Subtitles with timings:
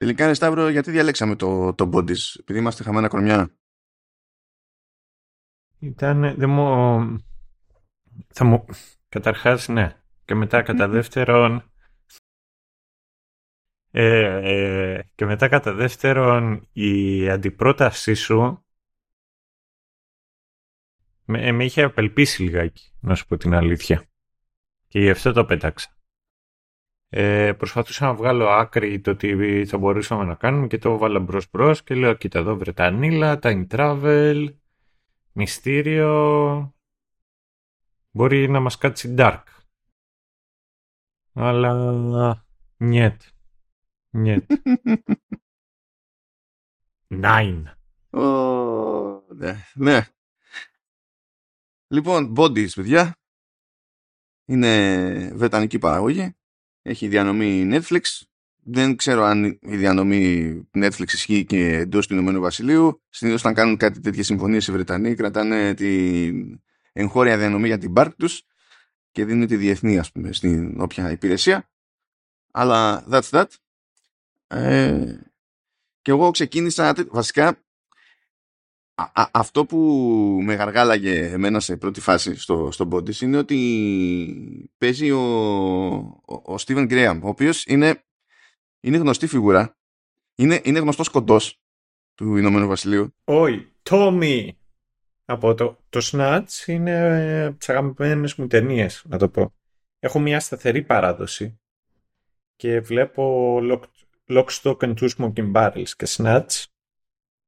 [0.00, 3.54] Τελικά, ρε Σταύρο, γιατί διαλέξαμε το, το Bodies, επειδή είμαστε χαμένα κορμιά;
[5.78, 7.24] Ήταν, δεν μου...
[8.28, 8.64] Θα μου...
[9.08, 10.02] Καταρχάς, ναι.
[10.24, 11.72] Και μετά κατά δεύτερον...
[13.90, 18.64] Ε, ε, και μετά κατά δεύτερον η αντιπρότασή σου
[21.24, 24.04] με, με είχε απελπίσει λιγάκι, να σου πω την αλήθεια.
[24.88, 25.99] Και γι' αυτό το πέταξα.
[27.12, 31.50] Ε, προσπαθούσα να βγάλω άκρη το τι θα μπορούσαμε να κάνουμε και το βάλα μπρος
[31.50, 34.46] μπρος και λέω κοίτα εδώ Βρετανίλα, time travel,
[35.32, 36.74] μυστήριο,
[38.10, 39.42] μπορεί να μας κάτσει dark.
[41.32, 42.44] Αλλά
[42.76, 43.22] νιέτ.
[44.10, 44.50] Νιέτ.
[47.08, 47.64] Nine.
[48.10, 50.06] Oh, ναι, ναι.
[51.88, 53.16] Λοιπόν, Bodies, παιδιά.
[54.44, 56.34] Είναι βρετανική παραγωγή.
[56.82, 58.00] Έχει διανομή Netflix.
[58.62, 63.02] Δεν ξέρω αν η διανομή Netflix ισχύει και εντός του Ηνωμένου Βασιλείου.
[63.08, 66.60] Συνήθως, όταν κάνουν κάτι τέτοιες συμφωνίες οι Βρετανοί, κρατάνε την
[66.92, 68.42] εγχώρια διανομή για την πάρκ τους
[69.10, 71.70] και δίνουν τη διεθνή, ας πούμε, στην όποια υπηρεσία.
[72.50, 73.46] Αλλά that's that.
[74.46, 75.18] Ε,
[76.02, 77.64] και εγώ ξεκίνησα βασικά
[79.30, 79.78] αυτό που
[80.42, 85.20] με γαργάλαγε εμένα σε πρώτη φάση στο, στο Bodies είναι ότι παίζει ο,
[86.24, 88.04] ο, ο Steven Graham, ο οποίος είναι,
[88.80, 89.76] είναι γνωστή φιγούρα,
[90.34, 91.60] είναι, είναι γνωστός κοντός
[92.14, 93.14] του Ηνωμένου Βασιλείου.
[93.24, 94.48] Όχι, Tommy
[95.24, 99.54] από το, το Snatch είναι από τις αγαπημένες μου ταινίες, να το πω.
[99.98, 101.60] Έχω μια σταθερή παράδοση
[102.56, 103.80] και βλέπω Lock,
[104.26, 106.64] Lock Stock and Two Smoking Barrels και Snatch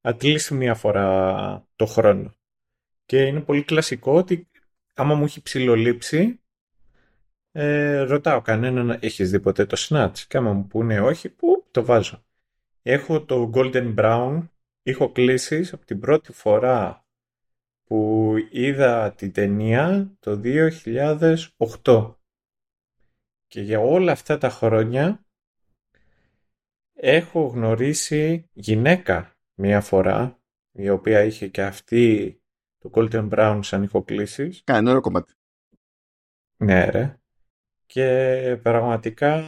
[0.02, 2.34] at μία φορά το χρόνο.
[3.04, 4.48] Και είναι πολύ κλασικό ότι
[4.94, 6.40] άμα μου έχει ψηλολείψει,
[7.52, 10.18] ε, ρωτάω κανέναν, έχεις δει ποτέ το Snatch?
[10.28, 12.24] Και άμα μου πούνε όχι, που το βάζω.
[12.82, 14.48] Έχω το Golden Brown,
[14.82, 17.06] έχω κλήσεις από την πρώτη φορά
[17.84, 22.16] που είδα την ταινία το 2008.
[23.46, 25.24] Και για όλα αυτά τα χρόνια
[26.94, 29.31] έχω γνωρίσει γυναίκα
[29.62, 30.40] μία φορά,
[30.72, 32.40] η οποία είχε και αυτή
[32.78, 34.62] το Golden Brown σαν ηχοκλήσεις.
[34.64, 35.34] Κάνει ωραίο κομμάτι.
[36.56, 37.16] Ναι, ρε.
[37.86, 39.42] Και πραγματικά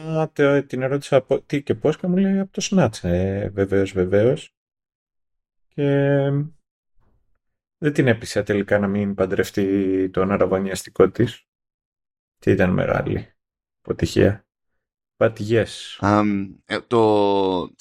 [0.67, 3.09] την ερώτησα τι και πώς και μου λέει από το Snatch.
[3.09, 4.55] Ε, βεβαίως, βεβαίως.
[5.67, 5.83] Και
[7.77, 11.47] δεν την έπεισα τελικά να μην παντρευτεί τον αραβωνιαστικό της.
[12.37, 13.33] Τι ήταν μεγάλη
[13.81, 14.44] αποτυχία.
[15.17, 15.67] But yes.
[16.65, 16.99] ε, το,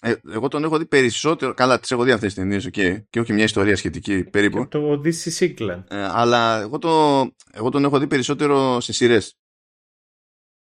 [0.01, 1.55] ε, εγώ τον έχω δει περισσότερο.
[1.55, 4.59] Καλά, τις έχω δει αυτές τις ταινίες, okay, και όχι μια ιστορία σχετική περίπου.
[4.59, 5.85] Και το This is England.
[5.89, 7.21] Ε, αλλά εγώ, το,
[7.53, 9.39] εγώ τον έχω δει περισσότερο σε σειρές.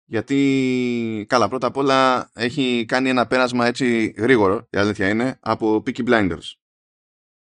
[0.06, 5.84] Γιατί, καλά, πρώτα απ' όλα έχει κάνει ένα πέρασμα έτσι γρήγορο, η αλήθεια είναι, από
[5.86, 6.54] Peaky Blinders.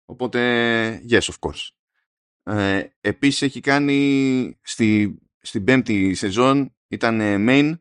[0.05, 1.69] Οπότε, yes, of course.
[2.43, 7.79] Ε, επίσης έχει κάνει στη, στην πέμπτη σεζόν, ήταν main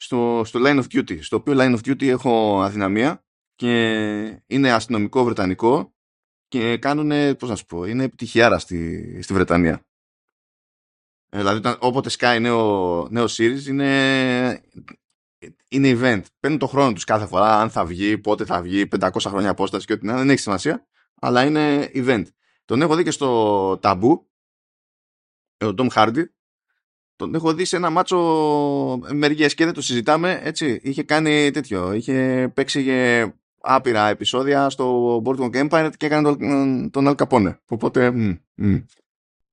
[0.00, 5.24] στο, στο Line of Duty, στο οποίο Line of Duty έχω αδυναμία και είναι αστυνομικό
[5.24, 5.92] βρετανικό
[6.48, 9.82] και κάνουν, πώς να σου πω, είναι επιτυχιάρα στη, στη Βρετανία.
[11.30, 14.62] Ε, δηλαδή, όποτε σκάει νέο, νέο series είναι,
[15.68, 16.22] είναι event.
[16.40, 19.86] Παίρνουν το χρόνο τους κάθε φορά, αν θα βγει, πότε θα βγει, 500 χρόνια απόσταση
[19.86, 22.24] και ό,τι να δεν έχει σημασία, αλλά είναι event.
[22.64, 24.30] Τον έχω δει και στο ταμπού,
[25.64, 26.24] ο Tom Hardy,
[27.18, 28.18] τον έχω δει σε ένα μάτσο
[29.12, 30.80] μεριές και δεν το συζητάμε, έτσι.
[30.82, 33.30] Είχε κάνει τέτοιο, είχε παίξει και
[33.60, 38.76] άπειρα επεισόδια στο Boardwalk Empire και έκανε τον, τον Al Οπότε, μ, μ.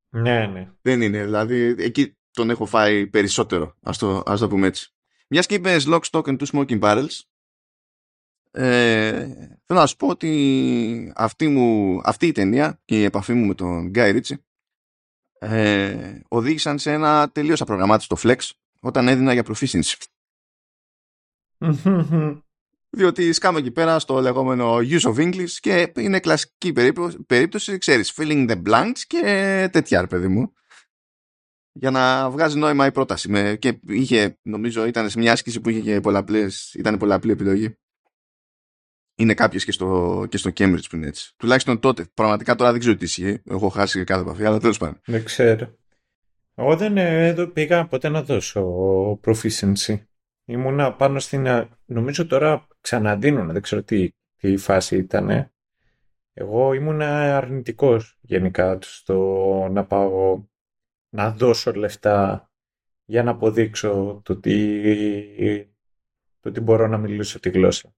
[0.09, 0.71] Ναι, ναι.
[0.81, 4.93] Δεν είναι, δηλαδή εκεί τον έχω φάει περισσότερο, ας το, ας το πούμε έτσι.
[5.27, 7.19] Μιας και είπες Lock, Stock and Two Smoking Barrels,
[8.51, 9.11] ε,
[9.65, 13.53] θέλω να σου πω ότι αυτή, μου, αυτή η ταινία και η επαφή μου με
[13.53, 14.35] τον Guy Ritchie
[15.39, 18.37] ε, οδήγησαν σε ένα τελείως απρογραμμάτιστο flex
[18.79, 19.95] όταν έδινα για proficiency.
[22.89, 26.73] Διότι σκάμε εκεί πέρα στο λεγόμενο use of English και είναι κλασική
[27.27, 30.53] περίπτωση, ξέρεις, filling the blanks και τέτοια, παιδί μου.
[31.71, 33.29] Για να βγάζει νόημα η πρόταση.
[33.29, 37.77] Με, και είχε, νομίζω, ήταν σε μια άσκηση που είχε και πολλαπλές, ήταν πολλαπλή επιλογή
[39.15, 41.33] είναι κάποιος και στο, και στο Cambridge που είναι έτσι.
[41.37, 42.05] Τουλάχιστον τότε.
[42.13, 43.41] Πραγματικά τώρα δεν ξέρω τι ισχύει.
[43.49, 44.99] Έχω χάσει κάθε επαφή, αλλά τέλος πάντων.
[45.05, 45.77] Δεν ξέρω.
[46.55, 48.63] Εγώ δεν ε, πήγα ποτέ να δώσω
[49.23, 50.03] proficiency.
[50.45, 51.47] Ήμουνα πάνω στην.
[51.85, 55.49] Νομίζω τώρα ξαναδίνουν, δεν ξέρω τι, τι φάση ήταν.
[56.33, 60.43] Εγώ ήμουνα αρνητικός γενικά στο να πάω
[61.09, 62.49] να δώσω λεφτά
[63.05, 65.73] για να αποδείξω το ότι,
[66.39, 67.95] το ότι μπορώ να μιλήσω τη γλώσσα.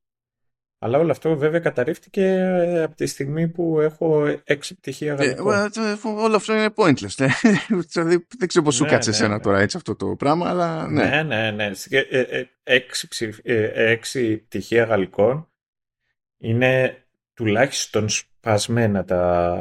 [0.80, 5.54] Αλλά όλο αυτό βέβαια καταρρίφθηκε ε, από τη στιγμή που έχω έξι πτυχία γαλλικό.
[5.54, 7.28] Ε, ε, όλο αυτό είναι pointless.
[7.92, 9.40] Δηλαδή, δεν ξέρω πώς σου ναι, κάτσε ναι, εσένα ναι.
[9.40, 11.04] τώρα έτσι αυτό το πράγμα, αλλά ναι.
[11.04, 11.72] Ναι, ναι, ναι.
[12.64, 13.08] Έξι,
[13.74, 15.52] έξι πτυχία γαλλικών
[16.38, 17.04] είναι
[17.34, 19.56] τουλάχιστον σπασμένα τα,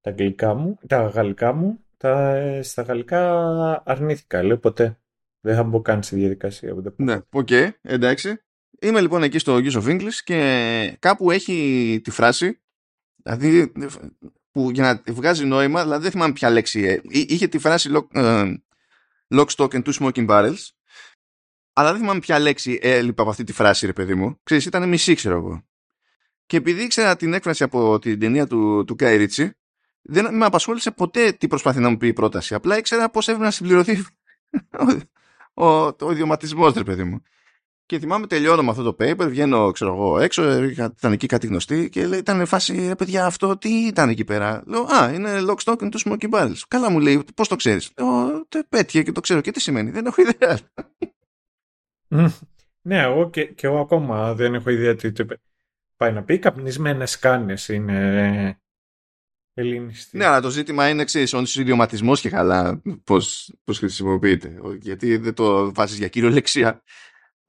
[0.00, 1.84] τα, αγγλικά μου, τα γαλλικά μου.
[1.96, 4.98] Τα, στα γαλλικά αρνήθηκα, λέω ποτέ.
[5.40, 6.74] Δεν θα μπω καν στη διαδικασία.
[6.96, 8.40] Ναι, OK, okay, εντάξει.
[8.82, 12.60] Είμαι λοιπόν εκεί στο Use of English και κάπου έχει τη φράση,
[13.22, 13.72] δηλαδή
[14.50, 18.06] που για να βγάζει νόημα, δηλαδή δεν θυμάμαι ποια λέξη, ε, είχε τη φράση lock,
[18.14, 18.54] uh,
[19.28, 20.68] lock stock and two smoking barrels,
[21.72, 24.40] αλλά δεν θυμάμαι ποια λέξη έλειπε από αυτή τη φράση, ρε παιδί μου.
[24.42, 25.64] Ξέρεις, ήταν μισή, ξέρω εγώ.
[26.46, 29.50] Και επειδή ήξερα την έκφραση από την ταινία του, του Guy Ritchie,
[30.02, 32.54] δεν με απασχόλησε ποτέ τι προσπαθεί να μου πει η πρόταση.
[32.54, 34.04] Απλά ήξερα πώς έπρεπε να συμπληρωθεί
[35.54, 37.22] ο, ο, ο ιδιωματισμός, ρε παιδί μου.
[37.90, 41.88] Και θυμάμαι τελειώνω με αυτό το paper, βγαίνω ξέρω εγώ έξω, ήταν εκεί κάτι γνωστή
[41.88, 45.56] και λέει, ήταν φάση, ρε παιδιά αυτό τι ήταν εκεί πέρα; Λέω, α, είναι lock
[45.64, 46.60] stock and two smoking barrels.
[46.68, 49.90] Καλά μου λέει, πώς το ξέρεις; Λέω, το πέτυχε και το ξέρω και τι σημαίνει,
[49.90, 50.58] δεν έχω ιδέα.
[52.82, 55.12] ναι, εγώ και, και, εγώ ακόμα δεν έχω ιδέα τι
[55.96, 56.38] πάει να πει.
[56.38, 58.60] Καπνισμένες κάνες είναι
[59.54, 60.16] ελληνιστή.
[60.16, 64.56] Ναι, αλλά το ζήτημα είναι εξή, ο ιδιωματισμό και καλά πώς, πώς χρησιμοποιείται.
[64.80, 66.82] Γιατί δεν το βάζεις για κυριολεξία.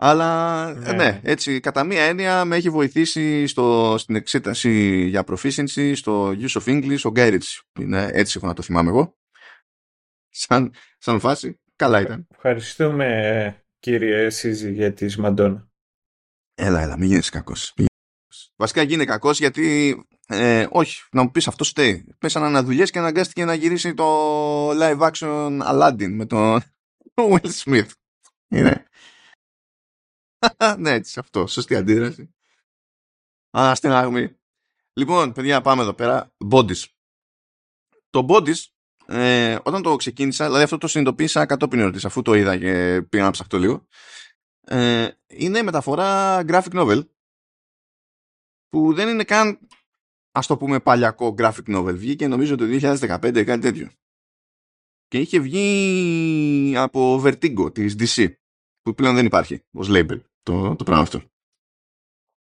[0.03, 0.91] Αλλά ναι.
[0.91, 1.19] ναι.
[1.23, 6.63] έτσι, κατά μία έννοια με έχει βοηθήσει στο, στην εξέταση για proficiency στο use of
[6.65, 7.63] English ο Γκάιριτς.
[7.79, 9.17] Είναι έτσι έχω να το θυμάμαι εγώ.
[10.29, 11.59] Σαν, σαν φάση.
[11.75, 12.27] Καλά ήταν.
[12.33, 15.69] Ευχαριστούμε κύριε Σίζη για τη Μαντόνα.
[16.55, 17.73] Έλα, έλα, μην γίνεις κακός.
[18.55, 19.95] Βασικά γίνεις κακός γιατί
[20.27, 22.15] ε, όχι, να μου πεις αυτό στέει.
[22.17, 26.61] Πέσανε αναδουλειές και αναγκάστηκε να γυρίσει το live action Aladdin με τον
[27.31, 27.89] Will Smith.
[28.47, 28.85] Είναι.
[30.77, 31.47] ναι, έτσι αυτό.
[31.47, 32.33] Σωστή αντίδραση.
[33.57, 34.35] Α, στην αγμή.
[34.93, 36.35] Λοιπόν, παιδιά, πάμε εδώ πέρα.
[36.51, 36.85] Bodies.
[38.09, 38.65] Το Bodies,
[39.05, 43.23] ε, όταν το ξεκίνησα, δηλαδή αυτό το συνειδητοποίησα κατόπιν ερωτής, αφού το είδα και πήγα
[43.23, 43.87] να ψαχτώ λίγο,
[44.61, 47.07] ε, είναι μεταφορά graphic novel,
[48.69, 49.67] που δεν είναι καν,
[50.31, 51.95] ας το πούμε, παλιακό graphic novel.
[51.95, 53.91] Βγήκε νομίζω το 2015, κάτι τέτοιο.
[55.07, 58.33] Και είχε βγει από Vertigo της DC,
[58.81, 61.21] που πλέον δεν υπάρχει ως label το, το πράγμα αυτό.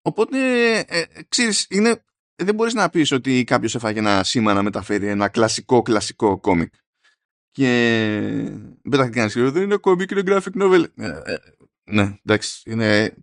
[0.02, 0.38] Οπότε,
[0.80, 2.04] ε, ξέρεις, είναι,
[2.36, 6.74] δεν μπορείς να πεις ότι κάποιος έφαγε ένα σήμα να μεταφέρει ένα κλασικό κλασικό κόμικ.
[7.52, 7.70] Και
[8.82, 10.86] μετά θα κάνεις δεν είναι κόμικ, είναι graphic novel.
[10.96, 11.38] Ε, ε,
[11.84, 13.16] ναι, εντάξει, είναι...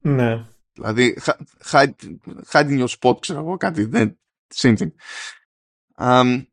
[0.00, 0.46] Ναι.
[0.72, 1.18] Δηλαδή,
[1.70, 1.92] hide,
[2.50, 4.18] hide in your spot, ξέρω εγώ, κάτι, δεν,
[4.54, 4.90] same thing.
[5.98, 6.46] Um,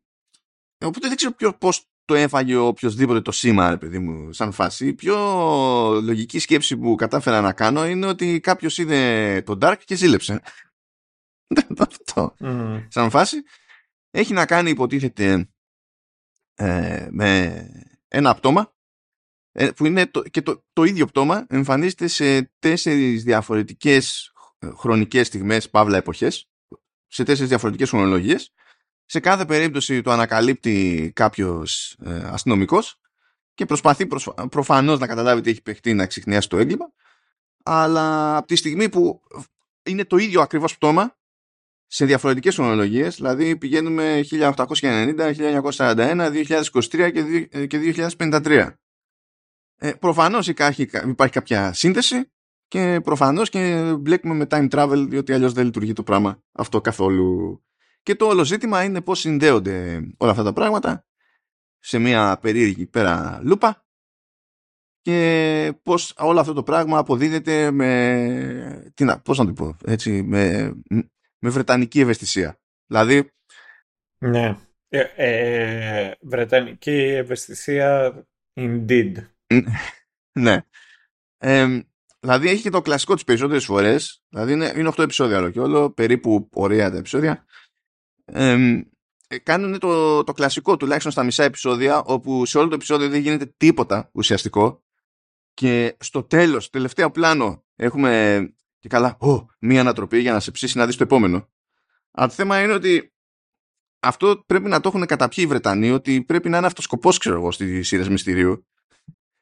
[0.84, 4.86] οπότε δεν ξέρω ποιο, πώς το έφαγε οποιοδήποτε το σήμα, ρε παιδί μου, σαν φάση.
[4.86, 5.16] Η πιο
[6.00, 10.42] λογική σκέψη που κατάφερα να κάνω είναι ότι κάποιος είδε το Dark και ζήλεψε.
[11.78, 12.34] Αυτό.
[12.40, 12.86] Mm.
[12.88, 13.36] Σαν φάση.
[14.10, 15.48] Έχει να κάνει, υποτίθεται,
[16.54, 17.66] ε, με
[18.08, 18.74] ένα πτώμα
[19.52, 25.26] ε, που είναι το, και το, το ίδιο πτώμα εμφανίζεται σε τέσσερις διαφορετικές ε, χρονικές
[25.26, 26.48] στιγμές, παύλα εποχές,
[27.06, 28.52] σε τέσσερις διαφορετικές χρονολογίες
[29.06, 33.00] σε κάθε περίπτωση το ανακαλύπτει κάποιος ε, αστυνομικός
[33.54, 34.06] και προσπαθεί
[34.50, 36.92] προφανώς να καταλάβει τι έχει παιχτεί να ξεχνιάσει το έγκλημα.
[37.62, 39.22] Αλλά από τη στιγμή που
[39.82, 41.16] είναι το ίδιο ακριβώς πτώμα
[41.86, 45.34] σε διαφορετικές χρονολογίες δηλαδή πηγαίνουμε 1890,
[45.72, 46.44] 1941,
[46.80, 47.10] 2023
[47.68, 48.68] και 2053
[49.76, 52.30] ε, προφανώς υπάρχει, υπάρχει κάποια σύνδεση
[52.68, 57.62] και προφανώς και μπλέκουμε με time travel διότι αλλιώς δεν λειτουργεί το πράγμα αυτό καθόλου
[58.04, 61.06] και το όλο ζήτημα είναι πώς συνδέονται όλα αυτά τα πράγματα
[61.78, 63.84] σε μια περίεργη πέρα λούπα
[65.00, 70.22] και πώς όλο αυτό το πράγμα αποδίδεται με, τι να, πώς να το πω, έτσι,
[70.22, 70.72] με,
[71.38, 72.60] με βρετανική ευαισθησία.
[72.86, 73.30] Δηλαδή...
[74.18, 74.56] Ναι.
[74.88, 78.14] Ε, ε, βρετανική ευαισθησία
[78.60, 79.12] indeed.
[80.40, 80.58] ναι.
[81.38, 81.80] Ε,
[82.20, 85.60] δηλαδή έχει και το κλασικό τις περισσότερες φορές, δηλαδή είναι, είναι 8 επεισόδια όλο και
[85.60, 87.44] όλο, περίπου ωραία τα επεισόδια
[88.24, 88.82] ε,
[89.42, 93.54] κάνουν το, το κλασικό τουλάχιστον στα μισά επεισόδια όπου σε όλο το επεισόδιο δεν γίνεται
[93.56, 94.82] τίποτα ουσιαστικό
[95.54, 98.42] και στο τέλος, τελευταίο πλάνο έχουμε
[98.78, 101.48] και καλά, oh, μία ανατροπή για να σε ψήσει να δεις το επόμενο.
[102.10, 103.12] Αλλά το θέμα είναι ότι
[104.00, 107.34] αυτό πρέπει να το έχουν καταπιεί οι Βρετανοί ότι πρέπει να είναι αυτός σκοπός ξέρω
[107.34, 108.66] εγώ στις σειρές μυστηρίου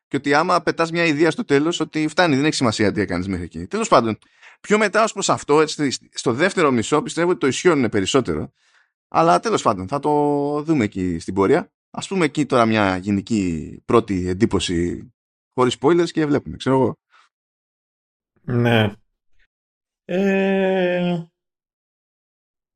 [0.09, 3.27] και ότι άμα πετάς μια ιδέα στο τέλος ότι φτάνει, δεν έχει σημασία τι έκανες
[3.27, 3.67] μέχρι εκεί.
[3.67, 4.19] Τέλος πάντων,
[4.61, 8.53] πιο μετά ως προς αυτό, έτσι, στο δεύτερο μισό πιστεύω ότι το ισιώνουν περισσότερο
[9.14, 10.11] αλλά τέλος πάντων θα το
[10.62, 11.73] δούμε εκεί στην πορεία.
[11.90, 15.09] Α πούμε εκεί τώρα μια γενική πρώτη εντύπωση
[15.54, 16.99] χωρίς spoilers και βλέπουμε, ξέρω εγώ.
[18.42, 18.92] Ναι.
[20.04, 21.25] Ε,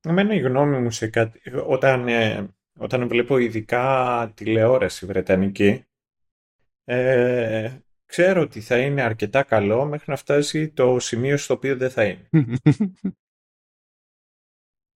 [0.01, 5.85] εμένα η γνώμη μου σε κάτι, όταν, ε, όταν βλέπω ειδικά τηλεόραση βρετανική,
[6.85, 11.91] ε, ξέρω ότι θα είναι αρκετά καλό μέχρι να φτάσει το σημείο στο οποίο δεν
[11.91, 12.29] θα είναι.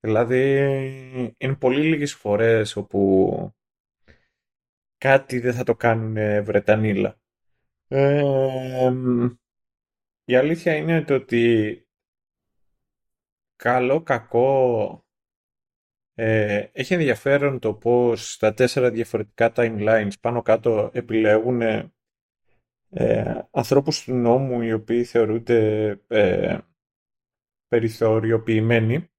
[0.00, 0.56] δηλαδή,
[1.38, 3.54] είναι πολύ λίγες φορές όπου
[4.98, 7.18] κάτι δεν θα το κάνουν Βρετανίλα.
[7.88, 8.92] Ε,
[10.24, 11.84] η αλήθεια είναι το ότι
[13.56, 15.04] καλό, κακό
[16.14, 24.14] ε, έχει ενδιαφέρον το πώς στα τέσσερα διαφορετικά timelines πάνω κάτω επιλέγουν ε, ανθρώπους του
[24.14, 26.58] νόμου οι οποίοι θεωρούνται ε,
[27.68, 29.10] περιθωριοποιημένοι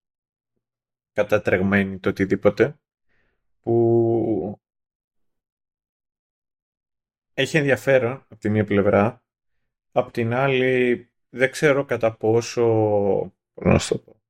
[1.22, 2.80] κατατρεγμένοι το οτιδήποτε
[3.62, 4.60] που
[7.34, 9.24] έχει ενδιαφέρον από τη μία πλευρά
[9.92, 12.64] απ' την άλλη δεν ξέρω κατά πόσο
[13.54, 14.22] να το πω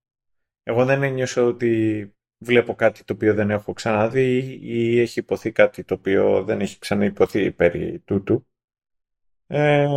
[0.64, 5.84] εγώ δεν ένιωσα ότι βλέπω κάτι το οποίο δεν έχω ξαναδεί ή έχει υποθεί κάτι
[5.84, 8.48] το οποίο δεν έχει ξαναυποθεί περί τούτου.
[9.48, 9.88] Ε,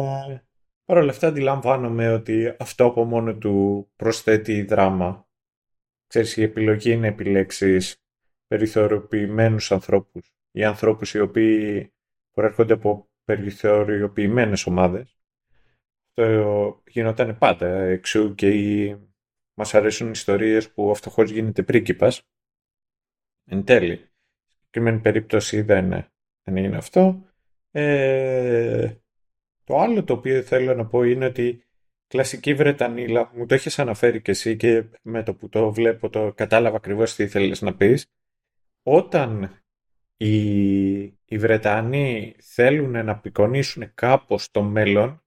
[0.85, 5.29] Παρ' όλα αυτά αντιλαμβάνομαι ότι αυτό από μόνο του προσθέτει δράμα.
[6.15, 7.97] Ξέρεις, η επιλογή είναι επιλέξεις
[8.47, 11.93] περιθωριοποιημένους ανθρώπους ή ανθρώπους οι οποίοι
[12.31, 15.19] προέρχονται από περιθωριοποιημένες ομάδες.
[16.09, 18.97] Αυτό γινόταν πάντα εξού και οι...
[19.55, 22.23] μας αρέσουν ιστορίες που ο φτωχός γίνεται πρίγκιπας.
[23.45, 24.09] Εν τέλει,
[24.47, 26.09] συγκεκριμένη περίπτωση δεν,
[26.43, 27.25] δεν είναι αυτό.
[27.71, 28.95] Ε,
[29.65, 31.65] το άλλο το οποίο θέλω να πω είναι ότι
[32.09, 36.33] κλασική Βρετανίλα, μου το έχεις αναφέρει και εσύ και με το που το βλέπω το
[36.33, 38.07] κατάλαβα ακριβώς τι ήθελες να πεις.
[38.83, 39.63] Όταν
[40.17, 45.23] οι, οι Βρετανοί θέλουν να απεικονίσουν κάπως το μέλλον,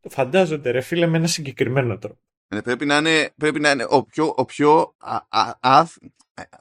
[0.00, 2.20] το φαντάζονται ρε φίλε με ένα συγκεκριμένο τρόπο.
[2.48, 4.94] Ε, πρέπει, να είναι, πρέπει να είναι ο πιο, ο πιο,
[5.28, 5.86] α, α,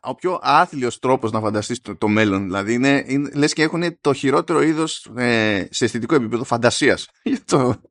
[0.01, 2.43] ο πιο άθλιος τρόπος να φανταστείς το, το μέλλον.
[2.43, 7.09] Δηλαδή είναι, είναι, λες και έχουν το χειρότερο είδος ε, σε αισθητικό επίπεδο φαντασίας.
[7.45, 7.81] το...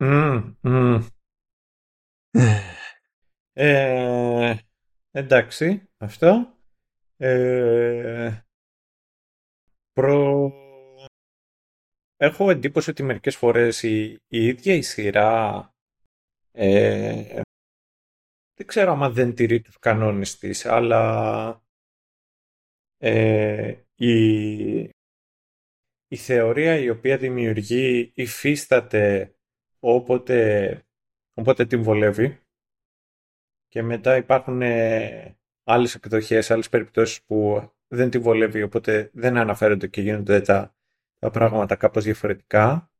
[0.00, 1.06] Mm, mm.
[3.52, 4.56] ε,
[5.10, 6.56] εντάξει, αυτό.
[7.16, 8.40] Ε,
[9.92, 10.52] προ...
[12.16, 15.72] Έχω εντύπωση ότι μερικές φορές η, η ίδια η σειρά
[16.52, 17.40] ε,
[18.54, 21.62] δεν ξέρω αν δεν τηρεί τους κανόνες της, αλλά
[22.96, 24.78] ε, η,
[26.08, 29.34] η θεωρία η οποία δημιουργεί υφίσταται
[29.78, 30.86] όποτε,
[31.34, 32.40] όποτε την βολεύει
[33.68, 39.86] και μετά υπάρχουν ε, άλλες εκδοχές, άλλες περιπτώσεις που δεν την βολεύει οπότε δεν αναφέρονται
[39.86, 40.74] και γίνονται τα,
[41.18, 42.90] τα πράγματα κάπως διαφορετικά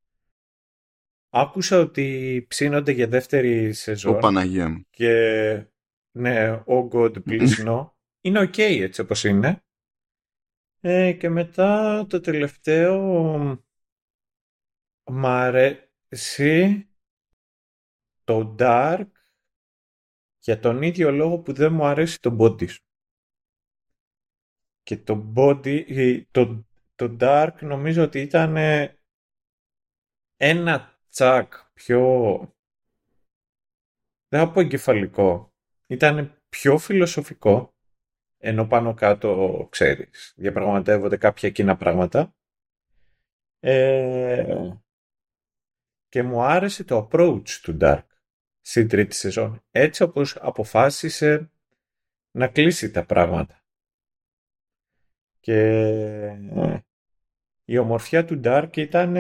[1.31, 4.15] Άκουσα ότι ψήνονται για δεύτερη σεζόν.
[4.15, 4.87] Ο Παναγία μου.
[4.91, 5.67] Και
[6.11, 7.91] ναι, oh God, please no.
[8.21, 9.63] είναι ok έτσι όπως είναι.
[10.81, 13.03] Ε, και μετά το τελευταίο
[15.11, 15.27] μ'
[16.09, 16.88] αρέσει
[18.25, 19.07] το Dark
[20.38, 22.77] για τον ίδιο λόγο που δεν μου αρέσει το Body
[24.83, 28.57] Και το Body, το, το Dark νομίζω ότι ήταν
[30.37, 32.38] ένα τσακ πιο...
[34.29, 35.53] Δεν θα πω εγκεφαλικό.
[35.87, 37.75] Ήταν πιο φιλοσοφικό,
[38.38, 42.35] ενώ πάνω κάτω, ξέρεις, διαπραγματεύονται κάποια κοινά πράγματα.
[43.61, 44.79] Ε,
[46.09, 48.05] και μου άρεσε το approach του Dark
[48.61, 49.65] στην τρίτη σεζόν.
[49.71, 51.50] Έτσι όπως αποφάσισε
[52.31, 53.62] να κλείσει τα πράγματα.
[55.41, 55.59] Και
[56.50, 56.79] ε,
[57.65, 59.17] η ομορφιά του Dark ήταν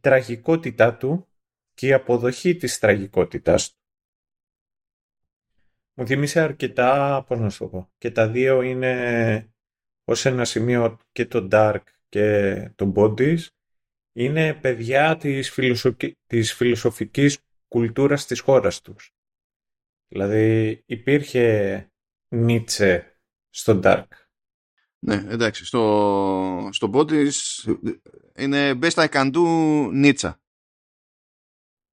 [0.00, 1.28] τραγικότητά του
[1.74, 3.80] και η αποδοχή της τραγικότητάς του.
[5.98, 9.54] Μου θυμίσε αρκετά, πώς να σου πω, και τα δύο είναι
[10.04, 13.38] ως ένα σημείο και το Dark και το Bodies
[14.18, 19.14] είναι παιδιά της, φιλοσοφικής, της φιλοσοφικής κουλτούρας της χώρας τους.
[20.08, 21.88] Δηλαδή υπήρχε
[22.28, 24.06] Νίτσε στο Dark.
[24.98, 25.64] Ναι, εντάξει.
[25.64, 27.32] Στο, στο Bodies
[28.36, 29.42] είναι best I can do
[29.92, 30.40] Νίτσα.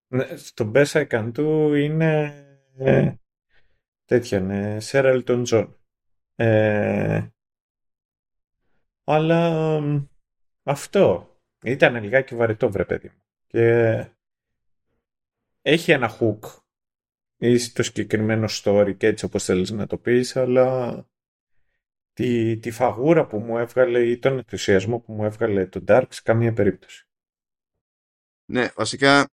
[0.07, 2.33] Ναι, στο best I can do είναι
[2.77, 3.13] ε,
[4.05, 5.73] τέτοια, ναι, Sarah Elton John.
[6.35, 7.27] Ε,
[9.03, 9.79] αλλά
[10.63, 11.32] αυτό
[11.63, 13.23] ήταν λιγάκι βαρετό βρε παιδί μου.
[13.47, 14.07] Και
[15.61, 16.39] έχει ένα hook
[17.37, 21.07] ή το συγκεκριμένο story και έτσι όπως θέλεις να το πεις, αλλά
[22.13, 26.21] τη, τη φαγούρα που μου έβγαλε ή τον ενθουσιασμό που μου έβγαλε το Dark σε
[26.23, 27.07] καμία περίπτωση.
[28.45, 29.29] Ναι, βασικά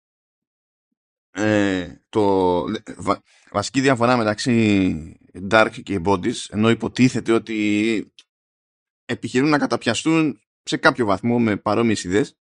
[1.31, 2.63] ε, το,
[2.97, 5.19] βα, βασική διαφορά μεταξύ
[5.51, 8.13] Dark και Bodies ενώ υποτίθεται ότι
[9.05, 12.39] επιχειρούν να καταπιαστούν σε κάποιο βαθμό με παρόμοιες ιδέες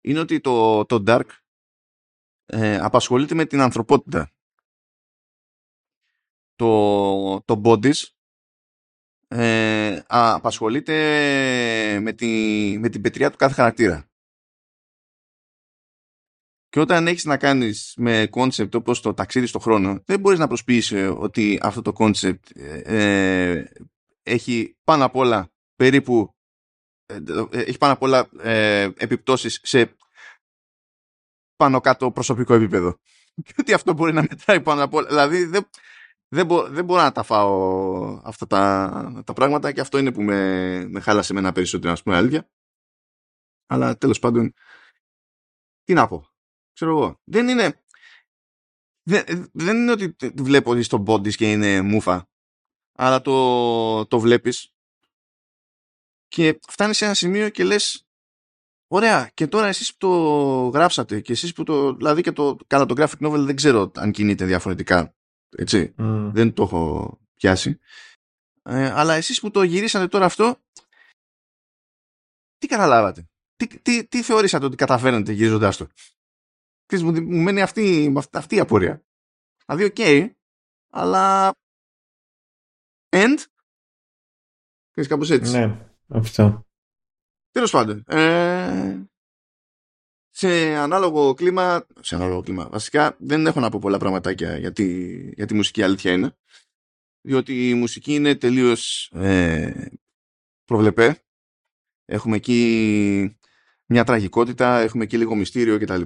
[0.00, 1.26] είναι ότι το, το Dark
[2.46, 4.30] ε, απασχολείται με την ανθρωπότητα.
[6.54, 8.02] Το, το Bodies
[9.28, 10.94] ε, απασχολείται
[12.00, 12.26] με, τη,
[12.78, 14.06] με την πετριά του κάθε χαρακτήρα.
[16.68, 20.46] Και όταν έχεις να κάνεις με concept όπως το ταξίδι στο χρόνο, δεν μπορείς να
[20.46, 23.64] προσποιείς ότι αυτό το concept ε,
[24.22, 26.41] έχει πάνω απ' όλα περίπου ε, ε,
[27.50, 29.96] έχει πάνω απ' όλα ε, επιπτώσεις σε
[31.56, 32.98] πάνω κάτω προσωπικό επίπεδο.
[33.44, 35.08] Και ότι αυτό μπορεί να μετράει πάνω απ' όλα.
[35.08, 35.68] Δηλαδή δεν,
[36.28, 40.22] δεν, μπο, δεν μπορώ να τα φάω αυτά τα, τα πράγματα και αυτό είναι που
[40.22, 42.50] με, με χάλασε ένα περισσότερο, να πούμε αλήθεια.
[43.66, 44.54] Αλλά τέλος πάντων,
[45.84, 46.26] τι να πω.
[46.72, 47.20] Ξέρω εγώ.
[47.24, 47.84] Δεν είναι,
[49.02, 52.28] δεν, δεν είναι ότι βλέπω στο body και είναι μούφα.
[52.94, 54.74] Αλλά το, το βλέπεις
[56.32, 58.06] και φτάνεις σε ένα σημείο και λες
[58.86, 60.08] Ωραία, και τώρα εσείς που το
[60.68, 64.12] γράψατε και εσείς που το, δηλαδή και το, καλά το graphic novel δεν ξέρω αν
[64.12, 65.14] κινείται διαφορετικά,
[65.56, 65.94] έτσι,
[66.32, 67.78] δεν το έχω πιάσει.
[68.62, 70.56] Ε, αλλά εσείς που το γυρίσατε τώρα αυτό,
[72.58, 75.86] τι καταλάβατε, τι, τι, τι θεωρήσατε ότι καταφέρνετε γυρίζοντάς το;
[76.86, 79.04] Ξέρεις, μου, μου μένει αυτή, αυτή η απορία.
[79.66, 80.30] Δηλαδή, OK, okay,
[80.92, 81.52] αλλά
[83.16, 83.38] end,
[84.90, 85.58] ξέρεις κάπως έτσι.
[85.58, 85.91] Ναι.
[86.14, 86.66] Αυτό.
[87.50, 88.04] Τέλος πάντων.
[88.06, 89.02] Ε,
[90.30, 91.86] σε ανάλογο κλίμα.
[92.00, 92.68] Σε ανάλογο κλίμα.
[92.68, 96.36] Βασικά δεν έχω να πω πολλά πραγματάκια για τη, για τη μουσική αλήθεια είναι.
[97.20, 99.86] Διότι η μουσική είναι τελείως ε,
[100.64, 101.22] προβλεπέ.
[102.04, 103.38] Έχουμε εκεί
[103.86, 106.02] μια τραγικότητα, έχουμε εκεί λίγο μυστήριο κτλ.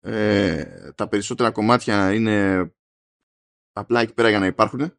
[0.00, 2.70] Ε, τα περισσότερα κομμάτια είναι
[3.72, 4.98] απλά εκεί πέρα για να υπάρχουν.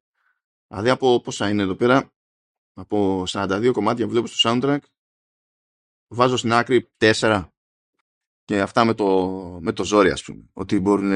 [0.67, 2.13] Δηλαδή από πόσα είναι εδώ πέρα,
[2.77, 4.79] από 42 κομμάτια που βλέπω στο soundtrack
[6.07, 7.45] βάζω στην άκρη 4
[8.45, 9.07] και αυτά με το,
[9.61, 11.11] με το ζόρι ας πούμε ότι μπορούν,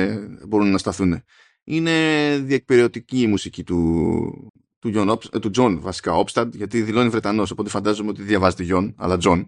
[0.47, 1.23] μπορούν να σταθούν
[1.63, 7.51] είναι διεκπαιρεωτική η μουσική του, του, John, ε, του John βασικά Όπσταντ γιατί δηλώνει Βρετανός
[7.51, 9.45] οπότε φαντάζομαι ότι διαβάζεται John αλλά John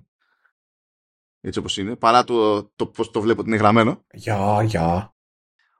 [1.46, 4.06] έτσι όπως είναι παρά το, το πώς το βλέπω ότι είναι γραμμένο.
[4.14, 5.16] Γεια, γεια.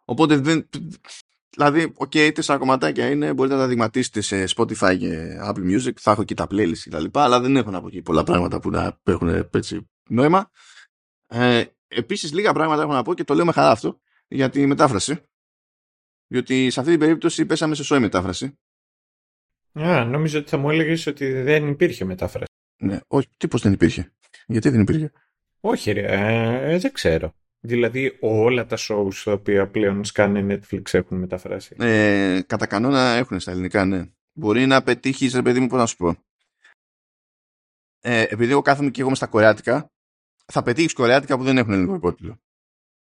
[0.06, 0.70] Οπότε δεν,
[1.56, 5.94] Δηλαδή, OK, okay, τέσσερα κομματάκια είναι, μπορείτε να τα δειγματίσετε σε Spotify και Apple Music,
[6.00, 8.60] θα έχω και τα playlist και τα λοιπά, αλλά δεν έχουν από εκεί πολλά πράγματα
[8.60, 10.52] που να έχουν έτσι νόημα.
[11.28, 14.66] Ε, επίσης, λίγα πράγματα έχω να πω και το λέω με χαρά αυτό για τη
[14.66, 15.20] μετάφραση.
[16.28, 18.58] Διότι σε αυτή την περίπτωση πέσαμε σε σόι μετάφραση.
[19.74, 22.52] Α, νόμιζα ότι θα μου έλεγες ότι δεν υπήρχε μετάφραση.
[22.82, 24.14] Ναι, όχι, τι πώς δεν υπήρχε;
[24.48, 25.12] Γιατί δεν υπήρχε;
[25.60, 26.06] Όχι, ρε,
[26.74, 27.36] ε, δεν ξέρω.
[27.66, 31.76] Δηλαδή όλα τα shows τα οποία πλέον σκάνε Netflix έχουν μεταφράσει.
[31.80, 34.12] Ε, κατά κανόνα έχουν στα ελληνικά, ναι.
[34.34, 36.16] Μπορεί να πετύχεις, ρε παιδί μου, πώς να σου πω.
[38.00, 39.92] Ε, επειδή εγώ κάθομαι και εγώ με στα κορεάτικα,
[40.46, 42.42] θα πετύχεις κορεάτικα που δεν έχουν ελληνικό υπότιτλο.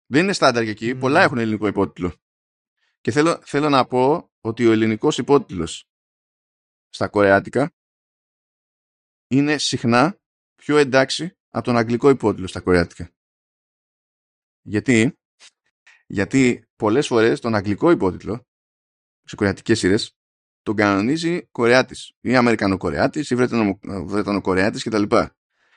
[0.06, 2.14] Δεν είναι στάνταρ και εκεί, πολλά έχουν ελληνικό υπότιτλο.
[3.00, 5.88] Και θέλω, θέλω να πω ότι ο ελληνικός υπότιτλος
[6.88, 7.72] στα κορεάτικα
[9.26, 10.18] είναι συχνά
[10.54, 13.13] πιο εντάξει από τον αγγλικό υπότιτλο στα κορεάτικα.
[14.66, 15.18] Γιατί,
[16.06, 18.46] γιατί πολλές φορές τον αγγλικό υπότιτλο
[19.22, 20.16] σε κορεατικές σειρές
[20.62, 25.02] τον κανονίζει Κορεάτης ή Αμερικανοκορεάτης ή Βρετανο, Βρετανοκορεάτης κτλ.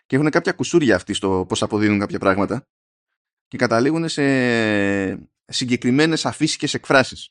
[0.05, 2.67] Και έχουν κάποια κουσούρια αυτοί στο πώς αποδίδουν κάποια πράγματα
[3.47, 4.23] και καταλήγουν σε
[5.45, 7.29] συγκεκριμένες αφύσικες εκφράσεις.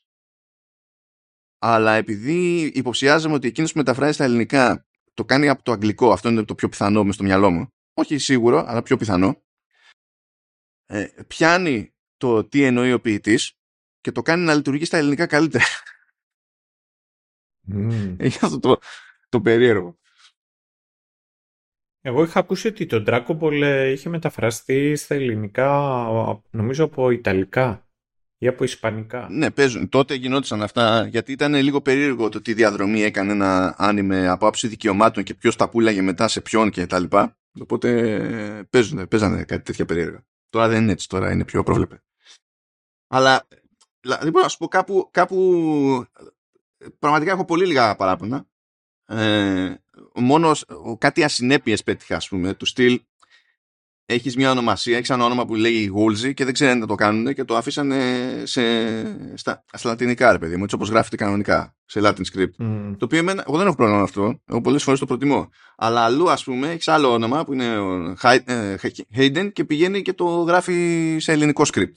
[1.59, 6.29] Αλλά επειδή υποψιάζομαι ότι εκείνος που μεταφράζει στα ελληνικά το κάνει από το αγγλικό, αυτό
[6.29, 9.45] είναι το πιο πιθανό μες στο μυαλό μου, όχι σίγουρο, αλλά πιο πιθανό,
[10.87, 13.59] ε, πιάνει το τι εννοεί ο ποιητής
[14.01, 15.65] και το κάνει να λειτουργεί στα ελληνικά καλύτερα.
[17.73, 18.17] Mm.
[18.19, 18.79] Έχει αυτό το,
[19.29, 19.99] το περίεργο.
[22.01, 25.69] Εγώ είχα ακούσει ότι το Dragon Ball ε, είχε μεταφραστεί στα ελληνικά,
[26.51, 27.89] νομίζω από Ιταλικά
[28.39, 29.29] ή από Ισπανικά.
[29.31, 29.89] Ναι, παίζουν.
[29.89, 34.69] Τότε γινόντουσαν αυτά, γιατί ήταν λίγο περίεργο το τι διαδρομή έκανε ένα άνιμε από άψη
[34.69, 37.39] δικαιωμάτων και ποιος τα πουλάγε μετά σε ποιον και τα λοιπά.
[37.61, 40.25] Οπότε ε, παίζουν, παίζανε κάτι τέτοια περίεργα.
[40.57, 42.03] Τώρα δεν είναι έτσι, τώρα είναι πιο πρόβλεπε.
[43.07, 43.47] Αλλά
[44.01, 46.07] δεν μπορώ να σου πω κάπου, κάπου
[46.99, 48.47] πραγματικά έχω πολύ λίγα παράπονα.
[49.07, 49.75] Ε,
[50.15, 50.65] μόνος
[50.99, 53.03] κάτι ασυνέπειες πέτυχα, ας πούμε, του στυλ
[54.07, 57.35] έχεις μια ονομασία, έχεις ένα όνομα που λέει Woolsey και δεν ξέρουν να το κάνουν
[57.35, 57.99] και το αφήσανε
[58.45, 58.63] σε,
[59.37, 62.51] στα, στα λατινικά, ρε παιδί μου, έτσι όπως γράφεται κανονικά, σε Latin script.
[62.99, 65.49] Το οποίο εμένα, εγώ δεν έχω πρόβλημα με αυτό, εγώ πολλές φορές το προτιμώ.
[65.77, 67.75] Αλλά αλλού, ας πούμε, έχεις άλλο όνομα που είναι
[68.45, 68.75] ε,
[69.17, 71.95] Hayden και πηγαίνει και το γράφει σε ελληνικό script.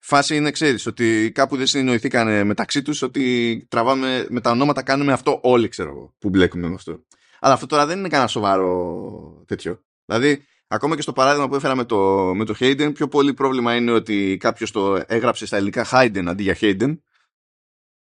[0.00, 5.12] φάση είναι, ξέρεις, ότι κάπου δεν συνεννοηθήκαν μεταξύ τους ότι τραβάμε, με τα ονόματα κάνουμε
[5.12, 7.04] αυτό όλοι, ξέρω εγώ, που μπλέκουμε με αυτό.
[7.40, 9.82] Αλλά αυτό τώρα δεν είναι κανένα σοβαρό τέτοιο.
[10.06, 11.98] Δηλαδή, ακόμα και στο παράδειγμα που έφερα με το,
[12.34, 16.42] με το Hayden, πιο πολύ πρόβλημα είναι ότι κάποιος το έγραψε στα ελληνικά Hayden αντί
[16.42, 16.98] για Hayden.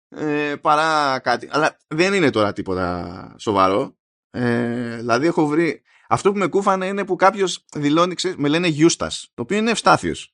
[0.10, 1.48] Ε, παρά κάτι.
[1.52, 3.98] Αλλά δεν είναι τώρα τίποτα σοβαρό.
[4.30, 5.82] Ε, δηλαδή, έχω βρει.
[6.08, 10.34] Αυτό που με κούφανε είναι που κάποιος δηλώνει, με λένε Eustace, το οποίο είναι ευστάθιος.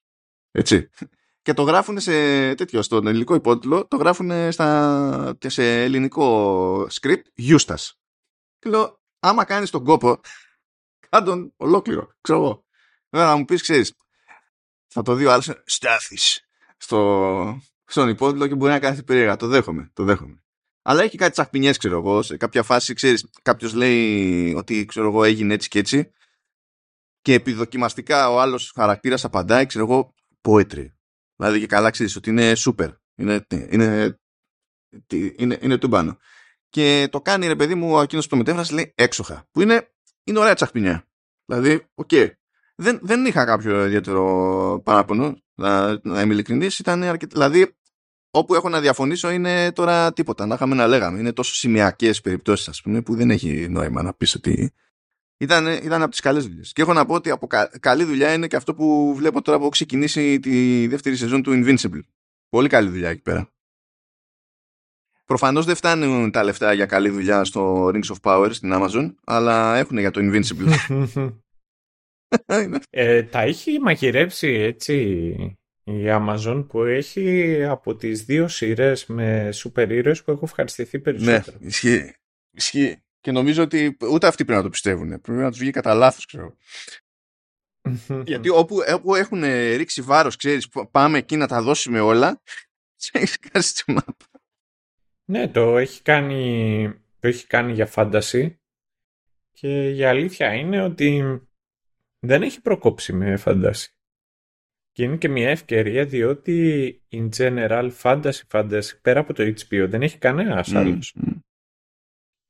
[0.52, 0.90] Έτσι.
[1.42, 2.12] Και το γράφουν σε
[2.56, 7.90] τέτοιο, στον ελληνικό υπότιτλο, το γράφουν στα, σε ελληνικό script Eustace.
[8.60, 10.20] Και λέω, άμα κάνεις τον κόπο,
[11.16, 12.66] κάντον ολόκληρο, ξέρω εγώ.
[13.10, 13.94] Βέβαια να μου πεις, ξέρεις,
[14.88, 16.48] θα το δει ο άλλος, στάθης
[16.78, 19.36] στο, στον υπότιτλο και μπορεί να κάνει περίεργα.
[19.36, 20.44] Το δέχομαι, το δέχομαι.
[20.82, 22.22] Αλλά έχει κάτι τσαχπινιές, ξέρω εγώ.
[22.22, 26.12] Σε κάποια φάση, ξέρεις, κάποιος λέει ότι, ξέρω εγώ, έγινε έτσι και έτσι
[27.22, 30.86] και επιδοκιμαστικά ο άλλος χαρακτήρας απαντάει, ξέρω εγώ, poetry.
[31.36, 32.96] Δηλαδή και καλά ξέρεις ότι είναι super.
[33.16, 34.20] Είναι, είναι,
[35.36, 36.18] είναι, είναι τούμπανο.
[36.70, 39.48] Και το κάνει ρε παιδί μου εκείνος που το μετέφρασε λέει έξοχα.
[39.52, 39.95] Που είναι,
[40.26, 41.08] είναι ωραία τσαχπινιά.
[41.46, 42.08] Δηλαδή, OK.
[42.12, 42.30] Okay.
[42.76, 46.80] Δεν, δεν είχα κάποιο ιδιαίτερο παράπονο, να, να είμαι ειλικρινής.
[46.80, 47.32] Ήταν αρκετά.
[47.34, 47.76] Δηλαδή,
[48.32, 50.46] όπου έχω να διαφωνήσω είναι τώρα τίποτα.
[50.46, 51.20] Να είχαμε να λέγαμε.
[51.20, 54.74] Είναι τόσο σημειακές περιπτώσεις, ας πούμε, που δεν έχει νόημα να πεις ότι.
[55.38, 56.74] Ήταν, ήταν από τις καλές δουλειές.
[56.74, 59.58] Και έχω να πω ότι από κα, καλή δουλειά είναι και αυτό που βλέπω τώρα
[59.58, 62.00] που έχω ξεκινήσει τη δεύτερη σεζόν του Invincible.
[62.50, 63.55] Πολύ καλή δουλειά εκεί πέρα.
[65.26, 69.78] Προφανώς δεν φτάνουν τα λεφτά για καλή δουλειά στο Rings of Power στην Amazon, αλλά
[69.78, 70.76] έχουν για το Invincible.
[72.90, 74.94] ε, τα έχει μαγειρέψει έτσι
[75.84, 81.58] η Amazon που έχει από τις δύο σειρές με σούπερ ήρωες που έχω ευχαριστηθεί περισσότερο.
[81.60, 82.14] Ναι, ισχύει.
[82.52, 83.00] ισχύει.
[83.20, 85.22] Και νομίζω ότι ούτε αυτοί πρέπει να το πιστεύουν.
[85.22, 86.56] Πρέπει να τους βγει κατά λάθος, ξέρω.
[88.26, 89.44] Γιατί όπου, όπου έχουν
[89.76, 92.42] ρίξει βάρος, ξέρεις, πάμε εκεί να τα δώσουμε όλα,
[93.12, 94.35] έχει κάνει τη μάπα.
[95.26, 96.88] Ναι, το έχει κάνει,
[97.20, 98.60] το έχει κάνει για φάνταση
[99.52, 101.42] και η αλήθεια είναι ότι
[102.20, 103.90] δεν έχει προκόψει με φάνταση.
[104.92, 110.02] Και είναι και μια ευκαιρία διότι in general fantasy fantasy πέρα από το HBO δεν
[110.02, 111.16] έχει κανένας mm, άλλος.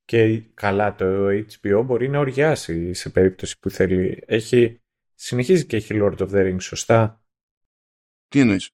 [0.06, 4.24] Και καλά το HBO μπορεί να οριάσει σε περίπτωση που θέλει.
[4.26, 4.82] Έχει,
[5.14, 7.24] συνεχίζει και έχει Lord of the Rings, σωστά;
[8.28, 8.70] Τι εννοείς;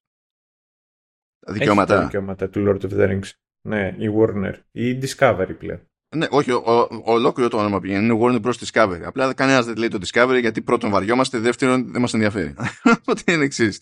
[1.38, 1.92] Τα δικαιώματα.
[1.92, 3.30] Έχει τα δικαιώματα του Lord of the Rings.
[3.62, 4.54] Ναι, η Warner.
[4.70, 5.80] Η Discovery πλέον.
[6.16, 6.62] Ναι, όχι, ο,
[7.04, 8.04] ο, ολόκληρο το όνομα πηγαίνει.
[8.04, 8.52] Είναι Warner Bros.
[8.52, 9.00] Discovery.
[9.04, 12.54] Απλά κανένας δεν λέει το Discovery γιατί πρώτον βαριόμαστε, δεύτερον δεν μας ενδιαφέρει.
[12.98, 13.80] Οπότε είναι εξής.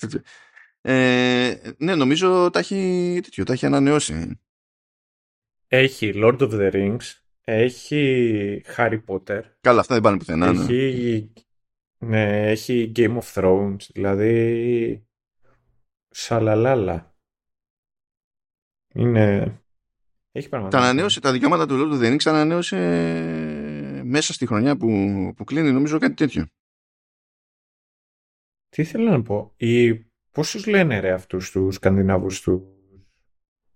[0.80, 4.40] Ε, ναι, νομίζω τα έχει, τέτοιο, τα έχει ανανεώσει.
[5.68, 7.14] Έχει Lord of the Rings,
[7.44, 9.40] έχει Harry Potter.
[9.60, 10.52] Καλά, αυτά δεν πάνε πουθενά.
[10.52, 10.60] Ναι.
[10.62, 11.32] Έχει,
[11.98, 15.04] ναι, έχει Game of Thrones, δηλαδή
[16.08, 17.14] σαλαλάλα.
[18.94, 19.54] Είναι
[20.32, 22.76] έχει Τα ανανέωσε τα δικαιώματα του Lord of the Rings, ανανέωσε
[24.04, 24.88] μέσα στη χρονιά που,
[25.36, 26.46] που κλείνει, νομίζω κάτι τέτοιο.
[28.68, 29.52] Τι ήθελα να πω.
[29.56, 29.94] Οι...
[30.30, 32.62] Πόσους λένε ρε αυτούς τους Σκανδινάβους τους,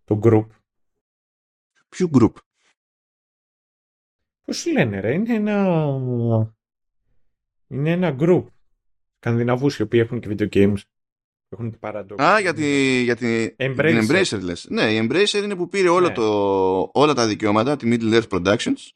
[0.04, 0.46] του group;
[1.88, 2.32] Ποιο group;
[4.44, 5.14] Πώς λένε ρε.
[5.14, 6.54] Είναι ένα...
[7.66, 8.46] Είναι ένα group.
[9.16, 10.78] Σκανδιναβούς οι οποίοι έχουν και video games.
[11.54, 11.78] Έχουν
[12.22, 13.76] Α, για, τη, για τη, Embracer.
[13.76, 14.66] την Embracer λες.
[14.70, 16.14] Ναι, η Embracer είναι που πήρε όλο ναι.
[16.14, 18.90] το, όλα τα δικαιώματα, τη Middle Earth Productions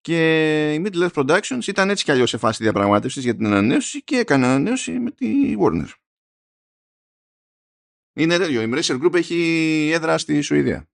[0.00, 4.02] και η Middle Earth Productions ήταν έτσι κι αλλιώς σε φάση διαπραγμάτευσης για την ανανέωση
[4.02, 5.88] και έκανε ανανέωση με τη Warner.
[8.12, 8.62] Είναι τέτοιο.
[8.62, 10.88] Η Embracer Group έχει έδρα στη Σουηδία.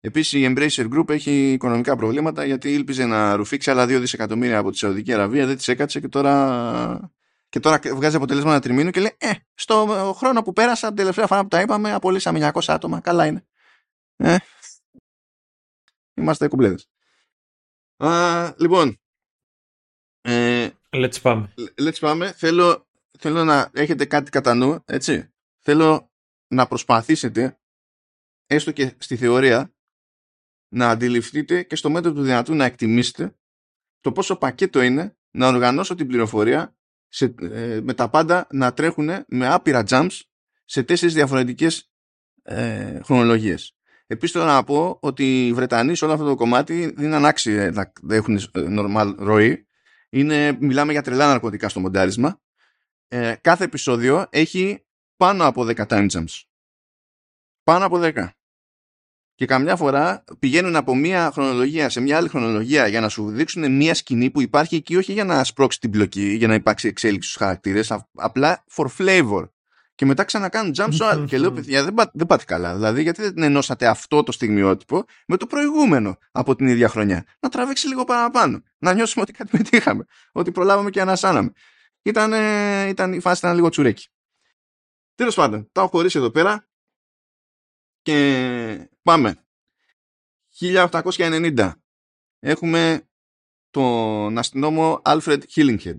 [0.00, 4.70] Επίσης η Embracer Group έχει οικονομικά προβλήματα γιατί ήλπιζε να ρουφήξει άλλα 2 δισεκατομμύρια από
[4.70, 7.12] τη Σαουδική Αραβία, δεν της έκατσε και τώρα
[7.50, 9.86] και τώρα βγάζει αποτελέσμα ένα τριμήνου και λέει Ε, στο
[10.16, 13.00] χρόνο που πέρασα, την τελευταία φορά που τα είπαμε, απολύσαμε 900 άτομα.
[13.00, 13.46] Καλά είναι.
[14.16, 14.36] Ε,
[16.14, 16.88] είμαστε κουμπλέδες.
[18.56, 19.00] λοιπόν.
[20.20, 21.54] Ε, let's πάμε.
[21.80, 22.32] Let's πάμε.
[22.32, 25.32] Θέλω, θέλω να έχετε κάτι κατά νου, έτσι.
[25.58, 26.12] Θέλω
[26.48, 27.60] να προσπαθήσετε,
[28.46, 29.74] έστω και στη θεωρία,
[30.68, 33.34] να αντιληφθείτε και στο μέτρο του δυνατού να εκτιμήσετε
[34.00, 36.74] το πόσο πακέτο είναι να οργανώσω την πληροφορία
[37.10, 40.20] σε, ε, με τα πάντα να τρέχουν με άπειρα jumps
[40.64, 41.92] σε τέσσερις διαφορετικές
[42.42, 43.74] ε, χρονολογίες.
[44.06, 47.70] Επίσης θέλω να πω ότι οι Βρετανοί σε όλο αυτό το κομμάτι δεν είναι ανάξιοι
[47.72, 49.66] να έχουν ε, normal ροή.
[50.10, 52.40] Είναι, μιλάμε για τρελά ναρκωτικά στο μοντάρισμα.
[53.08, 56.42] Ε, κάθε επεισόδιο έχει πάνω από 10 time jumps.
[57.62, 58.28] Πάνω από 10
[59.40, 63.76] και καμιά φορά πηγαίνουν από μία χρονολογία σε μια άλλη χρονολογία για να σου δείξουν
[63.76, 67.28] μία σκηνή που υπάρχει εκεί όχι για να σπρώξει την πλοκή, για να υπάρξει εξέλιξη
[67.28, 69.48] στους χαρακτήρες, απλά for flavor.
[69.94, 71.24] και μετά ξανακάνουν jump στο άλλο.
[71.30, 72.74] και λέω, παιδιά, δεν, πά, δεν πάτε καλά.
[72.74, 77.48] Δηλαδή, γιατί δεν ενώσατε αυτό το στιγμιότυπο με το προηγούμενο από την ίδια χρονιά; Να
[77.48, 78.62] τραβήξει λίγο παραπάνω.
[78.78, 80.04] Να νιώσουμε ότι κάτι πετύχαμε.
[80.32, 81.52] Ότι προλάβαμε και ανασάναμε.
[82.02, 82.32] Ήταν,
[82.88, 84.08] ήταν, η φάση ήταν λίγο τσουρέκι.
[85.14, 86.69] Τέλος πάντων, τα έχω χωρίσει εδώ πέρα
[88.02, 89.44] και πάμε.
[90.60, 91.72] 1890
[92.38, 93.08] έχουμε
[93.70, 95.98] τον αστυνόμο Alfred Hillinghead.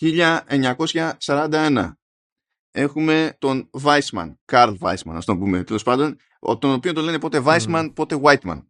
[0.00, 1.92] 1941
[2.70, 6.16] έχουμε τον Weissman, Karl Weissman, ας το πούμε, τέλος πάντων,
[6.58, 8.66] τον οποίο τον λένε πότε Weissman, πότε Whiteman.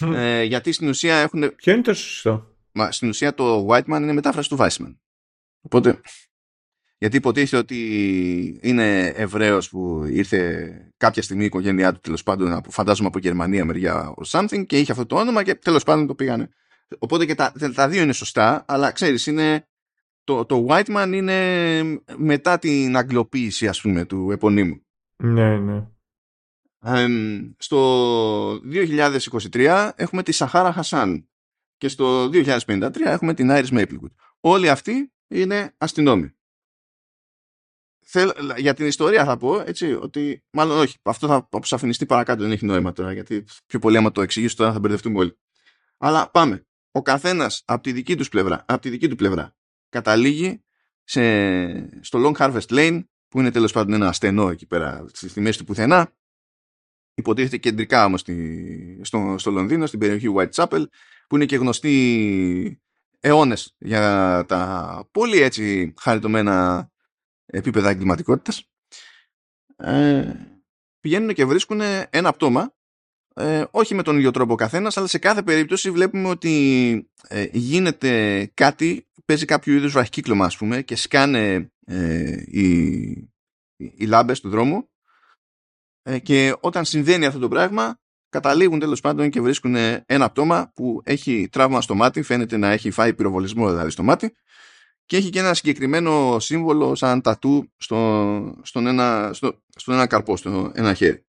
[0.00, 1.54] ε, γιατί στην ουσία έχουν...
[1.54, 4.96] Ποιο είναι το σωστό; Μα στην ουσία το Whiteman είναι μετάφραση του Weissman.
[5.60, 6.00] Οπότε
[6.98, 13.08] γιατί υποτίθεται ότι είναι Εβραίος που ήρθε κάποια στιγμή η οικογένειά του τέλος πάντων, φαντάζομαι
[13.08, 16.48] από Γερμανία μεριά ο something και είχε αυτό το όνομα και τέλος πάντων το πήγανε.
[16.98, 19.68] Οπότε και τα, τα δύο είναι σωστά, αλλά ξέρεις, είναι.
[20.24, 21.82] Το, το Whiteman είναι
[22.16, 24.82] μετά την αγγλοποίηση ας πούμε του επωνύμου.
[25.16, 25.86] Ναι, ναι.
[27.58, 28.60] στο
[29.52, 31.28] 2023 έχουμε τη Σαχάρα Χασάν
[31.76, 34.12] και στο 2053 έχουμε την Iris Maplewood.
[34.40, 36.33] Όλοι αυτοί είναι αστυνόμοι
[38.56, 42.66] για την ιστορία θα πω έτσι, ότι μάλλον όχι, αυτό θα αποσαφινιστεί παρακάτω, δεν έχει
[42.66, 45.38] νόημα τώρα, γιατί πιο πολύ άμα το εξηγήσω τώρα θα μπερδευτούμε όλοι.
[45.98, 46.66] Αλλά πάμε.
[46.90, 49.56] Ο καθένας από τη δική τους πλευρά, από τη δική του πλευρά
[49.88, 50.62] καταλήγει
[51.04, 55.58] σε, στο Long Harvest Lane, που είναι τέλος πάντων ένα στενό εκεί πέρα στη μέση
[55.58, 56.12] του πουθενά.
[57.14, 58.24] Υποτίθεται κεντρικά όμως
[59.00, 60.84] στο, στο Λονδίνο, στην περιοχή Whitechapel,
[61.28, 62.82] που είναι και γνωστή
[63.20, 66.88] αιώνες για τα πολύ έτσι χαριτωμένα
[67.46, 68.68] επίπεδα εγκληματικότητας.
[69.76, 70.32] Ε,
[71.00, 71.80] πηγαίνουν και βρίσκουν
[72.10, 72.74] ένα πτώμα
[73.36, 77.46] ε, όχι με τον ίδιο τρόπο ο καθένας, αλλά σε κάθε περίπτωση βλέπουμε ότι ε,
[77.52, 82.62] γίνεται κάτι, παίζει κάποιο είδους ραχικύκλωμα, ας πούμε, και σκάνε ε, οι,
[83.76, 84.88] οι λάμπες του δρόμου.
[86.02, 89.74] Ε, και όταν συμβαίνει αυτό το πράγμα, καταλήγουν τέλος πάντων και βρίσκουν
[90.06, 94.34] ένα πτώμα που έχει τραύμα στο μάτι, φαίνεται να έχει φάει πυροβολισμό δηλαδή στο μάτι
[95.06, 100.36] και έχει και ένα συγκεκριμένο σύμβολο σαν τατού στο, στον, ένα, στο, στον ένα καρπό,
[100.36, 101.24] στο ένα χέρι.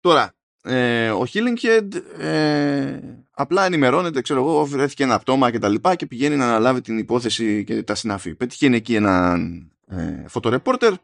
[0.00, 5.94] Τώρα, ε, ο Head ε, απλά ενημερώνεται, ξέρω εγώ, βρέθηκε ένα πτώμα και τα λοιπά
[5.94, 8.34] και πηγαίνει να αναλάβει την υπόθεση και τα συναφή.
[8.34, 10.94] Πετυχαίνει εκεί έναν ε, φωτορεπόρτερ,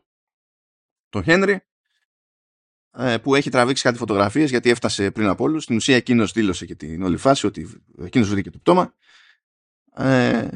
[1.09, 1.61] τον Χένρι,
[2.93, 5.62] ε, που έχει τραβήξει κάτι φωτογραφίες γιατί έφτασε πριν από όλους.
[5.62, 8.95] Στην ουσία εκείνος δήλωσε και την όλη φάση ότι εκείνος βρήκε το πτώμα.
[9.95, 10.49] Ε,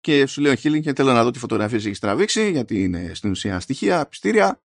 [0.00, 3.10] και σου λέει ο Χίλινγκ και θέλω να δω τι φωτογραφίες έχεις τραβήξει γιατί είναι
[3.14, 4.62] στην ουσία στοιχεία, πιστήρια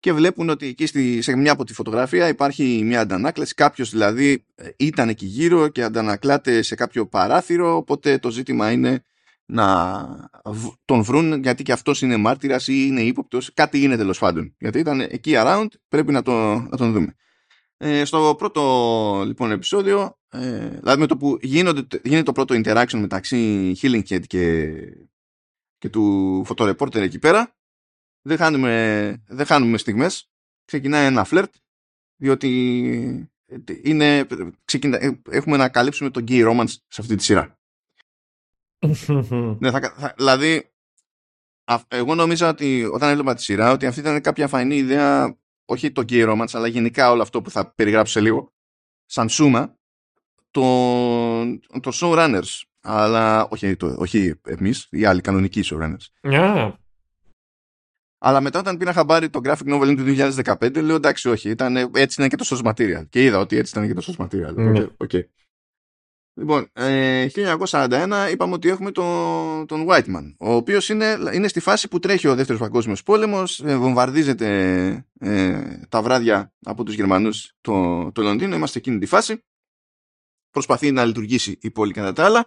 [0.00, 3.54] και βλέπουν ότι εκεί στη, σε μια από τη φωτογραφία υπάρχει μια αντανάκλαση.
[3.54, 9.02] Κάποιος δηλαδή ε, ήταν εκεί γύρω και αντανακλάται σε κάποιο παράθυρο οπότε το ζήτημα είναι
[9.46, 10.30] να
[10.84, 13.50] τον βρουν γιατί και αυτός είναι μάρτυρας ή είναι ύποπτος.
[13.54, 14.54] Κάτι είναι τέλος πάντων.
[14.58, 17.14] Γιατί ήταν εκεί around πρέπει να, το, να τον δούμε
[17.82, 22.98] ε, στο πρώτο λοιπόν επεισόδιο, ε, δηλαδή με το που γίνονται, γίνεται το πρώτο interaction
[22.98, 24.72] μεταξύ Healing Head και,
[25.78, 27.56] και του φωτορεπόρτερ εκεί πέρα,
[28.22, 30.30] δεν χάνουμε, δεν χάνουμε στιγμές,
[30.64, 31.54] ξεκινάει ένα φλερτ,
[32.16, 33.30] διότι
[33.82, 34.26] είναι,
[34.64, 37.58] ξεκινά, έχουμε να καλύψουμε τον gay romance σε αυτή τη σειρά.
[39.60, 40.70] ναι, θα, θα, δηλαδή,
[41.88, 45.39] εγώ νόμιζα ότι όταν έβλεπα τη σειρά ότι αυτή ήταν κάποια φανή ιδέα
[45.70, 48.52] όχι το gay romance, αλλά γενικά όλο αυτό που θα περιγράψω σε λίγο,
[49.06, 49.76] σαν σούμα,
[50.50, 50.62] το,
[51.80, 52.60] το showrunners.
[52.80, 56.30] Αλλά όχι, το, όχι εμείς, οι άλλοι κανονικοί showrunners.
[56.32, 56.72] Yeah.
[58.18, 62.22] Αλλά μετά όταν πήρα χαμπάρι το graphic novel του 2015, λέω εντάξει, όχι, ήταν, έτσι
[62.22, 63.08] ήταν και το source material.
[63.08, 64.54] Και είδα ότι έτσι ήταν και το source material.
[64.56, 64.86] Mm.
[65.08, 65.22] Okay.
[66.34, 71.88] Λοιπόν, ε, 1941 είπαμε ότι έχουμε τον, τον Whiteman, ο οποίος είναι, είναι στη φάση
[71.88, 74.46] που τρέχει ο δεύτερος παγκόσμιος πόλεμος, ε, βομβαρδίζεται
[75.20, 79.44] ε, τα βράδια από τους Γερμανούς το, το Λονδίνο, είμαστε εκείνη τη φάση,
[80.50, 82.46] προσπαθεί να λειτουργήσει η πόλη κατά τα άλλα.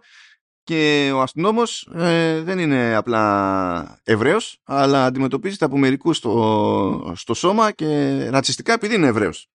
[0.65, 7.71] Και ο αστυνόμος ε, δεν είναι απλά Εβραίος, αλλά αντιμετωπίζεται από μερικούς στο, στο σώμα
[7.71, 9.49] και ρατσιστικά επειδή είναι Εβραίος.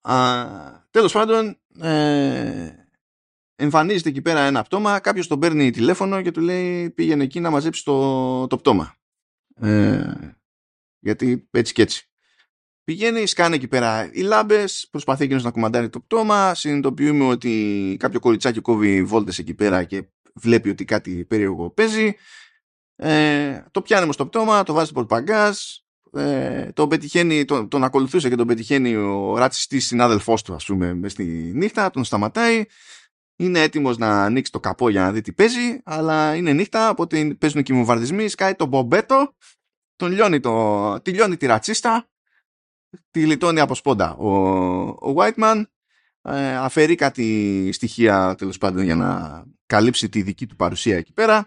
[0.00, 0.46] Α,
[0.90, 2.81] τέλος πάντων, ε,
[3.62, 7.50] εμφανίζεται εκεί πέρα ένα πτώμα, κάποιος τον παίρνει τηλέφωνο και του λέει πήγαινε εκεί να
[7.50, 8.94] μαζέψεις το, το πτώμα.
[9.60, 10.14] Ε,
[10.98, 12.06] γιατί έτσι και έτσι.
[12.84, 16.54] Πηγαίνει, σκάνε εκεί πέρα οι λάμπες, προσπαθεί εκείνος να κουμαντάρει το πτώμα.
[16.54, 22.14] Συνειδητοποιούμε ότι κάποιο κοριτσάκι κόβει βόλτες εκεί πέρα και βλέπει ότι κάτι περίεργο παίζει.
[22.96, 25.58] Ε, το πιάνει στο πτώμα, το βάζει στο πορπαγκάζ.
[26.12, 30.94] Ε, τον, πετυχαίνει, τον, τον ακολουθούσε και τον πετυχαίνει ο ρατσιστή συνάδελφός του, ας πούμε,
[30.94, 31.90] μες στη νύχτα.
[31.90, 32.64] Τον σταματάει
[33.36, 37.34] είναι έτοιμος να ανοίξει το καπό για να δει τι παίζει, αλλά είναι νύχτα, οπότε
[37.34, 39.36] παίζουν και οι βομβαρδισμοί, σκάει το μπομπέτο,
[39.96, 42.10] τον λιώνει το, τη λιώνει τη ρατσίστα,
[43.10, 44.14] τη λιτώνει από σπόντα.
[44.14, 44.30] Ο,
[44.88, 45.62] ο Whiteman,
[46.22, 51.46] ε, αφαιρεί κάτι στοιχεία τέλος πάντων για να καλύψει τη δική του παρουσία εκεί πέρα.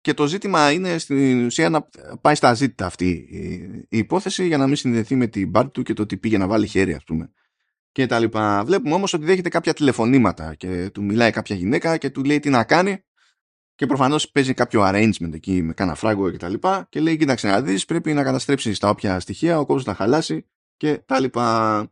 [0.00, 1.88] Και το ζήτημα είναι στην ουσία να
[2.20, 3.08] πάει στα ζήτητα αυτή
[3.88, 6.46] η υπόθεση για να μην συνδεθεί με την μπάρ του και το ότι πήγε να
[6.46, 7.32] βάλει χέρι ας πούμε
[7.92, 8.64] και τα λοιπά.
[8.64, 12.50] Βλέπουμε όμως ότι δέχεται κάποια τηλεφωνήματα και του μιλάει κάποια γυναίκα και του λέει τι
[12.50, 13.04] να κάνει
[13.74, 17.48] και προφανώς παίζει κάποιο arrangement εκεί με κάνα φράγκο και τα λοιπά και λέει κοίταξε
[17.48, 21.86] να δεις πρέπει να καταστρέψεις τα όποια στοιχεία, ο κόσμος να χαλάσει και τα λοιπά.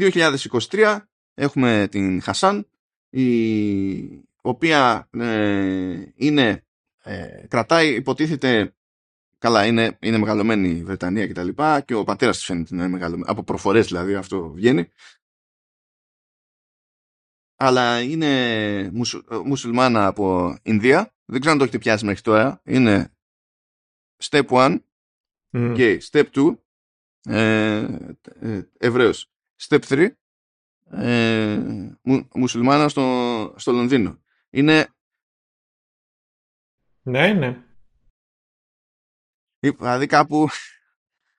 [0.00, 0.98] 2023
[1.34, 2.68] έχουμε την Χασάν
[3.10, 6.64] η οποία ε, είναι
[7.02, 8.74] ε, κρατάει υποτίθεται
[9.42, 12.82] καλά είναι, είναι μεγαλωμένη η Βρετανία και τα λοιπά και ο πατέρας της φαίνεται να
[12.82, 14.88] είναι μεγαλωμένη από προφορές δηλαδή αυτό βγαίνει.
[17.56, 21.14] Αλλά είναι μουσου, μουσουλμάνα από Ινδία.
[21.24, 22.60] Δεν ξέρω αν το έχετε πιάσει μέχρι τώρα.
[22.64, 23.14] Είναι
[24.22, 24.78] step 1
[25.50, 26.56] και step 2
[27.22, 27.86] ε,
[28.40, 29.30] ε, Εβραίος.
[29.68, 30.08] Step 3
[30.90, 31.58] ε,
[32.02, 34.22] μου, μουσουλμάνα στο, στο Λονδίνο.
[34.50, 34.88] Είναι
[37.02, 37.71] ναι, ναι.
[39.70, 40.48] Δηλαδή κάπου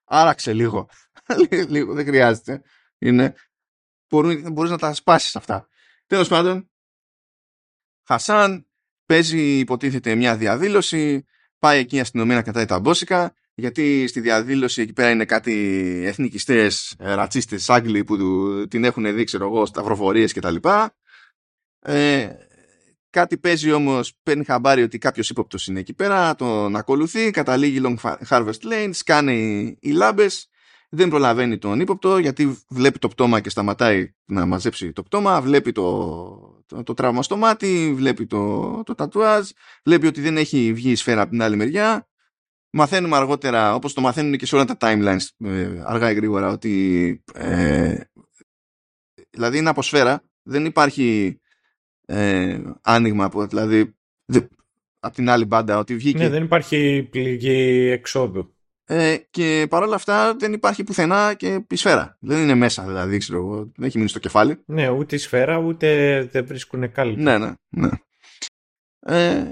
[0.04, 0.90] άραξε λίγο.
[1.68, 2.62] λίγο δεν χρειάζεται.
[2.98, 3.36] Είναι,
[4.52, 5.68] μπορείς να τα σπάσεις αυτά.
[6.06, 6.70] Τέλος πάντων,
[8.08, 8.68] Χασάν
[9.06, 11.26] παίζει υποτίθεται μια διαδήλωση,
[11.60, 15.54] πάει εκεί η αστυνομία να κατάει τα μπόσικα, γιατί στη διαδήλωση εκεί πέρα είναι κάτι
[16.06, 18.18] εθνικιστές, ε, ρατσίστες Άγγλοι που
[18.68, 20.56] την έχουν δει, ξέρω εγώ, σταυροφορίες κτλ.
[21.80, 22.30] Ε,
[23.14, 28.16] Κάτι παίζει όμως, παίρνει χαμπάρι ότι κάποιος ύποπτος είναι εκεί πέρα, τον ακολουθεί, καταλήγει Long
[28.30, 29.34] Harvest Lane, σκάνε
[29.80, 30.50] οι λάμπες,
[30.90, 35.72] δεν προλαβαίνει τον ύποπτο γιατί βλέπει το πτώμα και σταματάει να μαζέψει το πτώμα, βλέπει
[35.72, 39.50] το, το, το τραύμα στο μάτι, βλέπει το, το τατουάζ,
[39.84, 42.08] βλέπει ότι δεν έχει βγει η σφαίρα από την άλλη μεριά.
[42.70, 47.24] Μαθαίνουμε αργότερα, όπως το μαθαίνουν και σε όλα τα timelines ε, αργά ή γρήγορα, ότι
[47.34, 48.00] ε,
[49.30, 51.38] δηλαδή είναι από σφαίρα, δεν υπάρχει
[52.06, 53.96] ε, άνοιγμα από, δηλαδή
[55.00, 56.18] από την άλλη μπάντα ότι βγήκε.
[56.18, 58.54] Ναι, δεν υπάρχει πληγή εξόδου.
[58.86, 62.18] Ε, και παρόλα αυτά δεν υπάρχει πουθενά και η σφαίρα.
[62.20, 63.56] Δεν είναι μέσα δηλαδή, ξέρω εγώ.
[63.56, 64.64] Δεν έχει μείνει στο κεφάλι.
[64.66, 67.22] Ναι, ούτε η σφαίρα ούτε δεν βρίσκουν κάλυπο.
[67.22, 67.90] Ναι, ναι, ναι.
[69.00, 69.44] Ε,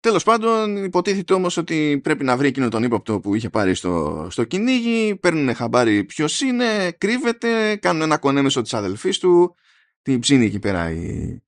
[0.00, 4.26] τέλος πάντων υποτίθεται όμως ότι πρέπει να βρει εκείνο τον ύποπτο που είχε πάρει στο,
[4.30, 9.54] στο κυνήγι παίρνουν χαμπάρι ποιος είναι, κρύβεται κάνουν ένα κονέμεσο της αδελφής του
[10.02, 11.38] την ψήνει εκεί πέρα η,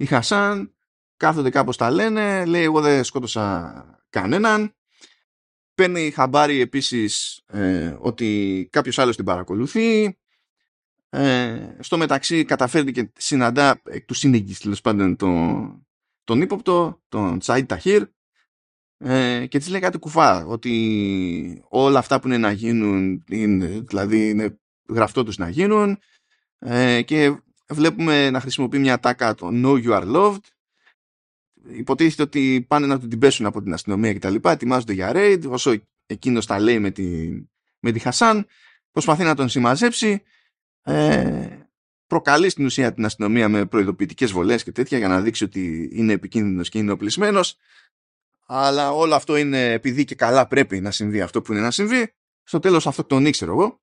[0.00, 0.74] η Χασάν
[1.16, 4.74] κάθονται κάπως τα λένε, λέει εγώ δεν σκότωσα κανέναν.
[5.74, 10.18] Παίρνει χαμπάρι επίσης ε, ότι κάποιος άλλος την παρακολουθεί.
[11.10, 15.86] Ε, στο μεταξύ καταφέρει και συναντά εκ τους σύνεγγις τέλος πάντων τον,
[16.24, 18.06] τον ύποπτο, τον Τσάιντ Ταχύρ
[18.98, 24.28] ε, και της λέει κάτι κουφά ότι όλα αυτά που είναι να γίνουν είναι, δηλαδή
[24.28, 24.58] είναι
[24.88, 25.98] γραφτό τους να γίνουν
[26.58, 30.42] ε, και βλέπουμε να χρησιμοποιεί μια τάκα το Know You Are Loved.
[31.70, 34.34] Υποτίθεται ότι πάνε να του την πέσουν από την αστυνομία κτλ.
[34.42, 35.42] Ετοιμάζονται για raid.
[35.48, 35.74] Όσο
[36.06, 37.28] εκείνος τα λέει με τη,
[37.80, 38.46] με τη Χασάν,
[38.90, 40.22] προσπαθεί να τον συμμαζέψει.
[40.82, 41.58] Ε,
[42.06, 46.12] προκαλεί στην ουσία την αστυνομία με προειδοποιητικές βολές και τέτοια για να δείξει ότι είναι
[46.12, 47.56] επικίνδυνος και είναι οπλισμένος.
[48.46, 52.12] Αλλά όλο αυτό είναι επειδή και καλά πρέπει να συμβεί αυτό που είναι να συμβεί.
[52.42, 53.80] Στο τέλος αυτό τον ήξερα εγώ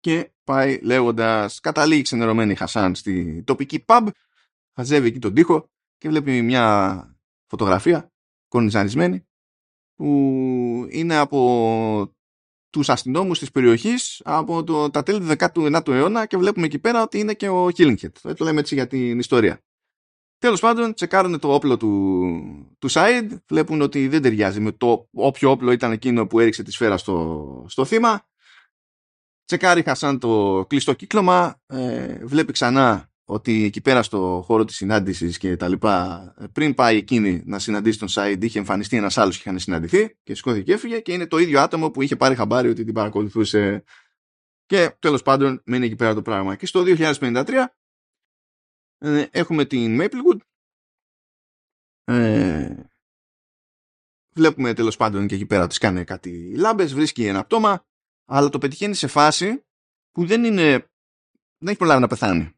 [0.00, 4.08] και πάει λέγοντας καταλήγει ξενερωμένη Χασάν στη τοπική pub
[4.74, 7.02] χαζεύει εκεί τον τοίχο και βλέπει μια
[7.46, 8.12] φωτογραφία
[8.48, 9.26] κονιζανισμένη
[9.94, 12.12] που είναι από
[12.70, 17.02] τους αστυνόμους της περιοχής από το, τα τέλη του 19ου αιώνα και βλέπουμε εκεί πέρα
[17.02, 18.32] ότι είναι και ο Hillinghead.
[18.36, 19.62] Το λέμε έτσι για την ιστορία.
[20.38, 25.50] Τέλος πάντων, τσεκάρουν το όπλο του, του Σαΐντ, βλέπουν ότι δεν ταιριάζει με το όποιο
[25.50, 28.26] όπλο ήταν εκείνο που έριξε τη σφαίρα στο, στο θύμα
[29.48, 35.38] Τσεκάρει Χασάν το κλειστό κύκλωμα, ε, βλέπει ξανά ότι εκεί πέρα στο χώρο της συνάντησης
[35.38, 39.42] και τα λοιπά, πριν πάει εκείνη να συναντήσει τον Σάιντ, είχε εμφανιστεί ένας άλλος και
[39.46, 42.68] είχαν συναντηθεί και σηκώθηκε και έφυγε και είναι το ίδιο άτομο που είχε πάρει χαμπάρι
[42.68, 43.84] ότι την παρακολουθούσε.
[44.66, 46.56] Και τέλος πάντων μένει εκεί πέρα το πράγμα.
[46.56, 47.64] Και στο 2053
[48.98, 50.38] ε, έχουμε την Maplewood.
[52.04, 52.82] Ε,
[54.34, 57.87] βλέπουμε τέλος πάντων και εκεί πέρα ότι κάνει κάτι λάμπες, βρίσκει ένα πτώμα
[58.28, 59.64] αλλά το πετυχαίνει σε φάση
[60.12, 60.90] που δεν είναι
[61.58, 62.52] δεν έχει προλάβει να πεθάνει.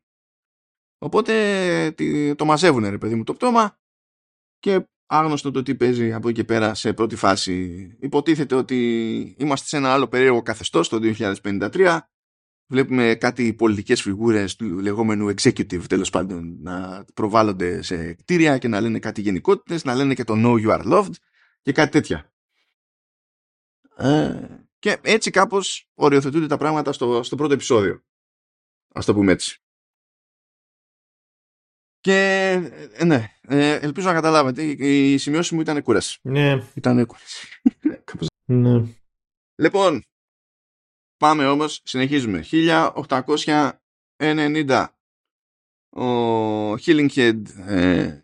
[0.99, 1.95] Οπότε
[2.37, 3.79] το μαζεύουν ρε παιδί μου το πτώμα
[4.59, 7.87] και άγνωστο το τι παίζει από εκεί και πέρα σε πρώτη φάση.
[8.01, 8.77] Υποτίθεται ότι
[9.39, 11.99] είμαστε σε ένα άλλο περίεργο καθεστώς το 2053
[12.71, 18.81] βλέπουμε κάτι πολιτικές φιγούρες του λεγόμενου executive τέλος πάντων να προβάλλονται σε κτίρια και να
[18.81, 21.15] λένε κάτι γενικότητες, να λένε και το know you are loved
[21.63, 22.33] και κάτι τέτοια.
[23.97, 28.03] Ε, και έτσι κάπως οριοθετούνται τα πράγματα στο, στο πρώτο επεισόδιο.
[28.95, 29.59] Ας το πούμε έτσι.
[32.01, 32.51] Και
[32.93, 36.19] ε, ναι, ε, ελπίζω να καταλάβετε, η, η σημειώση μου ήταν κούραση.
[36.23, 36.67] Ναι.
[36.75, 37.61] Ήταν κούραση.
[38.45, 38.83] ναι.
[39.55, 40.03] Λοιπόν,
[41.17, 42.45] πάμε όμως, συνεχίζουμε.
[42.51, 44.87] 1890
[45.91, 48.21] ο Healing Head ε,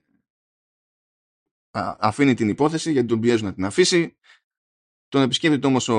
[1.99, 4.17] αφήνει την υπόθεση γιατί τον πιέζουν να την αφήσει.
[5.09, 5.97] Τον επισκέπτεται όμως ο,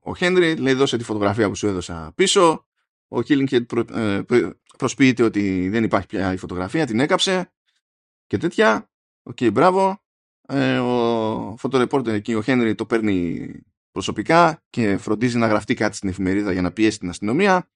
[0.00, 2.66] ο Henry, λέει δώσε τη φωτογραφία που σου έδωσα πίσω.
[3.08, 4.22] Ο Healing Head προ, ε,
[4.78, 7.52] προσποιείται ότι δεν υπάρχει πια η φωτογραφία, την έκαψε
[8.26, 8.90] και τέτοια.
[9.22, 10.02] OK, okay, μπράβο.
[10.48, 13.50] Ε, ο φωτορεπόρτερ εκεί, ο Henry, το παίρνει
[13.92, 17.70] προσωπικά και φροντίζει να γραφτεί κάτι στην εφημερίδα για να πιέσει την αστυνομία.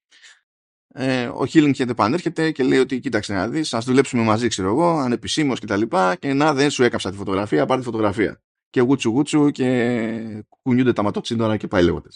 [0.89, 4.99] Ε, ο Χίλινγκ επανέρχεται και λέει ότι κοίταξε να δεις, ας δουλέψουμε μαζί, ξέρω εγώ,
[4.99, 5.67] ανεπισήμως κτλ.
[5.67, 8.43] Και, τα λοιπά, και να δεν σου έκαψα τη φωτογραφία, πάρει τη φωτογραφία.
[8.71, 12.11] Και γούτσου γούτσου και κουνιούνται τα ματοτσίνορα και πάει λέγοντας.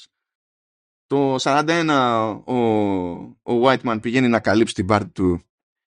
[1.07, 2.55] Το 41 ο,
[3.43, 5.43] ο Whiteman πηγαίνει να καλύψει την πάρτη του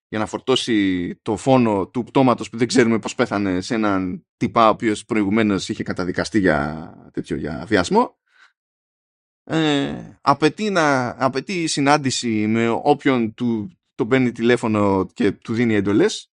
[0.07, 4.67] για να φορτώσει το φόνο του πτώματος που δεν ξέρουμε πώς πέθανε σε έναν τυπά
[4.67, 8.17] ο οποίος προηγουμένως είχε καταδικαστεί για, τέτοιο, για βιασμό.
[9.43, 16.31] Ε, απαιτεί, να, απαιτεί συνάντηση με όποιον του το παίρνει τηλέφωνο και του δίνει εντολές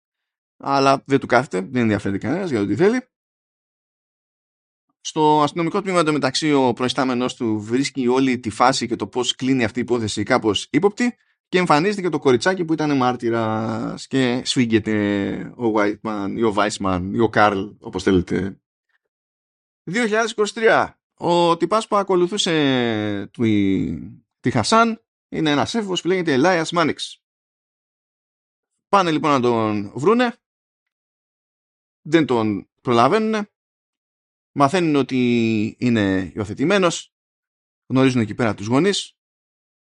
[0.56, 3.02] αλλά δεν του κάθεται, δεν ενδιαφέρει κανένας για το τι θέλει.
[5.00, 9.64] Στο αστυνομικό τμήμα μεταξύ ο προϊστάμενος του βρίσκει όλη τη φάση και το πώς κλείνει
[9.64, 11.16] αυτή η υπόθεση κάπως ύποπτη
[11.48, 17.10] και εμφανίζεται και το κοριτσάκι που ήταν μάρτυρας και σφίγγεται ο Whiteman ή ο Weissman
[17.12, 18.60] ή ο Καρλ όπως θέλετε.
[20.54, 23.30] 2023 ο τυπάς που ακολουθούσε
[24.40, 26.94] τη Χασάν είναι ένας έφηβος που λέγεται Elias Mannix.
[28.88, 30.36] Πάνε λοιπόν να τον βρούνε.
[32.02, 33.48] Δεν τον προλαβαίνουν
[34.58, 37.12] μαθαίνουν ότι είναι υιοθετημένος
[37.86, 39.16] γνωρίζουν εκεί πέρα τους γονείς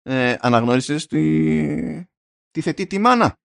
[0.03, 2.05] ε, αναγνώρισες τη,
[2.51, 3.39] τη θετή τη μάνα.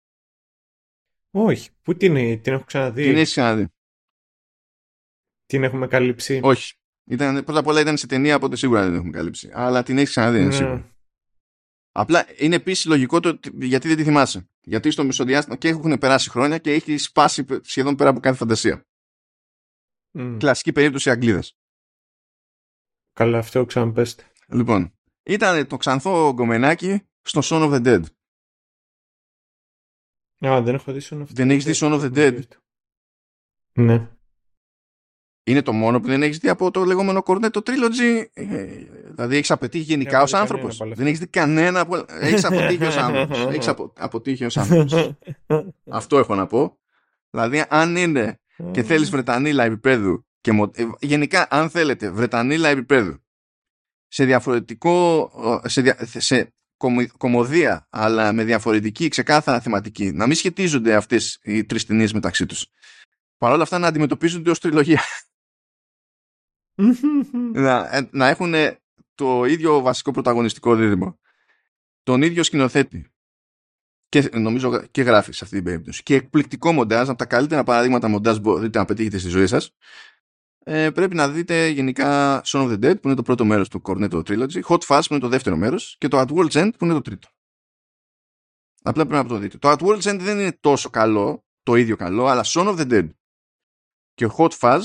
[1.32, 1.70] Όχι.
[1.82, 3.68] Πού την, την έχω ξαναδεί; Την έχεις ξαναδεί.
[5.46, 6.40] Την έχουμε καλύψει.
[6.44, 6.74] Όχι.
[7.06, 9.50] Ήταν, πρώτα απ' όλα ήταν σε ταινία, οπότε σίγουρα δεν την έχουμε καλύψει.
[9.54, 10.54] Αλλά την έχεις ξαναδεί, είναι ναι.
[10.54, 10.96] σίγουρα.
[11.92, 14.50] Απλά είναι επίσης λογικό το γιατί δεν τη θυμάσαι.
[14.62, 18.86] Γιατί στο μισοδιάστημα και έχουν περάσει χρόνια και έχεις σπάσει σχεδόν πέρα από κάθε φαντασία.
[20.14, 20.36] Mm.
[20.40, 21.58] Κλασική περίπτωση Αγγλίδας.
[23.14, 24.32] Καλά, αυτό ξαναπέστε.
[24.48, 24.94] Λοιπόν,
[25.24, 28.04] ήταν το ξανθό γκομενάκι στο Son of the Dead.
[30.48, 31.34] Α, δεν έχω δει Son of the Dead.
[31.34, 32.42] Δεν έχεις δει Son of the Dead;
[33.74, 34.08] Ναι.
[35.46, 38.66] Είναι το μόνο που δεν έχεις δει από το λεγόμενο Cornetto Trilogy; Ε,
[39.10, 42.06] δηλαδή έχεις αποτύχει γενικά ως άνθρωπος; Δεν έχεις δει κανένα από...
[42.08, 43.46] Έχεις αποτύχει ως άνθρωπος.
[43.54, 43.94] έχεις απο...
[43.98, 45.16] αποτύχει ως άνθρωπος.
[46.00, 46.78] Αυτό έχω να πω.
[47.30, 53.24] Δηλαδή αν είναι και θέλεις Βρετανίλα επίπεδου και ε, γενικά αν θέλετε Βρετανίλα επίπεδου
[54.08, 55.32] σε διαφορετικό,
[55.64, 56.54] σε, σε
[57.18, 60.12] κομμωδία, αλλά με διαφορετική ξεκάθαρα θεματική.
[60.12, 62.68] Να μην σχετίζονται αυτές οι τρεις ταινίες μεταξύ τους.
[63.38, 65.02] Παρ' όλα αυτά να αντιμετωπίζονται ως τριλογία.
[67.54, 68.54] να, ε, να έχουν
[69.16, 71.20] το ίδιο βασικό πρωταγωνιστικό δίδυμο.
[72.04, 73.13] Τον ίδιο σκηνοθέτη.
[74.14, 76.04] Και νομίζω και γράφεις σε αυτή την περίπτωση.
[76.04, 79.72] Και εκπληκτικό μοντάζ, από τα καλύτερα παραδείγματα μοντάζ μπορείτε να πετύχετε στη ζωή σας
[80.64, 83.82] ε, πρέπει να δείτε γενικά Son of the Dead που είναι το πρώτο μέρος του
[83.86, 86.86] Cornetto Trilogy, Hot Fuzz που είναι το δεύτερο μέρος και το At World's End που
[86.86, 87.28] είναι το τρίτο.
[88.84, 89.58] Απλά πρέπει να το δείτε.
[89.58, 92.92] Το At World's End δεν είναι τόσο καλό, το ίδιο καλό, αλλά Son of the
[92.92, 93.10] Dead
[94.14, 94.82] και Hot Fuzz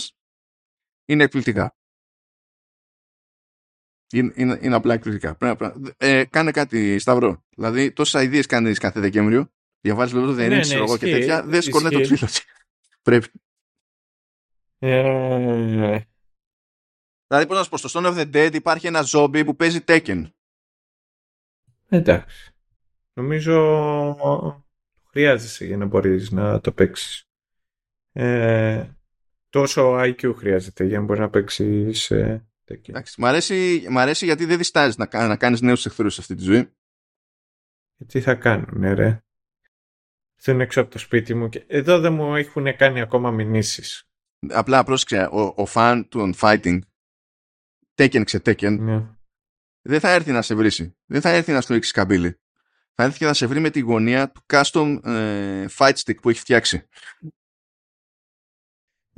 [1.04, 1.77] είναι εκπληκτικά.
[4.12, 5.34] Είναι, είναι, είναι απλά εκπληκτικά.
[5.34, 7.44] Πρέπει, ε, κάνε κάτι, Σταυρό.
[7.56, 9.50] Δηλαδή, τόσε ιδέες κάνεις κάθε Δεκέμβριο.
[9.80, 11.42] Διαβάζεις λόγω δεν είναι, εγώ και τέτοια.
[11.44, 12.38] Δεν σκορνέ το Trilogy.
[13.02, 13.28] Πρέπει.
[14.78, 16.00] Ε...
[17.26, 19.84] Δηλαδή, πώς να σου πω, στο Stone of the Dead υπάρχει ένα ζόμπι που παίζει
[19.86, 20.30] Tekken.
[21.88, 22.52] Εντάξει.
[23.12, 23.56] Νομίζω
[25.11, 27.28] χρειάζεσαι για να μπορείς να το παίξεις.
[28.12, 28.86] Ε,
[29.48, 32.57] τόσο IQ χρειάζεται για να μπορείς να παίξεις ε, Tekken.
[32.68, 36.34] Εντάξει, μ, αρέσει, μ' αρέσει γιατί δεν διστάζεις να, να κάνεις νέους εχθρούς σε αυτή
[36.34, 36.72] τη ζωή.
[37.96, 39.22] Και τι θα κάνουν, ρε.
[40.46, 44.08] είναι έξω από το σπίτι μου και εδώ δεν μου έχουν κάνει ακόμα μηνύσεις
[44.50, 46.78] απλά πρόσεξε, ο, ο φαν του fighting,
[47.94, 49.06] Tekken ξε Tekken, ναι.
[49.82, 50.94] δεν θα έρθει να σε βρει.
[51.06, 52.40] Δεν θα έρθει να σου ρίξει καμπύλη.
[52.94, 56.28] Θα έρθει και να σε βρει με τη γωνία του custom ε, fight stick που
[56.28, 56.88] έχει φτιάξει.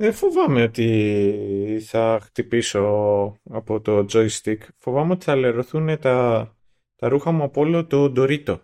[0.01, 2.81] Δεν φοβάμαι ότι θα χτυπήσω
[3.49, 4.57] από το joystick.
[4.77, 6.49] Φοβάμαι ότι θα λερωθούν τα,
[6.95, 8.61] τα ρούχα μου από όλο το Ντορίτο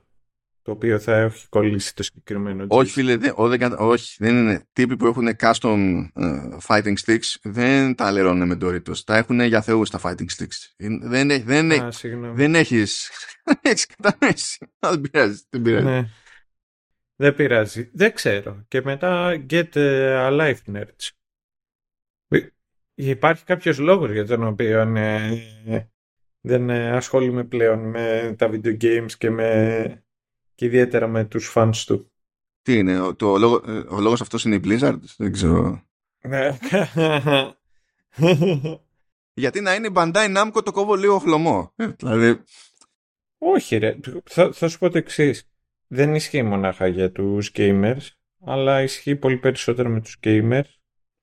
[0.61, 4.63] το οποίο θα έχει κολλήσει το συγκεκριμένο Όχι φίλε, δεν, ό, δεν, όχι, δεν είναι.
[4.73, 8.97] Τύποι που έχουν custom uh, fighting sticks δεν τα λερώνουν με Doritos.
[9.05, 10.73] Τα έχουν για θεούς τα fighting sticks.
[10.77, 11.89] Δεν, δεν, δεν, Α,
[12.33, 13.11] δεν έχεις,
[13.61, 14.57] έχεις κατανόηση.
[14.79, 15.85] Δεν πειράζει, δεν πειράζει.
[15.85, 16.09] Ναι.
[17.15, 17.89] Δεν πειράζει.
[17.93, 18.65] Δεν ξέρω.
[18.67, 21.16] Και μετά get a life nerds.
[22.99, 25.89] Υπάρχει κάποιος λόγος για τον οποίο ε,
[26.41, 30.03] δεν ασχολούμαι πλέον με τα video games και με
[30.55, 32.11] και ιδιαίτερα με τους fans του.
[32.61, 35.83] Τι είναι, το, ο, λόγο, ο λόγος αυτός είναι η Blizzard, δεν ξέρω.
[36.21, 36.57] Ναι.
[39.33, 41.73] Γιατί να είναι η Bandai Namco το κόβω λίγο χλωμό.
[41.75, 42.41] Ε, δηλαδή...
[43.37, 45.49] Όχι ρε, θα, θα σου πω το εξής.
[45.87, 48.07] Δεν ισχύει μονάχα για τους gamers,
[48.45, 50.76] αλλά ισχύει πολύ περισσότερο με τους gamers.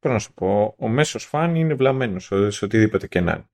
[0.04, 3.48] Πρέπει να σου πω, ο μέσος φαν είναι βλαμμένος σε οτιδήποτε και να είναι.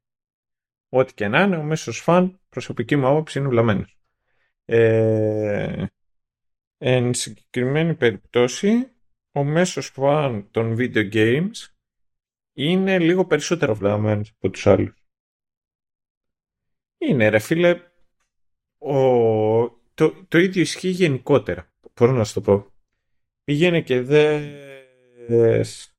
[0.89, 3.99] Ό,τι και να είναι, ο μέσος φαν, προσωπική μου άποψη, είναι βλαμμένος.
[4.65, 5.85] Ε,
[6.79, 8.91] εν συγκεκριμένη περίπτωση,
[9.33, 11.69] ο μέσος φαν των video games
[12.53, 15.05] είναι λίγο περισσότερο βλαμμένος από τους άλλους.
[16.99, 17.81] Είναι ρε φίλε,
[18.79, 18.95] ο,
[19.95, 21.73] το, το ίδιο ισχύει γενικότερα.
[21.95, 22.73] Μπορώ να σου το πω.
[23.45, 25.95] Πήγαινε και δες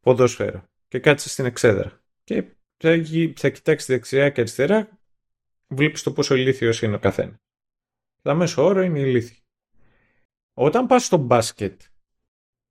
[0.00, 2.02] ποδόσφαιρα και κάτσε στην εξέδρα.
[2.24, 2.44] Και
[2.76, 2.90] θα,
[3.36, 5.00] θα κοιτάξει δεξιά και αριστερά,
[5.66, 7.38] βλέπεις το πόσο ηλίθιος είναι ο καθένας.
[8.22, 9.42] Τα μέσο όρο είναι ηλίθιοι.
[10.52, 11.80] Όταν πας στο μπάσκετ,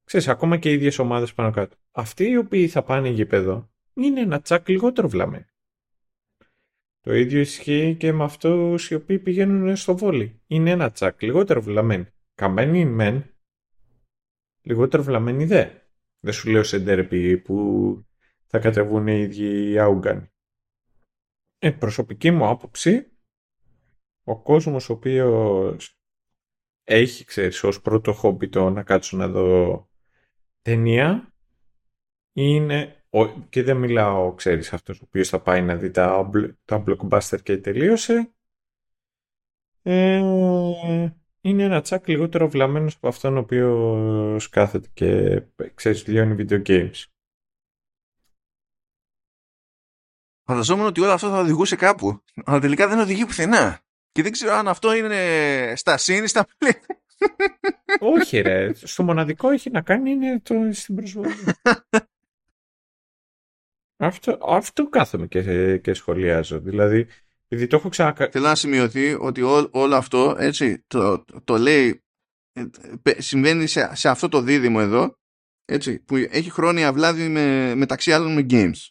[0.03, 4.21] ξέρεις, ακόμα και οι ίδιες ομάδες πάνω κάτω, αυτοί οι οποίοι θα πάνε γήπεδο είναι
[4.21, 5.45] ένα τσακ λιγότερο βλαμμένοι.
[7.01, 10.41] Το ίδιο ισχύει και με αυτούς οι οποίοι πηγαίνουν στο βόλι.
[10.47, 12.07] Είναι ένα τσακ λιγότερο βλαμμένοι.
[12.35, 13.33] Καμένοι μεν,
[14.61, 15.69] λιγότερο βλαμμένοι δε.
[16.19, 17.55] Δεν σου λέω σε ντέρπι που
[18.45, 20.31] θα κατεβούν οι ίδιοι οι Άουγκανοι.
[21.57, 23.11] Ε, προσωπική μου άποψη,
[24.23, 25.99] ο κόσμος ο οποίος
[26.83, 29.89] έχει, ξέρεις, ως πρώτο χόμπι το να κάτσω να δω
[30.61, 31.33] ταινία
[32.33, 33.05] είναι,
[33.49, 36.29] και δεν μιλάω, ξέρεις, αυτός ο οποίος θα πάει να δει τα,
[36.65, 38.33] τα blockbuster και τελείωσε,
[39.81, 40.21] ε,
[41.41, 45.41] είναι ένα τσάκ λιγότερο βλαμμένος από αυτόν ο οποίος κάθεται και,
[45.73, 47.03] ξέρεις, λιώνει video games.
[50.43, 53.81] Φανταζόμουν ότι όλο αυτό θα οδηγούσε κάπου, αλλά τελικά δεν οδηγεί πουθενά.
[54.11, 56.73] Και δεν ξέρω αν αυτό είναι στα συν ή στα πλήν.
[57.99, 58.73] Όχι ρε.
[58.73, 61.33] Στο μοναδικό έχει να κάνει είναι το στην προσβολή.
[63.97, 66.59] αυτό, αυτό κάθομαι και, και σχολιάζω.
[66.59, 67.07] Δηλαδή,
[67.51, 68.29] επειδή το έχω ξανακα...
[68.31, 69.41] Θέλω να σημειωθεί ότι
[69.71, 72.03] όλο αυτό έτσι, το, το, λέει
[72.51, 75.17] ε, συμβαίνει σε, σε, αυτό το δίδυμο εδώ
[75.65, 78.87] έτσι, που έχει χρόνια βλάβη με, μεταξύ άλλων με games.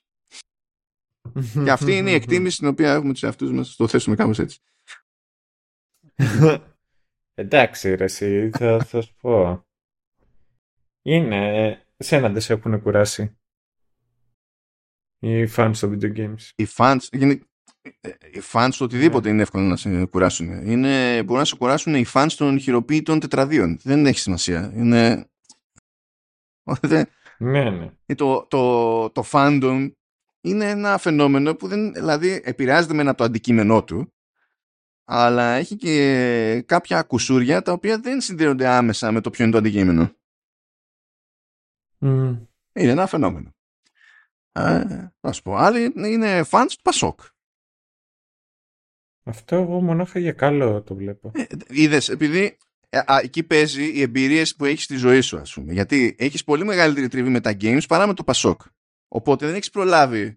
[1.64, 4.60] και αυτή είναι η εκτίμηση την οποία έχουμε τους εαυτούς μας το θέσουμε κάπως έτσι.
[7.34, 9.66] Εντάξει ρε εσύ, θα, θα σου πω.
[11.02, 13.38] Είναι, σένα δεν σε έχουν κουράσει.
[15.18, 16.50] Οι fans των video games.
[16.56, 16.98] Οι fans,
[18.32, 19.34] οι fans του οτιδήποτε ναι.
[19.34, 20.66] είναι εύκολο να σε κουράσουν.
[20.66, 23.78] Είναι, μπορούν να σε κουράσουν οι fans των χειροποίητων τετραδίων.
[23.82, 24.72] Δεν έχει σημασία.
[24.74, 25.28] Είναι...
[27.40, 28.14] Ναι, ναι.
[28.14, 29.90] Το, το, το fandom
[30.40, 34.12] είναι ένα φαινόμενο που δεν, δηλαδή επηρεάζεται με ένα το αντικείμενό του
[35.10, 39.58] αλλά έχει και κάποια κουσούρια τα οποία δεν συνδέονται άμεσα με το ποιο είναι το
[39.58, 40.12] αντικείμενο.
[42.00, 42.46] Mm.
[42.72, 43.54] Είναι ένα φαινόμενο.
[44.52, 47.20] Ε, να σου πω, άλλοι είναι fans του Πασόκ.
[49.28, 51.30] Αυτό εγώ μονάχα για καλό το βλέπω.
[51.34, 52.56] Ε, είδες, επειδή
[52.88, 55.72] ε, α, εκεί παίζει οι εμπειρίες που έχεις στη ζωή σου, ας πούμε.
[55.72, 58.60] Γιατί έχεις πολύ μεγαλύτερη τριβή με τα games παρά με το Πασόκ.
[59.08, 60.36] Οπότε δεν έχεις προλάβει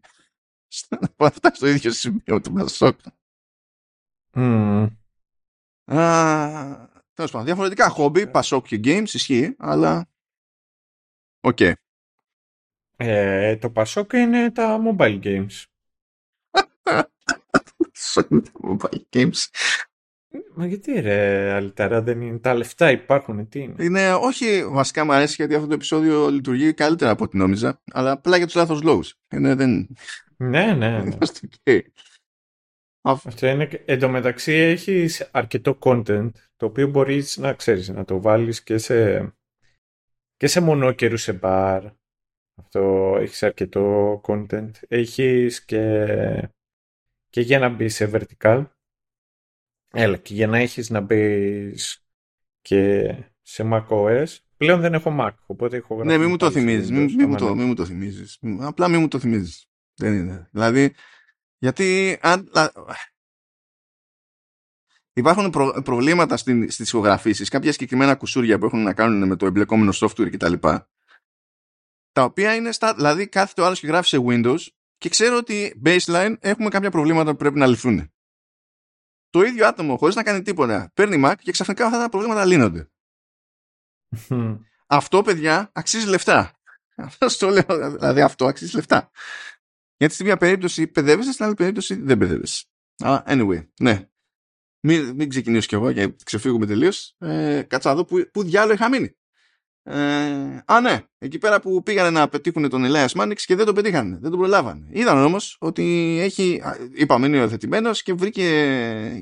[1.18, 3.00] να φτάσει στο ίδιο σημείο του Πασόκ.
[4.34, 4.88] Mm.
[7.14, 10.10] Τέλος πάντων, διαφορετικά χόμπι, Πασόκ και games ισχύει, αλλά.
[11.42, 11.58] OK.
[11.60, 11.74] Okay.
[12.98, 15.64] Ε, το Πασόκ είναι τα mobile games.
[18.14, 18.28] τα
[18.64, 19.46] mobile games.
[20.56, 25.14] Μα γιατί ρε αλητάρα δεν είναι τα λεφτά υπάρχουν τι είναι; Είναι όχι βασικά μου
[25.14, 28.82] αρέσει γιατί αυτό το επεισόδιο λειτουργεί καλύτερα από ό,τι νόμιζα αλλά απλά για τους λάθος
[28.82, 29.16] λόγους.
[29.34, 29.88] Είναι, δεν...
[30.38, 31.04] Ναι, ναι.
[31.04, 31.18] ναι.
[31.66, 31.82] okay.
[33.04, 38.78] Αυτό είναι, εντωμεταξύ έχει αρκετό content το οποίο μπορείς να ξέρεις να το βάλεις και
[38.78, 39.30] σε,
[40.36, 41.86] και σε μονόκερου σε μπαρ.
[42.56, 44.72] Αυτό έχεις αρκετό content.
[44.88, 46.06] Έχεις και,
[47.32, 48.66] και για να μπεις σε vertical.
[49.94, 52.06] Έλα, και για να έχεις να μπεις
[52.62, 54.26] και σε macOS.
[54.58, 56.16] Πλέον δεν έχω Mac, οπότε έχω γράψει.
[56.16, 56.92] Ναι, μην μου το θυμίζεις.
[56.92, 58.40] Μην, μην, μου το, μην μου το θυμίζεις.
[58.60, 59.70] Απλά μην μου το θυμίζεις.
[59.94, 60.50] Δεν είναι.
[60.52, 60.96] Δηλαδή,
[61.58, 62.52] γιατί αν...
[65.14, 69.92] υπάρχουν προ, προβλήματα στις ηχογραφήσεις, κάποια συγκεκριμένα κουσούρια που έχουν να κάνουν με το εμπλεκόμενο
[69.96, 70.54] software κτλ.
[72.12, 74.60] Τα οποία είναι στα, δηλαδή κάθεται ο άλλος και γράφεις σε Windows
[75.02, 78.14] και ξέρω ότι baseline έχουμε κάποια προβλήματα που πρέπει να λυθούν.
[79.30, 82.92] Το ίδιο άτομο, χωρίς να κάνει τίποτα, παίρνει Mac και ξαφνικά αυτά τα προβλήματα λύνονται.
[84.98, 86.60] αυτό, παιδιά, αξίζει λεφτά.
[87.20, 89.12] Αυτό λέω, δηλαδή αυτό αξίζει λεφτά.
[89.98, 92.66] Γιατί στην μία περίπτωση παιδεύεσαι, στην άλλη περίπτωση δεν παιδεύεσαι.
[92.98, 94.10] Αλλά anyway, ναι.
[94.84, 97.16] Μην, μην ξεκινήσω κι εγώ και ξεφύγουμε τελείως.
[97.18, 99.18] Ε, κάτσα να δω που, που διάλογο είχα μείνει.
[99.84, 101.02] Ε, α, ναι.
[101.18, 104.18] Εκεί πέρα που πήγανε να πετύχουν τον Ελέα Μάνιξ και δεν τον πετύχανε.
[104.22, 104.88] Δεν τον προλάβανε.
[104.90, 106.62] Είδαν όμως ότι έχει.
[106.94, 108.44] Είπαμε, είναι υιοθετημένο και βρήκε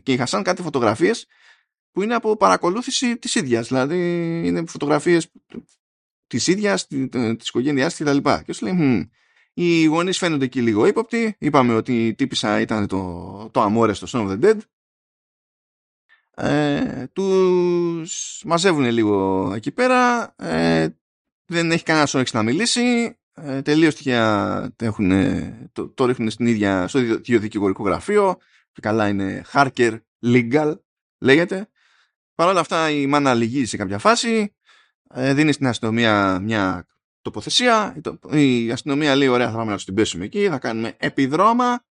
[0.04, 1.28] και η Χασάν κάτι φωτογραφίες
[1.92, 3.68] που είναι από παρακολούθηση της ίδιας.
[3.68, 3.98] Δηλαδή
[4.46, 5.32] είναι φωτογραφίες
[6.28, 7.08] της ίδιας, τη
[7.48, 8.30] οικογένειάς της κτλ.
[8.46, 9.10] Και σου λέει,
[9.54, 11.36] οι γονείς φαίνονται εκεί λίγο ύποπτοι.
[11.40, 14.58] Είπαμε ότι η τύπησα ήταν το, το αμόρες στο Son of the Dead.
[16.42, 20.34] Ε, τους μαζεύουν λίγο εκεί πέρα.
[20.38, 20.88] Ε,
[21.46, 23.18] δεν έχει κανένα όρεξη να μιλήσει.
[23.34, 25.12] Ε, τελείως τυχαία έχουν,
[25.72, 28.38] το, το ρίχνουν στην ίδια, στο ίδιο δικηγορικό γραφείο.
[28.72, 30.74] Και καλά είναι Harker Legal,
[31.20, 31.70] λέγεται.
[32.36, 34.54] Παρ' όλα αυτά η μάνα λυγίζει σε κάποια φάση.
[35.10, 36.88] Ε, δίνει στην αστυνομία μια
[37.22, 38.02] τοποθεσία.
[38.32, 40.48] Η αστυνομία λέει: Ωραία, θα πάμε να τους την πέσουμε εκεί.
[40.48, 41.84] Θα κάνουμε επιδρόμα.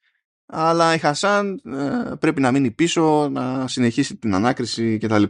[0.46, 5.22] Αλλά η Χασάν ε, πρέπει να μείνει πίσω, να συνεχίσει την ανάκριση κτλ.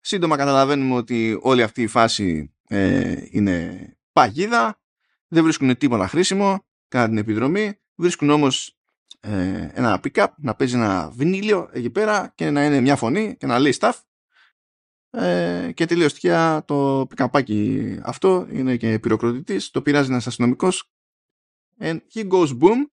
[0.00, 3.78] Σύντομα καταλαβαίνουμε ότι όλη αυτή η φάση ε, είναι
[4.12, 4.80] παγίδα.
[5.28, 7.78] Δεν βρίσκουν τίποτα χρήσιμο κατά την επιδρομή.
[7.94, 8.78] Βρίσκουν όμως
[9.20, 13.46] ε, ένα pick-up να παίζει ένα βινίλιο εκεί πέρα και να είναι μια φωνή και
[13.46, 13.92] να λέει stuff
[15.10, 20.92] ε, και τελείως τυχαία το πικαπάκι αυτό είναι και πυροκροτητής, το πειράζει ένας αστυνομικός.
[21.80, 22.86] and he goes boom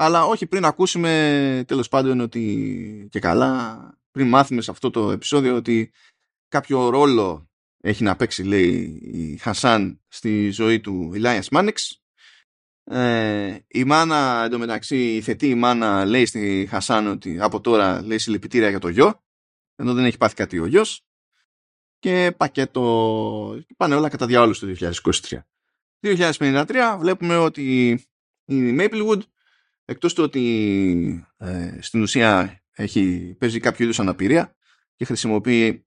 [0.00, 3.82] αλλά όχι πριν ακούσουμε τέλος πάντων ότι και καλά.
[4.10, 5.92] Πριν μάθουμε σε αυτό το επεισόδιο ότι
[6.48, 12.02] κάποιο ρόλο έχει να παίξει λέει η Χασάν στη ζωή του Elias Μάνιξ
[12.84, 18.18] ε, η μάνα εντωμεταξύ η θετή η μάνα λέει στη Χασάν ότι από τώρα λέει
[18.18, 19.22] συλληπιτήρια για το γιο
[19.76, 21.02] ενώ δεν έχει πάθει κάτι ο γιος.
[21.98, 25.38] Και πακέτο πάνε όλα κατά διάολος το 2023
[26.00, 27.90] 2053 βλέπουμε ότι
[28.44, 29.20] η Maplewood
[29.90, 34.56] εκτός του ότι ε, στην ουσία έχει, παίζει κάποιο είδους αναπηρία
[34.96, 35.86] και χρησιμοποιεί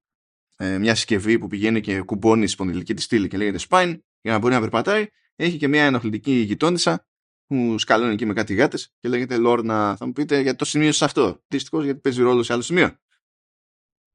[0.55, 4.39] ε, μια συσκευή που πηγαίνει και κουμπώνει σπονδυλική της στήλη και λέγεται spine για να
[4.39, 7.05] μπορεί να περπατάει έχει και μια ενοχλητική γειτόνισσα
[7.47, 10.91] που σκαλώνει εκεί με κάτι γάτες και λέγεται Λόρνα θα μου πείτε γιατί το σημείο
[10.91, 11.43] σε αυτό.
[11.47, 12.95] Δυστυχώς γιατί παίζει ρόλο σε άλλο σημείο.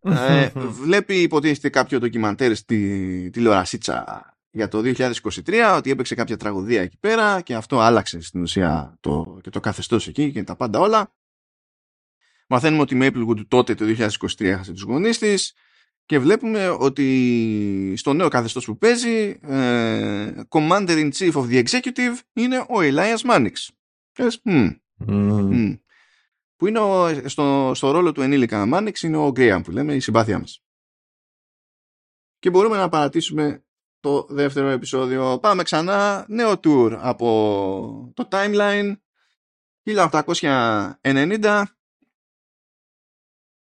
[0.00, 0.50] Ε,
[0.82, 7.40] βλέπει υποτίθεται κάποιο ντοκιμαντέρ στη τηλεορασίτσα για το 2023 ότι έπαιξε κάποια τραγωδία εκεί πέρα
[7.40, 11.14] και αυτό άλλαξε στην ουσία το, και το καθεστώς εκεί και τα πάντα όλα.
[12.48, 15.54] Μαθαίνουμε ότι η Maplewood τότε το 2023 έχασε τους γονείς της
[16.06, 22.18] και βλέπουμε ότι στο νέο καθεστώς που παίζει ε, Commander in Chief of the Executive
[22.32, 23.52] είναι ο Elias Mannix.
[25.06, 25.78] mm
[26.56, 30.00] που είναι ο, στο, στο ρόλο του ενήλικα Μάνιξ είναι ο Γκρέαμ που λέμε η
[30.00, 30.64] συμπάθειά μας.
[32.38, 33.65] Και μπορούμε να παρατήσουμε
[34.00, 35.38] το δεύτερο επεισόδιο.
[35.38, 38.96] Πάμε ξανά, νέο tour από το timeline
[39.84, 41.62] 1890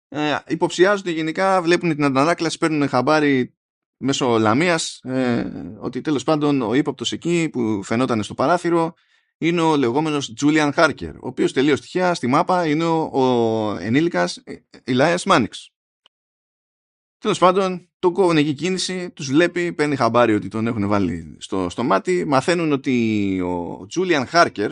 [0.07, 3.55] ε, υποψιάζονται γενικά, βλέπουν την αντανάκλαση, παίρνουν χαμπάρι
[3.97, 8.93] μέσω λαμίας ε, ότι τέλος πάντων ο ύποπτος εκεί που φαινόταν στο παράθυρο
[9.38, 14.43] είναι ο λεγόμενος Julian Harker, ο οποίος τελείως τυχαία στη μάπα είναι ο, ο ενήλικας
[14.86, 15.49] Elias Mannix.
[17.17, 21.70] Τέλος πάντων, το κόβουν εκεί κίνηση, τους βλέπει, παίρνει χαμπάρι ότι τον έχουν βάλει στο,
[21.70, 24.70] στο μάτι, μαθαίνουν ότι ο Julian Harker,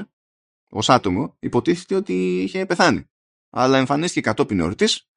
[0.69, 3.09] ως άτομο, υποτίθεται ότι είχε πεθάνει.
[3.49, 5.09] Αλλά εμφανίστηκε κατόπιν εορτής,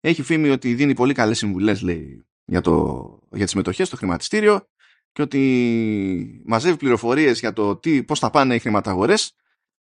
[0.00, 4.68] έχει φήμη ότι δίνει πολύ καλές συμβουλές, λέει, για, το, για τις μετοχές στο χρηματιστήριο
[5.12, 9.36] και ότι μαζεύει πληροφορίες για το τι, πώς θα πάνε οι χρηματαγορές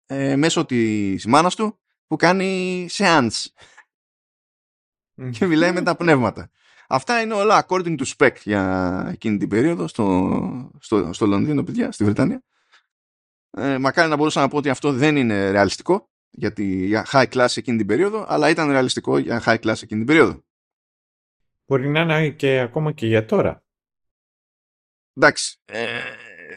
[0.06, 3.46] ε, μέσω της μάνας του που κάνει seance
[5.32, 6.50] και μιλάει με τα πνεύματα.
[6.88, 11.92] Αυτά είναι όλα according to spec για εκείνη την περίοδο στο, στο, στο Λονδίνο, παιδιά,
[11.92, 12.44] στη Βρετανία.
[13.52, 17.58] Ε, μακάρι να μπορούσα να πω ότι αυτό δεν είναι ρεαλιστικό γιατί για high class
[17.58, 20.44] εκείνη την περίοδο, αλλά ήταν ρεαλιστικό για high class εκείνη την περίοδο.
[21.66, 23.66] Μπορεί να είναι και ακόμα και για τώρα
[25.16, 25.86] εντάξει, ε,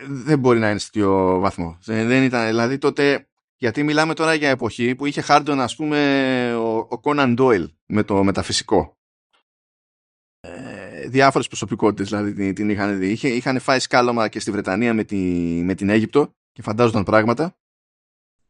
[0.09, 1.79] δεν μπορεί να είναι σε τέτοιο βαθμό.
[1.85, 6.77] Δεν ήταν, δηλαδή τότε, γιατί μιλάμε τώρα για εποχή που είχε χάρτον ας πούμε ο,
[6.77, 8.98] ο Conan Doyle με το μεταφυσικό.
[10.57, 13.11] Ε, διάφορες προσωπικότητες δηλαδή την, την είχαν δει.
[13.11, 15.17] Είχε, είχαν φάει σκάλωμα και στη Βρετανία με, τη,
[15.65, 17.57] με την Αίγυπτο και φαντάζονταν πράγματα.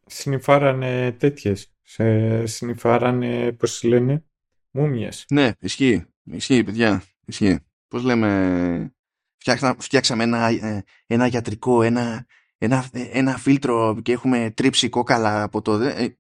[0.07, 1.73] Συνυφάρανε τέτοιες.
[1.83, 4.25] Σε, συνυφάρανε, πώς λένε,
[4.71, 5.25] Μούμιες.
[5.31, 6.05] Ναι, ισχύει.
[6.25, 7.03] Ισχύει, παιδιά.
[7.25, 7.59] Ισχύει.
[7.89, 8.93] Πώς λέμε...
[9.37, 12.27] Φτιάξα, φτιάξαμε ένα, ε, ένα γιατρικό, ένα,
[12.59, 15.73] ένα, ένα φίλτρο και έχουμε τρίψει κόκαλα από το...
[15.73, 16.19] ε,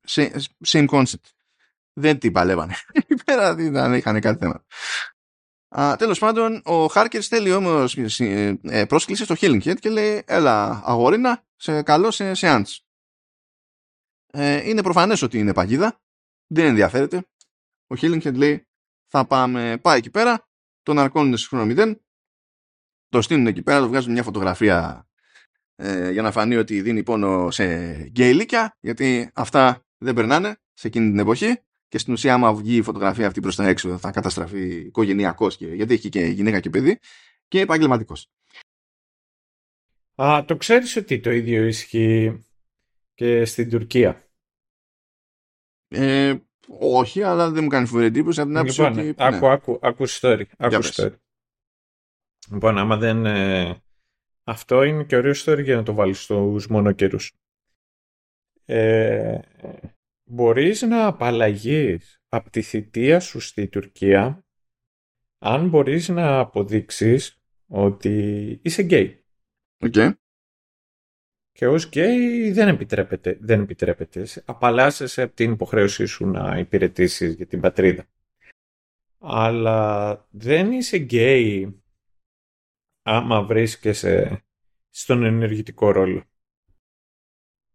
[0.66, 1.30] Same concept.
[1.92, 2.74] Δεν την παλεύανε.
[2.92, 4.64] Εκεί πέρα δεν είχαν κάτι θέμα.
[5.68, 10.22] Α, τέλος πάντων, ο Χάρκερς στέλνει όμως ε, ε, πρόσκληση στο Healing Head και λέει
[10.26, 12.76] έλα αγόρινα, σε καλό σε seance.
[14.26, 16.00] Ε, είναι προφανές ότι είναι παγίδα,
[16.46, 17.16] δεν ενδιαφέρεται.
[17.86, 18.66] Ο Healing Head λέει
[19.06, 20.48] θα πάμε, πάει εκεί πέρα,
[20.82, 21.94] τον αρκώνουν σε χρόνο 0,
[23.08, 25.08] το στείλουν εκεί πέρα, το βγάζουν μια φωτογραφία
[25.74, 31.10] ε, για να φανεί ότι δίνει πόνο σε γκέιλικια, γιατί αυτά δεν περνάνε σε εκείνη
[31.10, 34.74] την εποχή και στην ουσία άμα βγει η φωτογραφία αυτή προς τα έξω θα καταστραφεί
[34.74, 36.98] οικογενειακός και, γιατί έχει και γυναίκα και παιδί
[37.48, 38.30] και επαγγελματικός.
[40.22, 42.46] Α, το ξέρεις ότι το ίδιο ισχύει
[43.14, 44.30] και στην Τουρκία;
[45.88, 46.34] Ε,
[46.78, 49.14] όχι, αλλά δεν μου κάνει φοβερή εντύπωση από την άποψη Λοιπόν, ότι...
[49.16, 49.52] άκου, ναι.
[49.52, 50.42] άκου, άκου story.
[50.56, 51.00] Άκου Για πες.
[51.00, 51.14] story.
[52.50, 53.26] Λοιπόν, άμα δεν...
[53.26, 53.82] ε,
[54.44, 57.32] αυτό είναι και ωραίο story για να το βάλεις στους μονοκαιρούς.
[58.64, 59.38] Ε,
[60.28, 64.44] μπορείς να απαλλαγείς από τη θητεία σου στη Τουρκία
[65.38, 68.12] αν μπορείς να αποδείξεις ότι
[68.62, 69.24] είσαι γκέι.
[69.78, 69.94] Οκ.
[71.52, 74.26] Και ως γκέι δεν επιτρέπεται, δεν επιτρέπεται.
[74.44, 78.06] Απαλλάσσεσαι από την υποχρέωσή σου να υπηρετήσεις για την πατρίδα.
[79.18, 81.82] Αλλά δεν είσαι γκέι
[83.02, 84.44] άμα βρίσκεσαι
[84.90, 86.24] στον ενεργητικό ρόλο.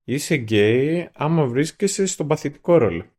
[0.04, 3.12] Είσαι γκέι άμα βρίσκεσαι στον παθητικό ρόλο.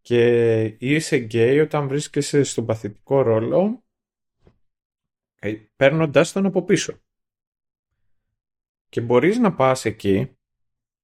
[0.00, 3.84] Και είσαι γκέι όταν βρίσκεσαι στον παθητικό ρόλο
[5.34, 6.98] ε, παίρνοντας τον από πίσω.
[8.88, 10.36] Και μπορείς να πας εκεί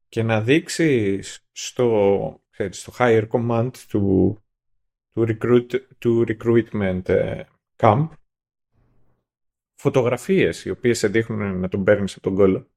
[0.08, 4.36] και να δείξεις στο, ξέρεις, στο higher command του,
[5.08, 5.66] του, recruit,
[5.98, 7.44] του recruitment ε,
[7.76, 8.08] camp
[9.74, 12.69] φωτογραφίες οι οποίες σε δείχνουν να τον παίρνεις από τον κόλλο.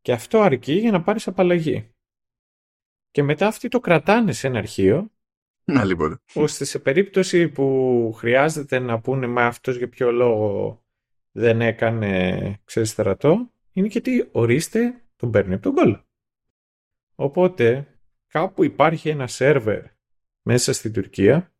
[0.00, 1.94] Και αυτό αρκεί για να πάρεις απαλλαγή.
[3.10, 5.10] Και μετά αυτοί το κρατάνε σε ένα αρχείο
[5.64, 6.22] Να λοιπόν.
[6.34, 10.82] ώστε σε περίπτωση που χρειάζεται να πούνε μα αυτός για ποιο λόγο
[11.30, 16.04] δεν έκανε ξέρεις στρατό είναι γιατί ορίστε τον παίρνει από τον κόλλο.
[17.14, 17.86] Οπότε
[18.26, 19.84] κάπου υπάρχει ένα σερβερ
[20.42, 21.54] μέσα στην Τουρκία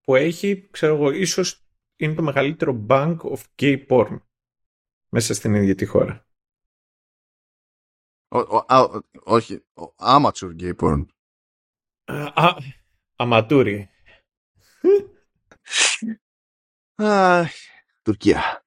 [0.00, 1.66] που έχει, ξέρω εγώ, ίσως
[1.96, 4.20] είναι το μεγαλύτερο bank of gay porn
[5.08, 6.26] μέσα στην ίδια τη χώρα.
[8.32, 9.64] Ο, ο, α, ο- όχι.
[9.74, 11.04] Ο amateur gay porn.
[12.04, 12.56] Α, α,
[13.16, 13.88] αματούρι.
[16.94, 17.42] Α,
[18.02, 18.64] Τουρκία.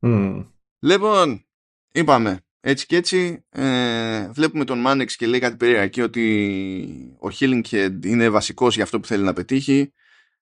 [0.00, 0.40] Μμ.
[0.78, 1.46] Λοιπόν,
[1.92, 2.40] είπαμε.
[2.60, 7.62] Έτσι και έτσι ε, βλέπουμε τον Μάνεξ και λέει κάτι περίεργα εκεί ότι ο Healing
[7.70, 9.92] Head είναι βασικός για αυτό που θέλει να πετύχει.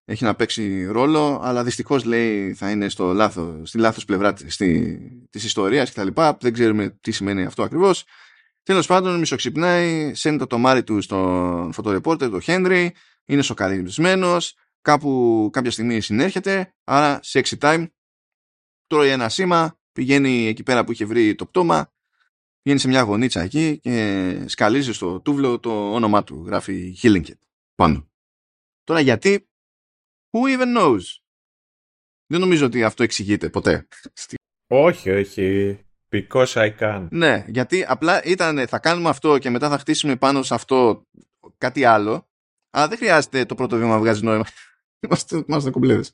[0.08, 4.54] Έχει να παίξει ρόλο, αλλά δυστυχώς λέει θα είναι στο λάθος, στη λάθος πλευρά της,
[4.54, 4.98] στη,
[5.30, 6.08] της ιστορίας κτλ.
[6.40, 8.04] Δεν ξέρουμε τι σημαίνει αυτό ακριβώς.
[8.62, 12.94] Τέλος πάντων, μισοξυπνάει, σένει το τομάρι του στον φωτορεπόρτερ, τον Χένρι,
[13.24, 17.86] είναι σοκαρισμένος, κάπου κάποια στιγμή συνέρχεται, άρα sexy time,
[18.86, 21.92] τρώει ένα σήμα, πηγαίνει εκεί πέρα που είχε βρει το πτώμα,
[22.62, 26.42] πηγαίνει σε μια γωνίτσα εκεί και σκαλίζει στο τούβλο το όνομά του.
[26.46, 27.38] Γράφει Healing Kit
[27.74, 28.08] πάνω.
[28.84, 29.48] Τώρα γιατί,
[30.40, 31.02] who even knows;
[32.26, 33.86] Δεν νομίζω ότι αυτό εξηγείται ποτέ.
[34.66, 35.78] Όχι, όχι.
[36.10, 37.06] Because I can.
[37.10, 41.06] ναι, γιατί απλά ήταν θα κάνουμε αυτό και μετά θα χτίσουμε πάνω σε αυτό
[41.58, 42.28] κάτι άλλο.
[42.70, 44.44] Αλλά δεν χρειάζεται το πρώτο βήμα να βγάζει νόημα.
[45.06, 46.12] Είμαστε, είμαστε κομπλέδες.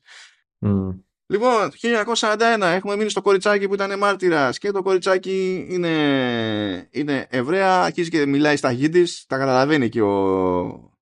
[0.57, 0.89] Μμ.
[1.25, 1.71] Λοιπόν,
[2.15, 8.09] 1941 έχουμε μείνει στο κοριτσάκι που ήταν μάρτυρας και το κοριτσάκι είναι, είναι Εβραία, αρχίζει
[8.09, 8.89] και μιλάει στα γη
[9.27, 10.92] τα καταλαβαίνει και ο,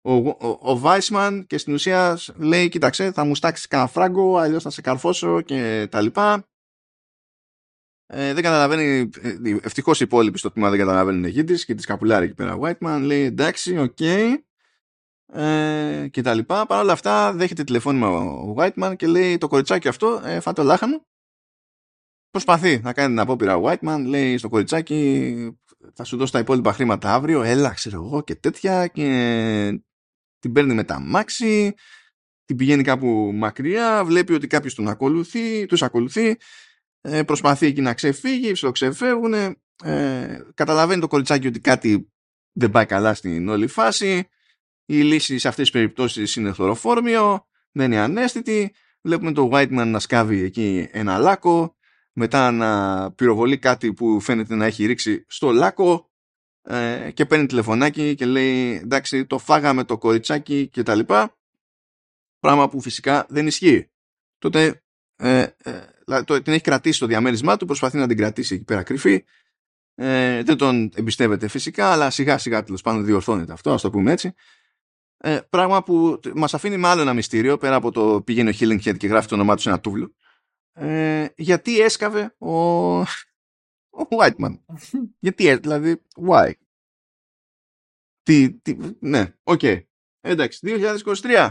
[0.00, 4.62] ο, ο, ο Whiteman και στην ουσία λέει κοίταξε θα μου στάξεις κανένα φράγκο αλλιώς
[4.62, 6.48] θα σε καρφώσω και τα λοιπά.
[8.06, 9.10] Ε, δεν καταλαβαίνει,
[9.62, 12.58] ευτυχώς οι υπόλοιποι στο τμήμα δεν καταλαβαίνουν γίντις και τη σκαπουλάρει εκεί πέρα.
[12.60, 14.00] Whiteman λέει εντάξει, οκ.
[15.32, 16.66] Ε, και τα λοιπά.
[16.66, 20.62] Παρ' όλα αυτά δέχεται τηλεφώνημα ο Whiteman και λέει το κοριτσάκι αυτό ε, φά' το
[20.62, 21.06] λάχανο.
[22.30, 25.58] Προσπαθεί να κάνει την απόπειρα ο Whiteman, λέει στο κοριτσάκι
[25.94, 29.82] θα σου δώσω τα υπόλοιπα χρήματα αύριο, έλα ξέρω εγώ και τέτοια και
[30.38, 31.74] την παίρνει με τα μάξι,
[32.44, 36.36] την πηγαίνει κάπου μακριά, βλέπει ότι κάποιος τον ακολουθεί, τους ακολουθεί,
[37.00, 39.34] ε, προσπαθεί εκεί να ξεφύγει, ψιλοξεφεύγουν,
[39.84, 42.12] ε, καταλαβαίνει το κοριτσάκι ότι κάτι
[42.52, 44.28] δεν πάει καλά στην όλη φάση,
[44.84, 49.98] η λύση σε αυτές τις περιπτώσεις είναι χλωροφόρμιο, δεν είναι ανέστητη, βλέπουμε το Whiteman να
[49.98, 51.76] σκάβει εκεί ένα λάκκο,
[52.12, 56.07] μετά να πυροβολεί κάτι που φαίνεται να έχει ρίξει στο λάκκο,
[56.70, 61.36] ε, και παίρνει τηλεφωνάκι και λέει εντάξει το φάγαμε το κοριτσάκι και τα λοιπά.
[62.38, 63.90] Πράγμα που φυσικά δεν ισχύει.
[64.38, 64.82] Τότε
[65.16, 68.82] ε, ε, το, την έχει κρατήσει στο διαμέρισμά του προσπαθεί να την κρατήσει εκεί πέρα
[68.82, 69.24] κρυφή.
[69.94, 74.12] Ε, δεν τον εμπιστεύεται φυσικά αλλά σιγά σιγά τέλος πάντων διορθώνεται αυτό ας το πούμε
[74.12, 74.34] έτσι.
[75.16, 78.82] Ε, πράγμα που μας αφήνει με άλλο ένα μυστήριο πέρα από το πηγαίνει ο Healing
[78.82, 80.14] Head και γράφει το όνομά του σε ένα τούβλο.
[80.72, 82.52] Ε, γιατί έσκαβε ο,
[83.90, 84.58] ο Whiteman
[85.18, 86.52] γιατί δηλαδή why;
[88.22, 89.60] Τι, τι, ναι, OK.
[89.62, 89.82] Okay.
[90.20, 90.60] Εντάξει,
[91.22, 91.50] 2023.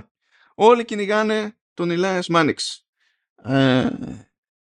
[0.55, 2.55] Όλοι κυνηγάνε τον Elias Mannix.
[3.43, 3.89] Ε,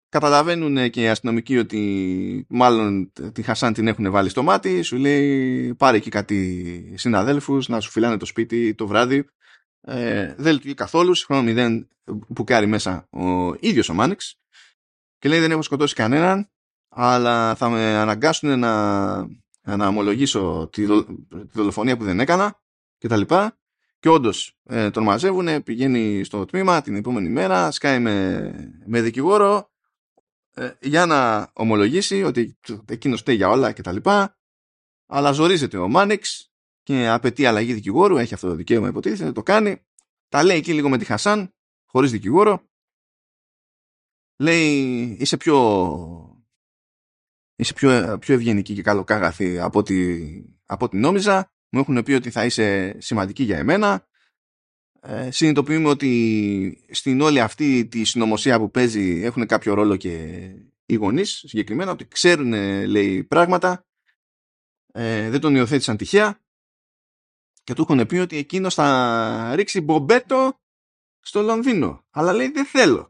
[0.10, 4.82] καταλαβαίνουν και οι αστυνομικοί ότι μάλλον τη Χασάν την έχουν βάλει στο μάτι.
[4.82, 9.30] Σου λέει πάρε εκεί κάτι συναδέλφους να σου φυλάνε το σπίτι το βράδυ.
[9.82, 11.14] Ε, δεν λειτουργεί καθόλου.
[11.14, 11.88] Συγχρόνως μηδέν
[12.34, 14.40] που κάρει μέσα ο ίδιος ο Μάνιξ.
[15.18, 16.50] Και λέει δεν έχω σκοτώσει κανέναν
[16.90, 19.28] αλλά θα με αναγκάσουν να
[19.78, 20.86] να ομολογήσω τη,
[21.52, 22.62] δολοφονία που δεν έκανα
[22.98, 23.58] και τα λοιπά.
[24.00, 29.72] Και όντως ε, τον μαζεύουν, πηγαίνει στο τμήμα την επόμενη μέρα, σκάει με, με δικηγόρο
[30.54, 34.38] ε, για να ομολογήσει ότι εκείνος φταίει για όλα και τα λοιπά.
[35.06, 36.52] Αλλά ζορίζεται ο Μάνεξ
[36.84, 39.86] και απαιτεί αλλαγή δικηγόρου, έχει αυτό το δικαίωμα υποτίθεται, το κάνει.
[40.30, 41.54] Τα λέει εκεί λίγο με τη Χασάν,
[41.86, 42.64] χωρίς δικηγόρο.
[44.38, 46.29] Λέει είσαι πιο
[47.60, 50.18] είσαι πιο, πιο ευγενική και καλοκάγαθη από ό,τι,
[50.66, 51.52] από ό,τι νόμιζα.
[51.70, 54.08] Μου έχουν πει ότι θα είσαι σημαντική για εμένα.
[55.02, 60.46] Ε, συνειδητοποιούμε ότι στην όλη αυτή τη συνωμοσία που παίζει έχουν κάποιο ρόλο και
[60.86, 62.54] οι γονείς συγκεκριμένα, ότι ξέρουν
[62.88, 63.88] λέει πράγματα,
[64.92, 66.40] ε, δεν τον υιοθέτησαν τυχαία
[67.64, 70.60] και του έχουν πει ότι εκείνος θα ρίξει μπομπέτο
[71.20, 72.06] στο Λονδίνο.
[72.10, 73.09] Αλλά λέει δεν θέλω.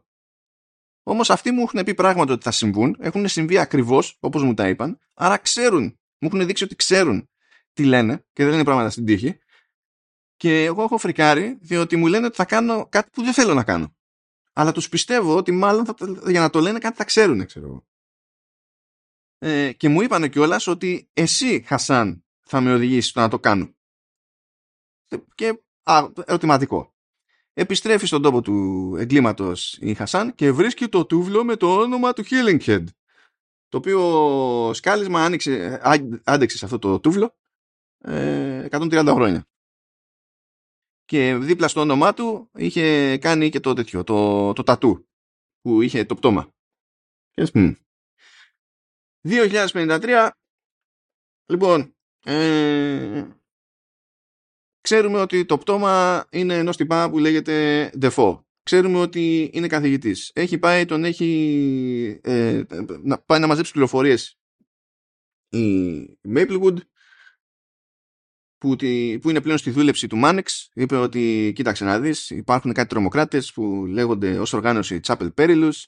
[1.02, 4.68] Όμως αυτοί μου έχουν πει πράγματα ότι θα συμβούν, έχουν συμβεί ακριβώς όπως μου τα
[4.68, 5.82] είπαν, άρα ξέρουν,
[6.18, 7.28] μου έχουν δείξει ότι ξέρουν
[7.72, 9.38] τι λένε και δεν είναι πράγματα στην τύχη.
[10.36, 13.64] Και εγώ έχω φρικάρει, διότι μου λένε ότι θα κάνω κάτι που δεν θέλω να
[13.64, 13.94] κάνω.
[14.52, 15.94] Αλλά τους πιστεύω ότι μάλλον θα,
[16.26, 17.86] για να το λένε κάτι θα ξέρουν, ξέρω εγώ.
[19.38, 23.74] Ε, και μου είπαν κιόλας ότι εσύ, Χασάν, θα με οδηγήσεις στο να το κάνω.
[25.34, 26.94] Και α, ερωτηματικό
[27.52, 32.24] επιστρέφει στον τόπο του εγκλήματος η Χασάν και βρίσκει το τούβλο με το όνομα του
[32.24, 32.84] Healing Head
[33.68, 35.80] το οποίο σκάλισμα άνοιξε,
[36.24, 37.36] άντεξε σε αυτό το τούβλο
[38.04, 39.44] 130 ε, χρόνια.
[41.04, 45.08] Και δίπλα στο όνομά του είχε κάνει και το τέτοιο, το, το τατού
[45.60, 46.54] που είχε το πτώμα.
[49.24, 50.30] 2053
[51.50, 53.28] Λοιπόν, ε,
[54.80, 58.40] Ξέρουμε ότι το πτώμα είναι ενός τυπά που λέγεται Defoe.
[58.62, 60.30] Ξέρουμε ότι είναι καθηγητής.
[60.34, 62.62] Έχει πάει, τον έχει ε,
[63.02, 64.38] να, πάει να μαζέψει πληροφορίες
[65.48, 66.76] η Maplewood
[68.58, 68.76] που,
[69.20, 73.52] που είναι πλέον στη δούλεψη του Μάνεξ είπε ότι κοίταξε να δεις υπάρχουν κάτι τρομοκράτες
[73.52, 75.84] που λέγονται ως οργάνωση Chapel Perilous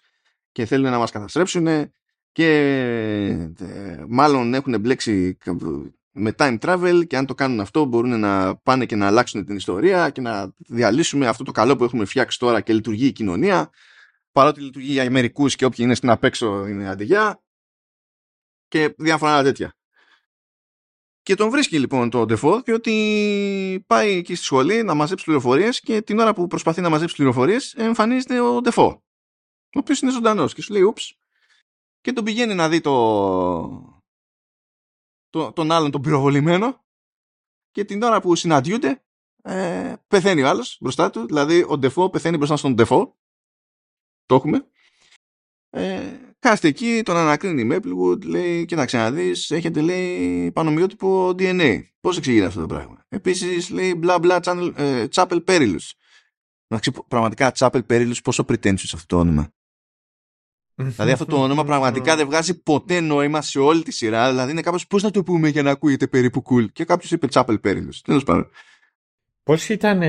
[0.53, 1.93] και θέλουν να μας καταστρέψουν
[2.33, 2.49] και
[3.61, 5.37] ε, μάλλον έχουν μπλέξει
[6.13, 9.57] με time travel και αν το κάνουν αυτό μπορούν να πάνε και να αλλάξουν την
[9.57, 13.71] ιστορία και να διαλύσουμε αυτό το καλό που έχουμε φτιάξει τώρα και λειτουργεί η κοινωνία
[14.33, 17.43] παρότι λειτουργεί για μερικούς και όποιοι είναι στην απέξω είναι αντιγιά
[18.69, 19.77] και διάφορα άλλα τέτοια.
[21.23, 26.03] Και τον βρίσκει λοιπόν το default διότι πάει εκεί στη σχολή να μαζέψει πληροφορίες και
[26.03, 28.99] την ώρα που προσπαθεί να μαζέψει πληροφορίες εμφανίζεται ο default
[29.75, 31.17] ο οποίος είναι ζωντανός και σου λέει ούψ
[32.01, 33.92] και τον πηγαίνει να δει το,
[35.33, 36.85] το, τον άλλον τον πυροβολημένο
[37.71, 39.03] και την ώρα που συναντιούνται
[39.43, 43.17] ε, πεθαίνει ο άλλος μπροστά του δηλαδή ο Ντεφό πεθαίνει μπροστά στον Ντεφό
[44.27, 44.67] το έχουμε
[45.71, 46.03] ε,
[46.39, 51.83] κάθεται εκεί, τον ανακρίνει η Maplewood, λέει, κοίταξε να δεις, έχετε λέει πανομοιότυπο DNA.
[52.01, 54.41] Πώς εξηγείται αυτό το πράγμα; Επίσης λέει μπλα μπλα
[55.15, 55.91] Chapel Perilous.
[57.09, 59.53] Πραγματικά Chapel Perilous πόσο pretentious αυτό το όνομα
[60.75, 64.31] δηλαδή αυτό το όνομα πραγματικά δεν βγάζει ποτέ νόημα σε όλη τη σειρά.
[64.31, 66.73] Δηλαδή είναι κάπως πώς να το πούμε για να ακούγεται περίπου cool.
[66.73, 67.97] Και κάποιος είπε Chapel Perilous.
[68.05, 68.51] Τέλος πάντων.
[69.43, 70.03] Πώς ήταν,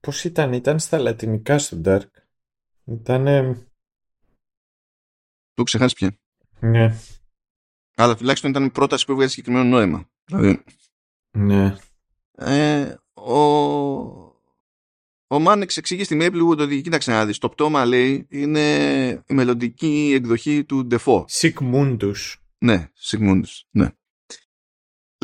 [0.00, 2.10] πώς ήταν, ήταν στα λατινικά στο Dark;
[2.84, 3.24] Ήταν...
[5.54, 6.18] Το ξεχάσει πια.
[6.60, 6.94] Ναι.
[7.94, 10.08] Αλλά τουλάχιστον ήταν η πρόταση που έβγαζε συγκεκριμένο νόημα.
[10.24, 10.64] Δηλαδή...
[11.30, 11.76] Ναι.
[12.36, 14.27] Ε, ο
[15.28, 20.12] ο Μάνεξ εξηγεί στη Maplewood ότι κοίταξε να δεις, το πτώμα λέει είναι η μελλοντική
[20.14, 21.24] εκδοχή του Ντεφό.
[21.28, 22.42] Σικμούντους.
[22.58, 23.88] Ναι, Σικμούντους, ναι.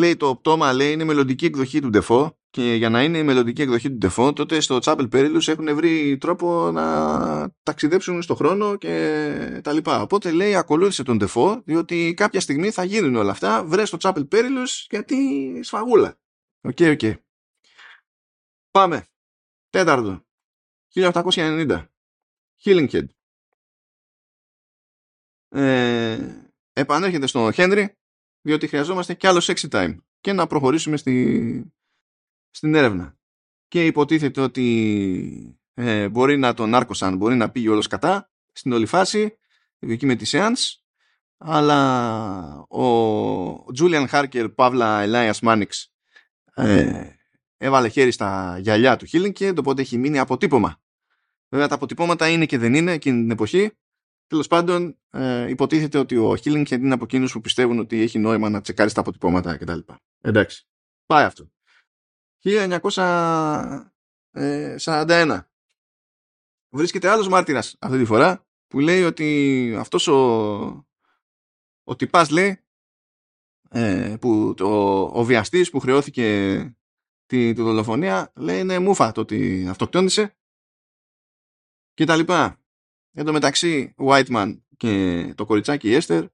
[0.01, 3.23] Λέει το πτώμα λέει είναι η μελλοντική εκδοχή του Ντεφό και για να είναι η
[3.23, 8.77] μελλοντική εκδοχή του Default, τότε στο Chapel Perilous έχουν βρει τρόπο να ταξιδέψουν στο χρόνο
[8.77, 10.03] και τα λοιπά.
[10.03, 14.29] Οπότε λέει ακολούθησε τον Default, διότι κάποια στιγμή θα γίνουν όλα αυτά, βρες το Chapel
[14.29, 15.17] Perilous γιατί
[15.63, 16.19] σφαγούλα.
[16.61, 16.99] OK, okay, OK.
[17.03, 17.15] Okay.
[18.71, 19.05] Πάμε.
[19.75, 20.25] Τέταρτο.
[20.95, 21.85] 1890.
[22.65, 23.05] Hillinghead.
[25.49, 26.19] Ε,
[26.73, 27.87] επανέρχεται στο Henry
[28.41, 31.73] διότι χρειαζόμαστε κι άλλο sexy time και να προχωρήσουμε στη,
[32.51, 33.19] στην έρευνα.
[33.69, 38.87] Και υποτίθεται ότι ε, μπορεί να τον άρκωσαν, μπορεί να πήγε όλος κατά στην όλη
[38.87, 39.39] φάση,
[39.79, 40.81] εκεί με τη Seance,
[41.37, 45.69] αλλά ο Julian Harker, Παύλα Elias Mannix,
[46.55, 47.15] ε,
[47.65, 50.81] έβαλε χέρι στα γυαλιά του Hillinghead, οπότε έχει μείνει αποτύπωμα.
[51.49, 53.73] Βέβαια τα αποτυπώματα είναι και δεν είναι εκείνη την εποχή.
[54.27, 58.49] Τέλος πάντων, ε, υποτίθεται ότι ο Hillinghead είναι από εκείνους που πιστεύουν ότι έχει νόημα
[58.49, 59.79] να τσεκάρει τα αποτυπώματα κτλ.
[60.21, 60.67] Εντάξει.
[61.07, 61.51] Πάει αυτό.
[62.43, 65.41] 1941.
[66.69, 70.17] Βρίσκεται άλλος μάρτυρας αυτή τη φορά που λέει ότι αυτός ο,
[71.85, 72.59] ο τυπάς λέει
[73.71, 76.77] ε, που το, ο βιαστής που χρεώθηκε
[77.27, 80.37] τη, τη δολοφονία λέει είναι μούφα το ότι αυτοκτόνησε
[81.95, 82.59] και τα λοιπά.
[83.13, 86.25] Εν τω μεταξύ ο Whiteman και το κοριτσάκι η Έστερ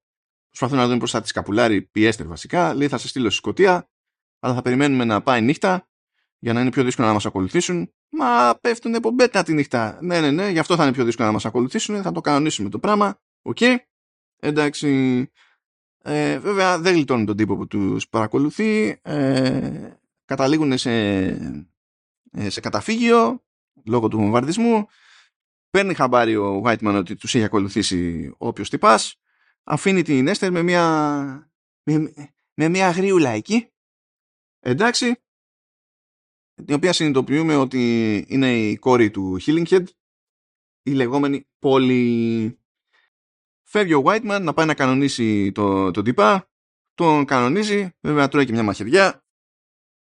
[0.47, 3.89] προσπαθούν να δουν πώς τη σκαπουλάρει η Έστερ βασικά λέει θα σε στείλω στη Σκωτία
[4.39, 5.91] αλλά θα περιμένουμε να πάει νύχτα
[6.41, 7.93] για να είναι πιο δύσκολο να μας ακολουθήσουν.
[8.09, 9.97] Μα πέφτουν μπομπέτα τη νύχτα.
[10.01, 12.01] Ναι, ναι, ναι, γι' αυτό θα είναι πιο δύσκολο να μας ακολουθήσουν.
[12.01, 13.19] Θα το κανονίσουμε το πράγμα.
[13.41, 13.57] OK.
[13.59, 13.75] Okay.
[14.39, 15.29] Εντάξει.
[16.03, 18.99] Ε, βέβαια δεν γλιτώνουν τον τύπο που τους παρακολουθεί.
[19.01, 19.91] Ε,
[20.31, 20.91] καταλήγουν σε,
[22.31, 23.43] ε, σε καταφύγιο
[23.85, 24.87] λόγω του βομβαρδισμού.
[25.69, 29.15] Παίρνει χαμπάρι ο Whiteman ότι τους έχει ακολουθήσει όποιος τυπάς.
[29.63, 31.51] Αφήνει την Έστερ με μια,
[31.83, 32.13] με,
[32.53, 33.71] με μια αγριούλα εκεί.
[34.59, 35.15] Εντάξει
[36.65, 39.83] την οποία συνειδητοποιούμε ότι είναι η κόρη του Head,
[40.83, 42.59] η λεγόμενη πόλη.
[43.63, 46.49] Φεύγει ο Whiteman να πάει να κανονίσει το, το τυπά,
[46.93, 49.23] τον κανονίζει, βέβαια τρώει και μια μαχαιριά,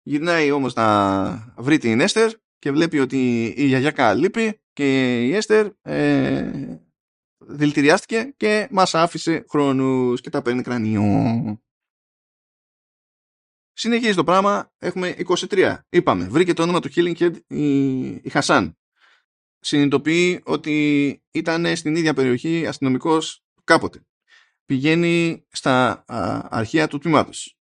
[0.05, 5.67] γυρνάει όμως να βρει την Έστερ και βλέπει ότι η γιαγιάκα λείπει και η Έστερ
[5.81, 6.79] ε,
[7.37, 11.59] δηλητηριάστηκε και μας άφησε χρόνους και τα παίρνει κρανίο.
[13.73, 15.77] Συνεχίζει το πράγμα, έχουμε 23.
[15.89, 18.77] Είπαμε, βρήκε το όνομα του Head η, η Χασάν.
[19.59, 24.05] Συνειδητοποιεί ότι ήταν στην ίδια περιοχή αστυνομικός κάποτε.
[24.65, 26.03] Πηγαίνει στα
[26.49, 27.54] αρχεία του τμήματος.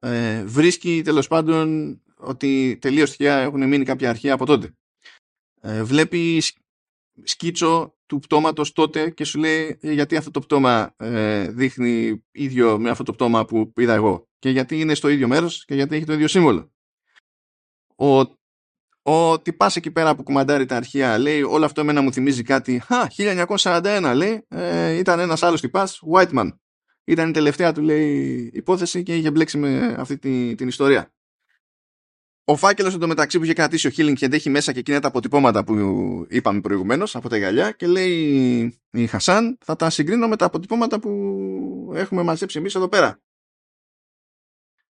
[0.00, 4.72] Ε, βρίσκει τέλος πάντων ότι τελείως τυχαία έχουν μείνει κάποια αρχεία από τότε.
[5.60, 6.42] Ε, βλέπει
[7.22, 12.78] σκίτσο του πτώματος τότε και σου λέει «Ε, γιατί αυτό το πτώμα ε, δείχνει ίδιο
[12.78, 15.96] με αυτό το πτώμα που είδα εγώ; Και γιατί είναι στο ίδιο μέρος και γιατί
[15.96, 16.72] έχει το ίδιο σύμβολο;
[17.96, 18.20] Ο,
[19.02, 22.78] ο τυπάς εκεί πέρα που κουμαντάρει τα αρχεία λέει όλο αυτό εμένα μου θυμίζει κάτι
[22.78, 23.06] «Χα,
[23.46, 26.48] 1941» λέει ε, ήταν ένας άλλος τυπάς, Whiteman.
[27.08, 31.12] Ήταν η τελευταία του λέει υπόθεση και είχε μπλέξει με αυτή την, την ιστορία.
[32.44, 35.74] Ο φάκελος εντωμεταξύ που είχε κρατήσει ο Χίλινγκ έχει μέσα και εκείνα τα αποτυπώματα που
[36.28, 41.00] είπαμε προηγουμένως από τα γυαλιά και λέει η Χασάν θα τα συγκρίνω με τα αποτυπώματα
[41.00, 43.20] που έχουμε μαζέψει εμείς εδώ πέρα.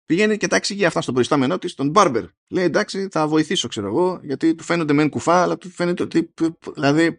[0.06, 2.24] Πηγαίνει και τα εξηγεί αυτά στον προϊστάμενό της, τον Μπάρμπερ.
[2.48, 6.34] Λέει εντάξει, θα βοηθήσω, ξέρω εγώ, γιατί του φαίνονται μεν κουφά, αλλά του φαίνεται ότι.
[6.74, 7.18] Δηλαδή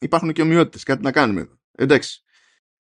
[0.00, 1.58] υπάρχουν και ομοιότητες, κάτι να κάνουμε εδώ.
[1.72, 2.24] Εντάξει.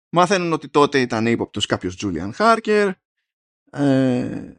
[0.08, 2.90] Μαθαίνουν ότι τότε ήταν ύποπτος κάποιος Τζούλιαν Χάρκερ.
[3.70, 4.52] Ε,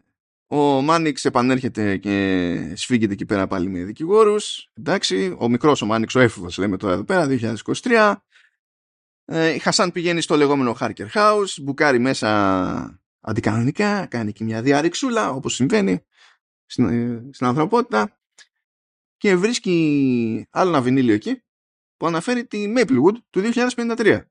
[0.48, 4.72] ο Μάνιξ επανέρχεται και σφίγγεται εκεί πέρα πάλι με δικηγόρους.
[4.74, 8.16] Εντάξει, ο μικρός ο Μάνιξ, ο έφηβος λέμε τώρα εδώ πέρα, 2023.
[9.26, 15.30] Ε, η Χασάν πηγαίνει στο λεγόμενο Harker House, μπουκάρει μέσα αντικανονικά, κάνει και μια διαρρηξούλα
[15.30, 16.06] όπως συμβαίνει
[16.66, 18.20] στην, ε, στην ανθρωπότητα
[19.18, 21.44] και βρίσκει άλλο ένα βινίλιο εκεί
[21.98, 24.22] που αναφέρει τη Maplewood του 2053.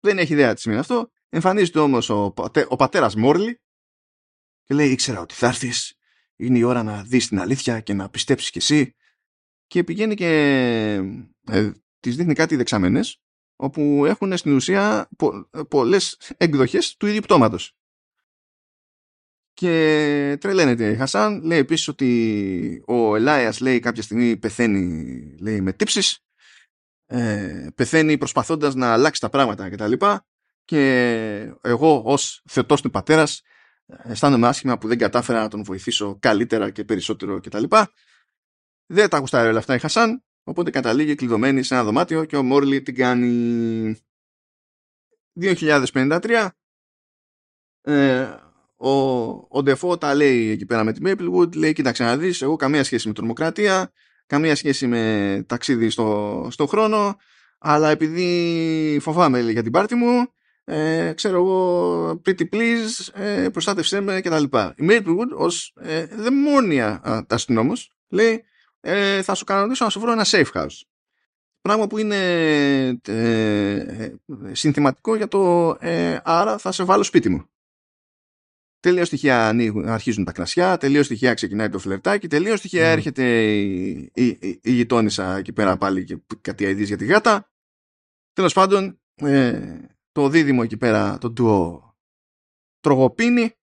[0.00, 1.10] Δεν έχει ιδέα τι σημαίνει αυτό.
[1.28, 2.34] Εμφανίζεται όμως ο,
[2.68, 3.60] ο πατέρας Μόρλι
[4.64, 5.94] και λέει ήξερα ότι θα έρθεις.
[6.36, 8.94] είναι η ώρα να δεις την αλήθεια και να πιστέψεις κι εσύ
[9.66, 10.28] και πηγαίνει και
[11.46, 11.70] ε,
[12.00, 13.22] τις δείχνει κάτι δεξαμενές
[13.56, 17.74] όπου έχουν στην ουσία πο, πολλές εκδοχές του ίδιου πτώματος.
[19.52, 21.42] Και τρελαίνεται η Χασάν.
[21.44, 26.24] Λέει επίσης ότι ο Ελάιας λέει κάποια στιγμή πεθαίνει λέει, με τύψεις.
[27.12, 29.92] Ε, πεθαίνει προσπαθώντας να αλλάξει τα πράγματα κτλ.
[29.92, 30.16] Και,
[30.64, 33.42] και εγώ ως θεωτός του πατέρας
[34.02, 37.64] αισθάνομαι άσχημα που δεν κατάφερα να τον βοηθήσω καλύτερα και περισσότερο κτλ.
[38.86, 42.42] Δεν τα γουστάρει όλα αυτά η Χασάν, οπότε καταλήγει κλειδωμένη σε ένα δωμάτιο και ο
[42.42, 43.96] Μόρλι την κάνει
[45.40, 46.48] 2053.
[47.80, 48.34] Ε,
[48.76, 48.90] ο,
[49.30, 52.84] ο Ντεφό τα λέει εκεί πέρα με τη Maplewood, λέει κοίταξε να δεις, εγώ καμία
[52.84, 53.92] σχέση με τρομοκρατία,
[54.30, 57.16] καμία σχέση με ταξίδι στο, στο χρόνο,
[57.58, 60.28] αλλά επειδή φοβάμαι λέει, για την πάρτη μου,
[60.64, 64.42] ε, ξέρω εγώ, pretty please, ε, προστάτευσέ με κτλ.
[64.42, 68.44] Η Maplewood ως ε, δαιμόνια αστυνόμος λέει
[68.80, 70.80] ε, θα σου κανονίσω να σου βρω ένα safe house.
[71.60, 72.16] Πράγμα που είναι
[73.06, 74.12] ε, ε,
[74.52, 77.44] συνθηματικό για το ε, άρα θα σε βάλω σπίτι μου.
[78.80, 79.48] Τελείως στοιχεία
[79.84, 82.96] αρχίζουν τα κρασιά, τελείως στοιχεία ξεκινάει το φλερτάκι, τελείως στοιχεία mm.
[82.96, 87.50] έρχεται η, η, η, η, γειτόνισσα εκεί πέρα πάλι και κάτι αειδής για τη γάτα.
[88.32, 89.76] Τέλος πάντων, ε,
[90.12, 91.94] το δίδυμο εκεί πέρα, το τουο
[92.80, 93.54] τρογοπίνει,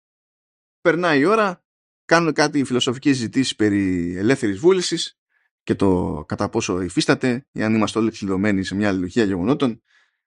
[0.82, 1.64] περνάει η ώρα,
[2.06, 5.20] κάνουν κάτι φιλοσοφική συζητήσει περί ελεύθερης βούλησης
[5.64, 9.82] και το κατά πόσο υφίσταται ή αν είμαστε όλοι εξηλωμένοι σε μια αλληλουχία γεγονότων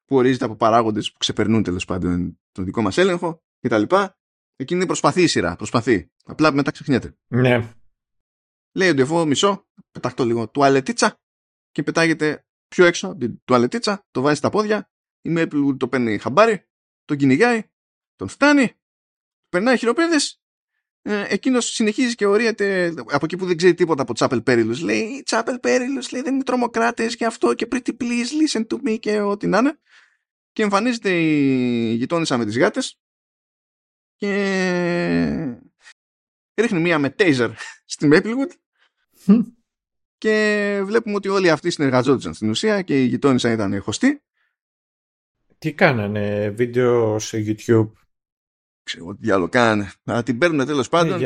[0.05, 3.82] που ορίζεται από παράγοντες που ξεπερνούν τέλος πάντων τον δικό μας έλεγχο κτλ.
[4.61, 6.11] Εκείνη προσπαθεί η σειρά, προσπαθεί.
[6.24, 7.16] Απλά μετά ξεχνιέται.
[7.26, 7.74] Ναι.
[8.72, 11.20] Λέει ο Ντεφό μισό, πεταχτώ λίγο τουαλετίτσα
[11.70, 14.90] και πετάγεται πιο έξω την τουαλετίτσα, το βάζει στα πόδια,
[15.20, 16.68] η Maple το παίρνει χαμπάρι,
[17.04, 17.62] τον κυνηγάει,
[18.16, 18.72] τον φτάνει,
[19.48, 20.42] περνάει χειροπέδες
[21.02, 24.78] ε, εκείνος συνεχίζει και ορίεται από εκεί που δεν ξέρει τίποτα από Chapel Perilous.
[24.82, 28.98] Λέει Chapel Perilous λέει, δεν είναι τρομοκράτες και αυτό και pretty please listen to me
[28.98, 29.78] και ό,τι να είναι.
[30.52, 33.00] Και εμφανίζεται η γειτόνισσα με τις γάτες
[34.20, 35.56] και
[36.54, 37.50] ρίχνει μία με taser
[37.92, 38.50] στη Maplewood
[40.18, 44.22] και βλέπουμε ότι όλοι αυτοί συνεργαζόντουσαν στην ουσία και η γειτόνισσα ήταν χωστή.
[45.58, 47.90] Τι κάνανε, βίντεο σε YouTube;
[48.82, 49.90] Ξέρω τι άλλο κάνανε.
[50.02, 51.20] Να την παίρνουν τέλος πάντων.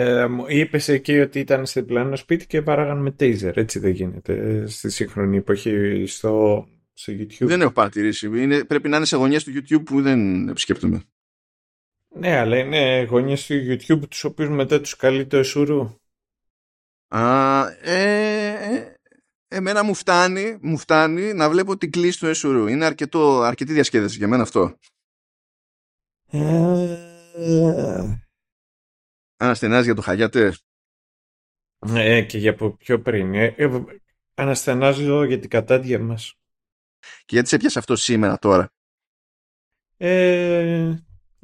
[0.49, 3.57] Είπες εκεί ότι ήταν σε πλάνο σπίτι και παράγαν με taser.
[3.57, 7.47] Έτσι δεν γίνεται στη σύγχρονη εποχή στο, στο YouTube.
[7.47, 8.27] Δεν έχω παρατηρήσει.
[8.27, 11.03] Είναι, πρέπει να είναι σε γωνιές του YouTube που δεν επισκέπτομαι.
[12.17, 15.99] Ναι, αλλά είναι γωνιέ του YouTube τους οποίους μετά τους καλεί το εσουρού.
[17.09, 18.95] Α, ε, ε,
[19.49, 22.67] εμένα μου φτάνει, μου φτάνει να βλέπω την κλίση του εσουρού.
[22.67, 24.79] Είναι αρκετό, αρκετή διασκέδαση για μένα αυτό.
[26.27, 27.15] Ε,
[29.37, 30.57] Αναστενάζει για το Χαγιάτε.
[31.79, 33.35] Ε, και για πιο πριν.
[33.35, 33.85] Ε, ε,
[34.35, 36.35] αναστενάζω για την κατάδια μας.
[37.01, 38.73] Και γιατί σε πιάσε αυτό σήμερα τώρα;
[39.97, 40.95] Ε,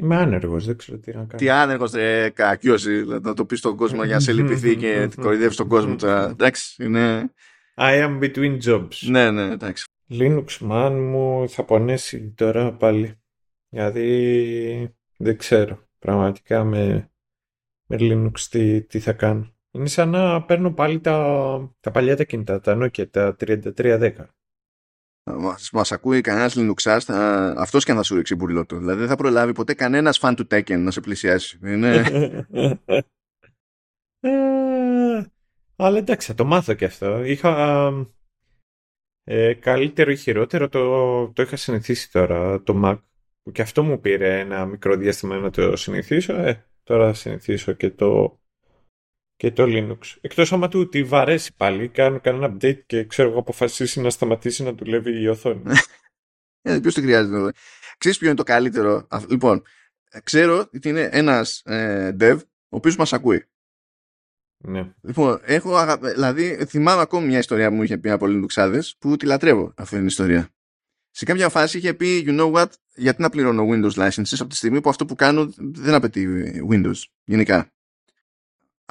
[0.01, 1.37] είμαι άνεργος, δεν ξέρω τι να κάνω.
[1.37, 5.57] Τι άνεργος, ρε, κακιώσει, να το πεις στον κόσμο για να σε λυπηθεί και κοροϊδεύεις
[5.57, 6.29] τον κόσμο τώρα.
[6.29, 7.33] Εντάξει, είναι...
[7.77, 8.97] I am between jobs.
[9.01, 9.85] Ναι, ναι, εντάξει.
[10.11, 13.21] Linux, man μου, θα πονέσει τώρα πάλι.
[13.69, 15.89] Γιατί δεν ξέρω.
[15.99, 17.11] Πραγματικά με,
[17.87, 19.55] με Linux τι, τι θα κάνω.
[19.71, 24.13] Είναι σαν να παίρνω πάλι τα, τα παλιά τα κινητά, τα Nokia, τα 3310.
[25.73, 27.03] Μας ακούει κανένας Linux,
[27.57, 28.77] αυτός και αν θα σου ρίξει μπουρλότο.
[28.77, 31.59] Δηλαδή δεν θα προλάβει ποτέ κανένας fan του Tekken να σε πλησιάσει.
[31.63, 32.03] Είναι...
[34.23, 35.23] Ε,
[35.77, 37.25] αλλά εντάξει, θα το μάθω και αυτό.
[37.25, 37.93] Είχα
[39.25, 42.99] ε, καλύτερο ή χειρότερο, το, το είχα συνηθίσει τώρα το Mac
[43.43, 47.73] που και αυτό μου πήρε ένα μικρό διάστημα να το συνηθίσω, ε, τώρα θα συνηθίσω
[47.73, 48.40] και το,
[49.41, 49.99] και το Linux.
[50.21, 54.63] Εκτός άμα του τη βαρέσει πάλι, κάνω κανένα update και ξέρω εγώ αποφασίσει να σταματήσει
[54.63, 55.63] να δουλεύει η οθόνη.
[56.63, 57.53] ε, ποιος το χρειάζεται.
[57.99, 59.63] Ξέρεις ποιο είναι το καλύτερο; Λοιπόν,
[60.23, 62.39] ξέρω ότι είναι ένας ε, dev
[62.69, 63.45] ο οποίος μας ακούει.
[64.59, 64.93] Ναι.
[65.03, 69.27] Λοιπόν, έχω, δηλαδή θυμάμαι ακόμη μια ιστορία που μου είχε πει από Linuxάδες που τη
[69.27, 70.51] λατρεύω αυτή την ιστορία
[71.11, 74.57] σε κάποια φάση είχε πει you know what, γιατί να πληρώνω Windows licenses από τη
[74.57, 76.29] στιγμή που αυτό που κάνω δεν απαιτεί
[76.71, 77.73] Windows γενικά.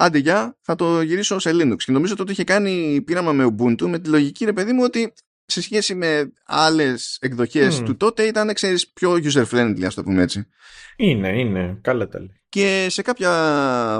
[0.01, 1.75] Άντε για, θα το γυρίσω σε Linux.
[1.77, 5.13] Και νομίζω ότι είχε κάνει πείραμα με Ubuntu με τη λογική ρε παιδί μου ότι
[5.45, 10.21] σε σχέση με άλλες εκδοχές του τότε ήταν ξέρεις πιο user friendly ας το πούμε
[10.21, 10.47] έτσι.
[10.95, 12.41] Είναι, είναι, καλά τα λέει.
[12.49, 13.31] Και σε κάποια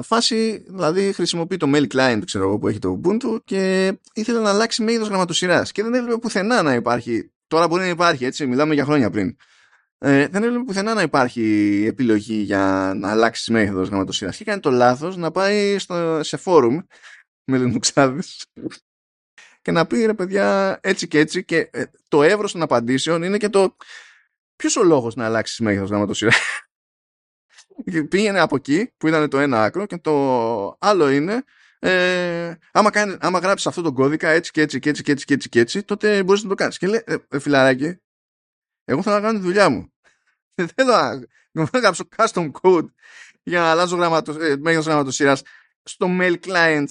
[0.04, 4.50] φάση, δηλαδή χρησιμοποιεί το mail client ξέρω εγώ, που έχει το Ubuntu και ήθελε να
[4.50, 8.74] αλλάξει μέγεθος γραμματοσυράς και δεν έβλεπε πουθενά να υπάρχει Τώρα μπορεί να υπάρχει, έτσι, μιλάμε
[8.74, 9.36] για χρόνια πριν.
[10.02, 14.32] Ε, δεν έβλεπε πουθενά να υπάρχει επιλογή για να αλλάξει μέθοδο γραμματοσύρα.
[14.32, 16.80] Και κάνει το λάθος να πάει στο, σε φόρουμ
[17.44, 18.22] με λινουξάδε
[19.62, 23.38] και να πει ρε παιδιά έτσι και έτσι και ε, το εύρος των απαντήσεων είναι
[23.38, 23.76] και το
[24.56, 26.32] ποιος ο λόγος να αλλάξεις μέθοδο γραμματοσύρα.
[28.10, 31.44] Πήγαινε από εκεί που ήταν το ένα άκρο και το άλλο είναι
[31.80, 35.26] ε, άμα, κάνει, άμα γράψεις αυτό τον κώδικα έτσι και έτσι και έτσι και έτσι
[35.26, 36.78] και έτσι, και έτσι τότε μπορείς να το κάνεις.
[36.78, 38.02] Και λέει, ε, ε, φιλαράκι,
[38.90, 39.94] εγώ θέλω να κάνω τη δουλειά μου.
[40.56, 41.16] Δεν θέλω να,
[41.52, 42.86] να γράψω custom code
[43.44, 45.42] για να αλλάζω γραμματο, ε, μέγεθος γραμματοσύρας
[45.84, 46.88] στο mail client.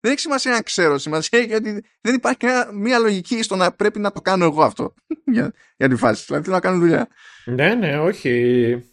[0.00, 4.12] Δεν έχει σημασία να ξέρω, σημασία γιατί δεν υπάρχει μία λογική στο να πρέπει να
[4.12, 4.94] το κάνω εγώ αυτό
[5.34, 6.24] για, για τη φάση.
[6.26, 7.08] Δηλαδή θέλω να κάνω δουλειά.
[7.44, 8.84] Ναι, ναι, όχι.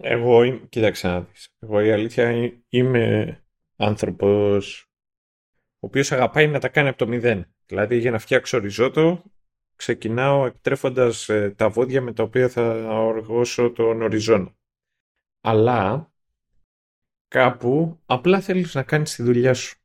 [0.00, 1.48] Εγώ, κοίταξε να δεις.
[1.58, 3.38] Εγώ η αλήθεια είμαι
[3.76, 4.88] άνθρωπος
[5.78, 7.44] ο οποίος αγαπάει να τα κάνει από το μηδέn.
[7.66, 9.22] Δηλαδή για να φτιάξω ριζότο
[9.76, 14.56] ξεκινάω εκτρέφοντας ε, τα βόδια με τα οποία θα οργώσω τον οριζόνα.
[15.40, 16.12] Αλλά
[17.28, 19.78] κάπου απλά θέλεις να κάνεις τη δουλειά σου.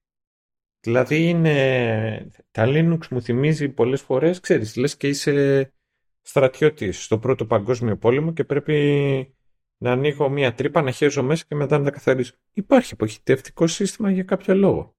[0.79, 2.31] Δηλαδή είναι...
[2.51, 5.73] Τα Linux μου θυμίζει πολλές φορές, ξέρεις, λες και είσαι
[6.21, 9.35] στρατιώτης στο πρώτο παγκόσμιο πόλεμο και πρέπει
[9.77, 12.35] να ανοίγω μία τρύπα, να χέζω μέσα και μετά να τα καθαρίσω.
[12.53, 14.97] Υπάρχει αποχητευτικό σύστημα για κάποιο λόγο.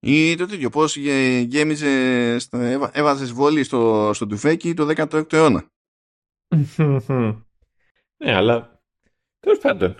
[0.00, 2.36] Ή το τέτοιο, πώς γέμιζε,
[2.92, 5.70] έβαζες βόλη στο, στο τουφέκι το 16ο αιώνα.
[8.16, 8.82] ναι, αλλά
[9.38, 9.96] τέλος πάντων.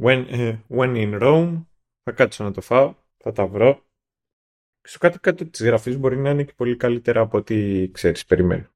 [0.00, 1.64] When, uh, when in Rome,
[2.02, 3.86] θα κάτσω να το φάω, θα τα βρω.
[4.82, 8.66] Στο κάτω κάτω της γραφής μπορεί να είναι και πολύ καλύτερα από ό,τι ξέρεις, περιμένω.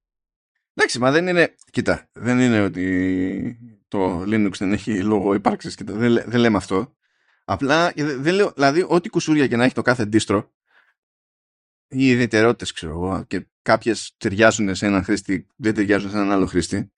[0.75, 1.55] Εντάξει, μα δεν είναι.
[1.71, 3.59] Κοίτα, δεν είναι ότι
[3.89, 5.75] το Linux δεν έχει λόγο ύπαρξης.
[5.75, 6.96] Δεν, δεν λέμε αυτό.
[7.49, 10.49] Απλά δεν λέω, δηλαδή, ό,τι κουσούρια και να έχει το κάθε distro
[11.89, 16.47] ή ιδιαιτερότητες, ξέρω εγώ, και κάποιες ταιριάζουν σε έναν χρήστη, δεν ταιριάζουν σε έναν άλλο
[16.47, 16.93] χρήστη.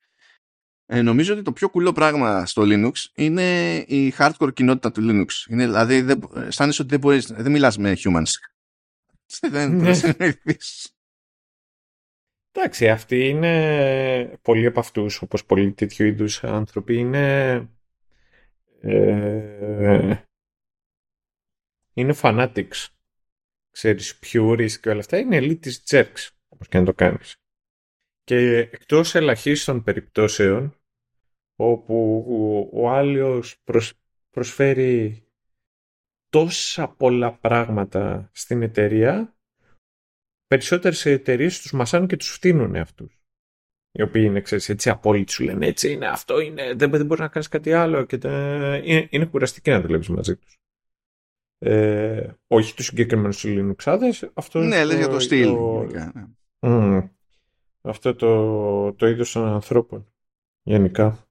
[0.87, 5.51] Ε, νομίζω ότι το πιο κουλό πράγμα στο Linux είναι η hardcore κοινότητα του Linux.
[5.51, 8.33] Είναι, δηλαδή, δεν, αισθάνεσαι ότι δεν, μπορείς, δεν μιλάς με humans.
[9.51, 9.77] δεν ναι.
[9.77, 10.35] μπορείς να
[12.53, 17.55] Εντάξει, αυτοί είναι πολλοί από αυτούς, όπως πολλοί τέτοιου είδους άνθρωποι, είναι
[18.81, 20.28] ε,
[21.99, 22.87] είναι fanatics.
[23.71, 25.19] Ξέρεις, purists και όλα αυτά.
[25.19, 27.37] Είναι elitist jerks, όπως και να το κάνεις.
[28.25, 30.77] Και εκτός ελαχίστων περιπτώσεων,
[31.57, 32.25] όπου
[32.73, 33.63] ο άλλος
[34.31, 35.23] προσφέρει
[36.29, 39.37] τόσα πολλά πράγματα στην εταιρεία,
[40.47, 43.23] περισσότερες εταιρείες τους μασάνουν και τους φτύνουν αυτούς.
[43.91, 47.23] Οι οποίοι είναι, ξέρεις, έτσι απόλυτοι σου λένε έτσι είναι, αυτό είναι, δεν, δεν μπορείς
[47.23, 48.17] να κάνεις κάτι άλλο και
[48.83, 50.59] είναι, είναι κουραστική να δουλεύεις μαζί τους.
[51.59, 55.47] Ε, όχι τους συγκεκριμένους Linux Αυτό ναι, λες για το στυλ.
[55.55, 55.89] Το...
[56.61, 57.09] Mm,
[57.81, 60.13] αυτό το, το είδος των ανθρώπων.
[60.63, 61.29] Γενικά.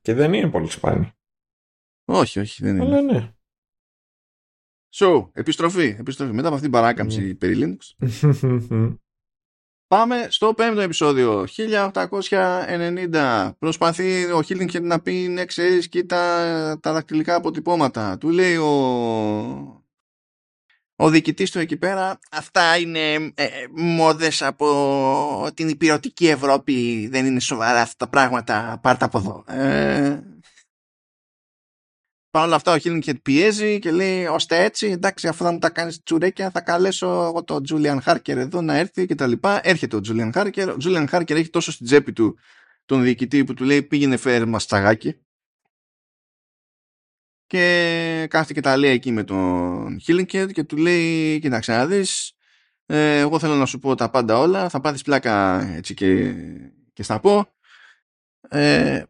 [0.00, 1.12] Και δεν είναι πολύ σπάνιο.
[2.04, 2.84] Όχι, όχι, δεν είναι.
[2.84, 3.34] Αλλά ναι.
[4.94, 6.32] So, επιστροφή, επιστροφή.
[6.32, 7.38] Μετά από αυτήν την παράκαμψη mm.
[7.38, 8.06] περί Linux.
[9.92, 11.46] Πάμε στο πέμπτο επεισόδιο,
[13.10, 13.50] 1890.
[13.58, 16.18] Προσπαθεί ο Χίλινγκερ να πει, ναι ξέρεις, κοίτα
[16.80, 18.18] τα δακτυλικά αποτυπώματα.
[18.18, 18.70] Του λέει ο,
[20.96, 27.40] ο διοικητής του εκεί πέρα, αυτά είναι ε, μόδες από την υπηρετική Ευρώπη, δεν είναι
[27.40, 29.44] σοβαρά αυτά τα πράγματα, πάρτα από εδώ.
[29.46, 30.20] Ε,
[32.32, 35.70] Παρ' όλα αυτά ο Χίλινγκετ πιέζει και λέει ώστε έτσι εντάξει αφού θα μου τα
[35.70, 39.60] κάνεις τσουρέκια θα καλέσω εγώ τον Τζούλιαν Χάρκερ εδώ να έρθει και τα λοιπά.
[39.62, 40.68] Έρχεται ο Τζούλιαν Χάρκερ.
[40.68, 42.38] Ο Τζούλιαν Χάρκερ έχει τόσο στην τσέπη του
[42.84, 45.20] τον διοικητή που του λέει πήγαινε φέρε μας τσαγάκι.
[47.46, 52.36] Και κάθεται και τα λέει εκεί με τον Χίλινγκετ και του λέει κοίταξε να δεις
[52.86, 56.34] ε, εγώ θέλω να σου πω τα πάντα όλα θα πάθεις πλάκα έτσι και,
[56.92, 57.46] και στα πω.
[58.48, 59.02] Ε,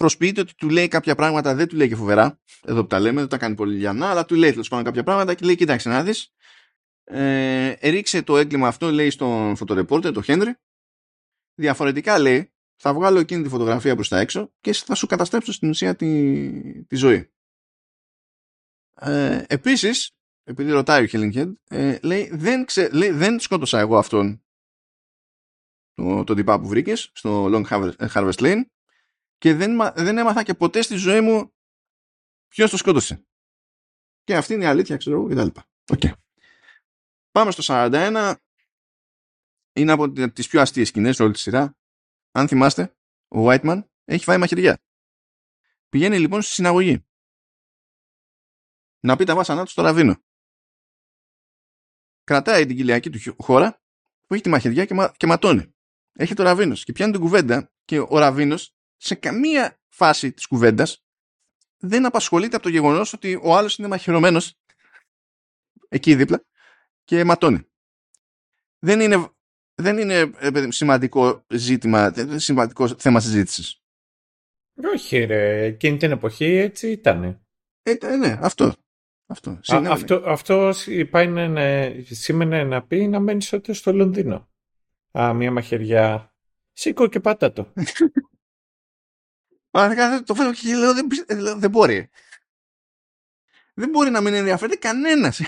[0.00, 2.40] προσποιείται ότι του λέει κάποια πράγματα, δεν του λέει και φοβερά.
[2.62, 5.02] Εδώ που τα λέμε, δεν τα κάνει πολύ λιανά, αλλά του λέει τέλος πάντων κάποια
[5.02, 6.32] πράγματα και λέει: Κοιτάξτε να δεις.
[7.04, 10.54] Ε, ρίξε το έγκλημα αυτό, λέει στον φωτορεπόρτερ, το Χένρι.
[11.54, 15.68] Διαφορετικά λέει, θα βγάλω εκείνη τη φωτογραφία προς τα έξω και θα σου καταστρέψω στην
[15.68, 17.30] ουσία τη, τη ζωή.
[18.94, 20.10] Ε, Επίσης,
[20.44, 24.44] επειδή ρωτάει ο Χέλινγκεντ, ε, λέει, δεν, ξε, λέει, δεν σκότωσα εγώ αυτόν
[25.94, 27.64] τον το τυπά που βρήκες στο Long
[28.14, 28.62] Harvest Lane
[29.40, 31.54] και δεν, δεν έμαθα και ποτέ στη ζωή μου
[32.48, 33.26] ποιος το σκότωσε.
[34.24, 35.60] Και αυτή είναι η αλήθεια, ξέρω εγώ, κτλ.
[35.84, 36.12] Okay.
[37.30, 38.34] Πάμε στο 41.
[39.72, 41.76] Είναι από τις πιο αστείες σκηνές όλη τη σειρά.
[42.30, 42.96] Αν θυμάστε,
[43.28, 44.82] ο Whiteman έχει φάει μαχαιριά.
[45.88, 47.06] Πηγαίνει λοιπόν στη συναγωγή.
[49.00, 50.22] Να πει τα βάσανά του στο ραβίνο.
[52.24, 53.82] Κρατάει την κοιλιακή του χώρα
[54.26, 55.74] που έχει τη μαχαιριά και, μα, και ματώνει.
[56.12, 61.04] Έχει το ραβίνος και πιάνει την κουβέντα και ο ραβίνος σε καμία φάση της κουβέντας
[61.78, 64.58] δεν απασχολείται από το γεγονός ότι ο άλλος είναι μαχαιρωμένος
[65.88, 66.44] εκεί δίπλα
[67.04, 67.66] και ματώνει.
[68.78, 69.28] Δεν είναι,
[69.74, 73.82] δεν είναι ε, σημαντικό ζήτημα, σημαντικό θέμα συζήτησης.
[74.94, 77.24] Όχι ρε, εκείνη την εποχή έτσι ήταν.
[77.82, 78.74] Ε, ε ναι, αυτό.
[79.26, 80.72] Αυτό, Α, αυτό, αυτό
[81.10, 84.48] πάει να, σήμαινε να πει να μένεις στο Λονδίνο.
[85.10, 86.34] Α, μια μαχαιριά.
[86.72, 87.72] Σήκω και πάτα το.
[89.70, 91.08] Αλλά το φέρω και λέω δεν,
[91.58, 92.10] δεν μπορεί.
[93.74, 95.40] Δεν μπορεί να μην ενδιαφέρεται κανένας.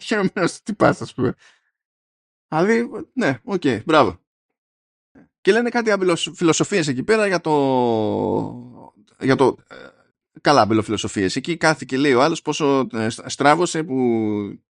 [0.00, 1.34] Χαιρετημένο τι πα, ας πούμε.
[2.48, 4.20] Δηλαδή, ναι, OK, okay, μπράβο.
[5.40, 5.92] και λένε κάτι
[6.34, 7.52] φιλοσοφίες εκεί πέρα για το,
[9.20, 9.76] για το ε,
[10.40, 11.36] καλά αμπελοφιλοσοφίες.
[11.36, 13.94] Εκεί κάθε και λέει ο άλλος πόσο ε, στράβωσε που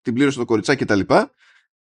[0.03, 1.33] την πλήρωσε το κοριτσάκι και τα λοιπά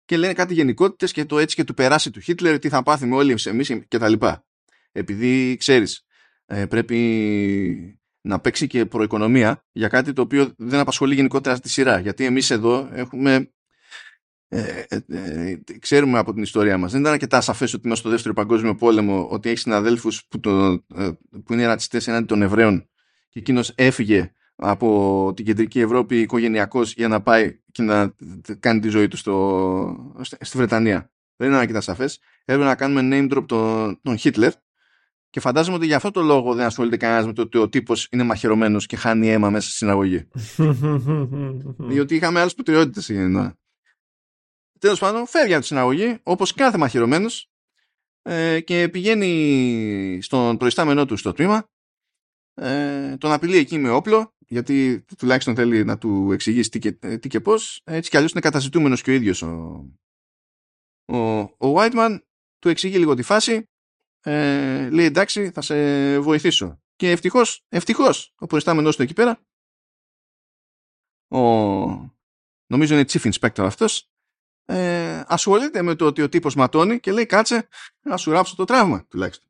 [0.06, 3.16] και λένε κάτι γενικότητες και το έτσι και του περάσει του Χίτλερ τι θα πάθουμε
[3.16, 4.46] όλοι εμείς και τα λοιπά.
[4.92, 6.06] Επειδή ξέρεις
[6.46, 12.00] ε, πρέπει να παίξει και προοικονομία για κάτι το οποίο δεν απασχολεί γενικότερα στη σειρά.
[12.00, 13.50] Γιατί εμείς εδώ έχουμε
[14.48, 18.14] ε, ε, ε, ξέρουμε από την ιστορία μας δεν ήταν αρκετά σαφές ότι είμαστε στο
[18.14, 20.84] δεύτερο παγκόσμιο πόλεμο ότι έχεις συναδέλφους που, το,
[21.46, 22.90] που είναι ρατσιστές ενάντια των Εβραίων
[23.30, 28.16] και εκείνος έφυγε από την κεντρική Ευρώπη οικογενειακό για να πάει και να
[28.60, 31.12] κάνει τη ζωή του στο, στη Βρετανία.
[31.36, 32.20] Δεν είναι αρκετά σαφές.
[32.46, 34.52] Έπρεπε να κάνουμε name drop τον, τον Χίτλερ
[35.36, 38.08] και φαντάζομαι ότι για αυτό το λόγο δεν ασχολείται κανένας με το ότι ο τύπος
[38.12, 40.28] είναι μαχαιρωμένος και χάνει αίμα μέσα στη συναγωγή.
[41.90, 43.06] Διότι είχαμε άλλες προτεραιότητες
[44.80, 47.50] Τέλος πάντων, φεύγει από τη συναγωγή όπως κάθε μαχαιρωμένος
[48.22, 51.70] ε, και πηγαίνει στον προϊστάμενό του στο τμήμα.
[52.54, 57.28] Ε, τον απειλεί εκεί με όπλο, γιατί τουλάχιστον θέλει να του εξηγήσει τι και, τι
[57.28, 57.82] και πώς.
[57.84, 59.86] Έτσι κι αλλιώς είναι καταζητούμενος και ο ίδιος ο,
[61.06, 62.20] ο, ο Whiteman.
[62.60, 63.70] Του εξηγεί λίγο τη φάση.
[64.28, 66.82] Ε, λέει εντάξει, θα σε βοηθήσω.
[66.96, 69.40] Και ευτυχώς, ευτυχώς, ο προϊστάμενό του εκεί πέρα,
[71.28, 71.40] ο,
[72.68, 74.10] νομίζω είναι chief inspector αυτός,
[74.66, 77.68] ε, ασχολείται με το ότι ο τύπος ματώνει και λέει κάτσε
[78.02, 79.50] να σου ράψω το τραύμα τουλάχιστον.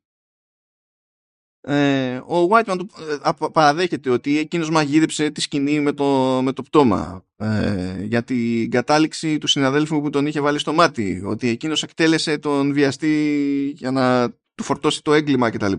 [1.68, 2.78] Ε, ο Whiteman
[3.24, 8.70] ε, παραδέχεται ότι εκείνος μαγείρεψε τη σκηνή με το, με το πτώμα ε, για την
[8.70, 13.90] κατάληξη του συναδέλφου που τον είχε βάλει στο μάτι ότι εκείνος εκτέλεσε τον βιαστή για
[13.90, 15.72] να του φορτώσει το έγκλημα κτλ.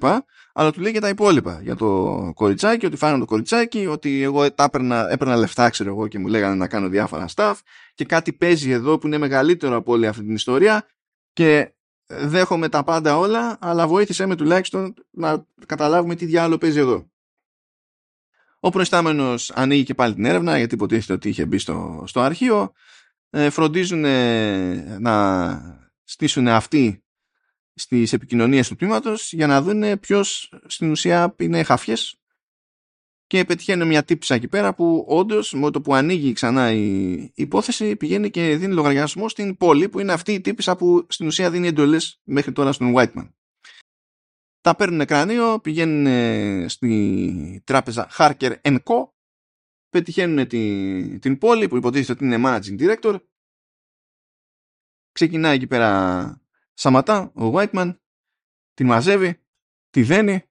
[0.53, 4.51] Αλλά του λέει και τα υπόλοιπα για το κοριτσάκι, ότι φάγανε το κοριτσάκι, ότι εγώ
[4.51, 7.55] τα έπαιρνα, έπαιρνα λεφτά, ξέρω εγώ, και μου λέγανε να κάνω διάφορα stuff.
[7.93, 10.85] Και κάτι παίζει εδώ που είναι μεγαλύτερο από όλη αυτή την ιστορία.
[11.33, 11.73] Και
[12.07, 17.11] δέχομαι τα πάντα όλα, αλλά βοήθησέ με τουλάχιστον να καταλάβουμε τι διάλογο παίζει εδώ.
[18.59, 22.71] Ο προϊστάμενος ανοίγει και πάλι την έρευνα, γιατί υποτίθεται ότι είχε μπει στο, στο αρχείο.
[23.29, 24.05] Ε, φροντίζουν
[24.99, 27.01] να στήσουν αυτοί
[27.77, 32.17] στις επικοινωνίες του τμήματος για να δουν ποιος στην ουσία είναι χαφιές
[33.27, 37.95] και πετυχαίνει μια τύψα εκεί πέρα που όντως με το που ανοίγει ξανά η υπόθεση
[37.95, 41.67] πηγαίνει και δίνει λογαριασμό στην πόλη που είναι αυτή η τύπησα που στην ουσία δίνει
[41.67, 43.31] εντολές μέχρι τώρα στον Whiteman.
[44.61, 49.09] Τα παίρνουν κρανίο, πηγαίνουν στη τράπεζα Harker Co.
[49.89, 53.19] Πετυχαίνουν την, την πόλη που υποτίθεται ότι είναι managing director.
[55.11, 56.41] Ξεκινάει εκεί πέρα
[56.79, 57.97] Σαματά ο Whiteman,
[58.73, 59.41] την μαζεύει,
[59.89, 60.49] τη δένει,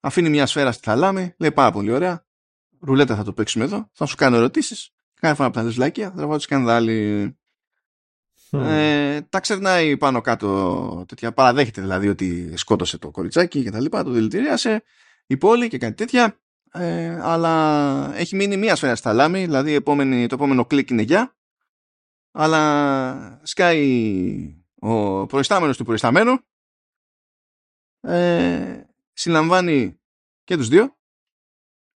[0.00, 2.26] αφήνει μια σφαίρα στη θαλάμη, λέει πάρα πολύ ωραία.
[2.80, 4.90] Ρουλέτα θα το παίξουμε εδώ, θα σου κάνω ερωτήσεις.
[5.20, 7.36] Κάθε φορά που θα λες λάκια, θα τραβάω σκανδάλι.
[8.50, 11.32] Ε, τα ξερνάει πάνω κάτω τέτοια.
[11.32, 14.82] Παραδέχεται δηλαδή ότι σκότωσε το κοριτσάκι και τα λοιπά, το δηλητηρίασε
[15.26, 16.40] η πόλη και κάτι τέτοια.
[16.72, 21.36] Ε, αλλά έχει μείνει μία σφαίρα στη θαλάμη, δηλαδή επόμενη, το επόμενο κλικ είναι γεια.
[22.30, 26.38] Αλλά σκάει ο προϊστάμενος του προϊσταμένου
[28.00, 30.00] ε, συλλαμβάνει
[30.44, 30.96] και τους δύο.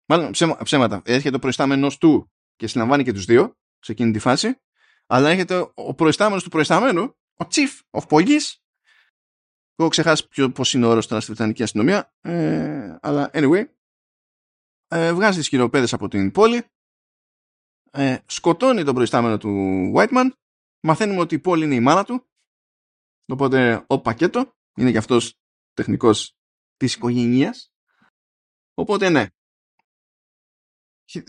[0.08, 0.30] Μάλλον
[0.62, 4.60] ψέματα έρχεται ο προϊστάμενος του και συλλαμβάνει και τους δύο σε εκείνη τη φάση
[5.06, 7.02] αλλά έρχεται ο προϊστάμενος του προϊσταμένου
[7.36, 8.54] ο chief of police.
[9.74, 13.64] Έχω ξεχάσει ποιο, πώς είναι ο όρος τώρα στη Βρετανική αστυνομία ε, αλλά anyway
[14.88, 16.64] ε, βγάζει τις χειροπέδες από την πόλη
[17.90, 20.30] ε, σκοτώνει τον προϊστάμενο του Whiteman
[20.80, 22.27] μαθαίνουμε ότι η πόλη είναι η μάνα του
[23.28, 25.38] Οπότε ο πακέτο είναι και αυτός
[25.74, 26.36] τεχνικός
[26.76, 27.72] της οικογένειας.
[28.74, 29.26] Οπότε ναι.
[31.12, 31.22] 2023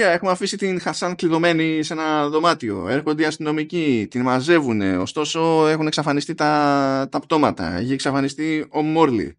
[0.00, 2.88] έχουμε αφήσει την Χασάν κλειδωμένη σε ένα δωμάτιο.
[2.88, 4.80] Έρχονται οι αστυνομικοί, την μαζεύουν.
[4.80, 7.72] Ωστόσο έχουν εξαφανιστεί τα, τα πτώματα.
[7.72, 9.38] Έχει εξαφανιστεί ο Μόρλι.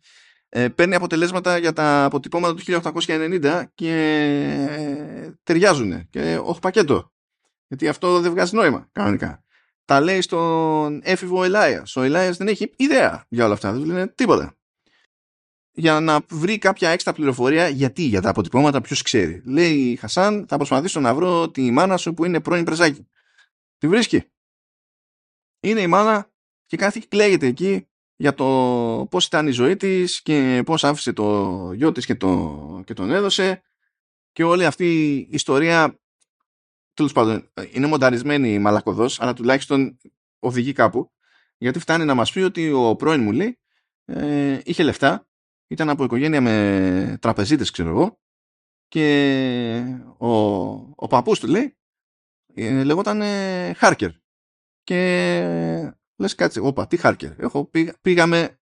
[0.49, 3.91] Ε, παίρνει αποτελέσματα για τα αποτυπώματα του 1890 και
[4.69, 6.09] ε, ταιριάζουν.
[6.09, 7.11] Και όχι πακέτο.
[7.67, 9.45] Γιατί αυτό δεν βγάζει νόημα κανονικά
[9.87, 11.85] τα λέει στον έφηβο Ελάια.
[11.95, 14.57] Ο Ελάια δεν έχει ιδέα για όλα αυτά, δεν του λένε τίποτα.
[15.71, 19.41] Για να βρει κάποια έξτρα πληροφορία, γιατί για τα αποτυπώματα, ποιος ξέρει.
[19.45, 23.07] Λέει Χασάν, θα προσπαθήσω να βρω τη μάνα σου που είναι πρώην πρεζάκι.
[23.77, 24.23] Τη βρίσκει.
[25.59, 26.31] Είναι η μάνα
[26.65, 31.13] και κάθε και κλαίγεται εκεί για το πώς ήταν η ζωή της και πώς άφησε
[31.13, 33.61] το γιο της και, το, και τον έδωσε
[34.31, 35.99] και όλη αυτή η ιστορία
[36.97, 39.97] τέλος πάντων, είναι μονταρισμένη μαλακοδό, αλλά τουλάχιστον
[40.39, 41.11] οδηγεί κάπου.
[41.57, 43.59] Γιατί φτάνει να μας πει ότι ο πρώην μου λέει
[44.05, 45.27] ε, είχε λεφτά,
[45.67, 48.19] ήταν από οικογένεια με τραπεζίτες, ξέρω εγώ,
[48.87, 50.27] και ο,
[50.95, 51.77] ο παππούς του λέει
[52.53, 54.11] ε, λεγόταν ε, Χάρκερ.
[54.83, 54.99] Και
[56.15, 57.39] λες κάτσε, όπα, τι Χάρκερ.
[57.39, 58.59] Έχω, πήγα, πήγαμε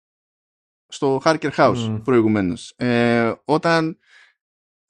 [0.88, 2.00] στο Harker House Mm.
[2.04, 2.74] προηγουμένως.
[2.76, 3.98] Ε, όταν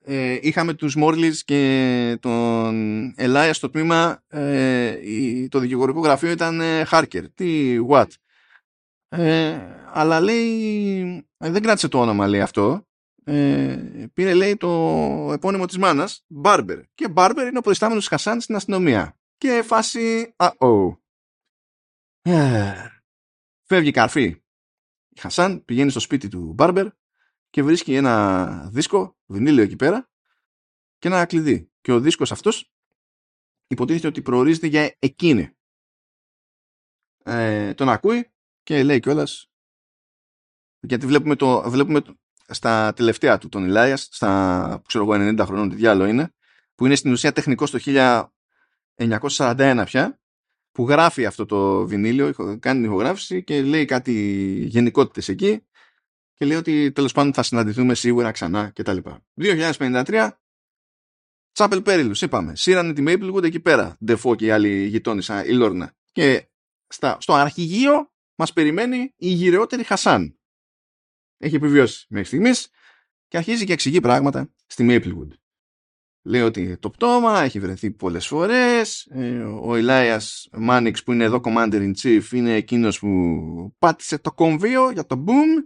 [0.07, 2.75] ε, είχαμε τους Μόρλις και τον
[3.17, 7.25] Ελάια στο τμήμα ε, η- το δικηγορικό γραφείο ήταν ε, Harker.
[7.35, 8.07] Τι, what;
[9.09, 9.59] Ε,
[9.93, 11.01] αλλά λέει
[11.37, 12.87] ε, δεν κράτησε το όνομα λέει αυτό
[13.25, 14.69] ε, πήρε λέει το
[15.33, 20.97] επώνυμο της μάνας Barber και Barber είναι ο προϊστάμενος Χασάν στην αστυνομία και φάση uh-oh.
[22.23, 22.73] Ε,
[23.69, 24.23] φεύγει καρφί
[25.09, 26.87] η Χασάν πηγαίνει στο σπίτι του Barber
[27.55, 30.11] και βρίσκει ένα δίσκο βινίλιο εκεί πέρα
[30.99, 32.73] και ένα κλειδί και ο δίσκος αυτός
[33.67, 35.51] υποτίθεται ότι προορίζεται για εκείνη
[37.25, 38.33] ε, τον ακούει
[38.63, 39.51] και λέει κιόλας.
[40.81, 45.69] Γιατί βλέπουμε, το, βλέπουμε το- στα τελευταία του τον Ηλάιας, στα ξέρω εγώ 90 χρονών,
[45.69, 46.35] τι διάλογο είναι,
[46.75, 47.79] που είναι στην ουσία τεχνικός στο
[48.99, 50.21] 1941 πια,
[50.73, 54.13] που γράφει αυτό το βινίλιο, ηχο- κάνει την ηχογράφηση και λέει κάτι
[54.67, 55.67] γενικότητες εκεί
[56.35, 58.97] και λέει ότι τέλος πάντων θα συναντηθούμε σίγουρα ξανά κτλ.
[59.41, 60.31] 2053
[61.53, 62.57] Τσάπελ Πέριλους, είπαμε.
[62.57, 63.97] Σύρανε τη Maplewood εκεί πέρα.
[64.05, 65.95] Ντεφό και οι άλλοι γειτόνισσα, η Λόρνα.
[66.13, 66.49] Και
[66.87, 70.39] στα, στο αρχηγείο μας περιμένει η γυρεότερη Χασάν.
[71.39, 72.69] Έχει επιβιώσει μέχρι στιγμής
[73.29, 75.29] και αρχίζει και εξηγεί πράγματα στη Maplewood.
[76.27, 79.07] Λέει ότι το πτώμα έχει βρεθεί πολλές φορές.
[79.11, 83.09] ε, Ο Ηλάιας Μάνιξ που είναι εδώ Commander in Chief είναι εκείνος που
[83.79, 85.65] πάτησε το κομβίο για το boom.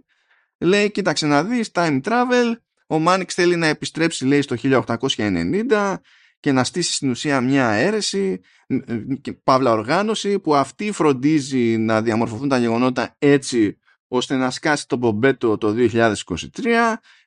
[0.59, 2.53] Λέει κοίταξε να δεις time travel.
[2.87, 5.95] Ο Μάνιξ θέλει να επιστρέψει λέει στο 1890
[6.39, 8.77] και να στήσει στην ουσία μια αίρεση ε,
[9.21, 13.77] και παύλα οργάνωση που αυτή φροντίζει να διαμορφωθούν τα γεγονότα έτσι
[14.07, 16.15] ώστε να σκάσει τον Μπομπέτο το 2023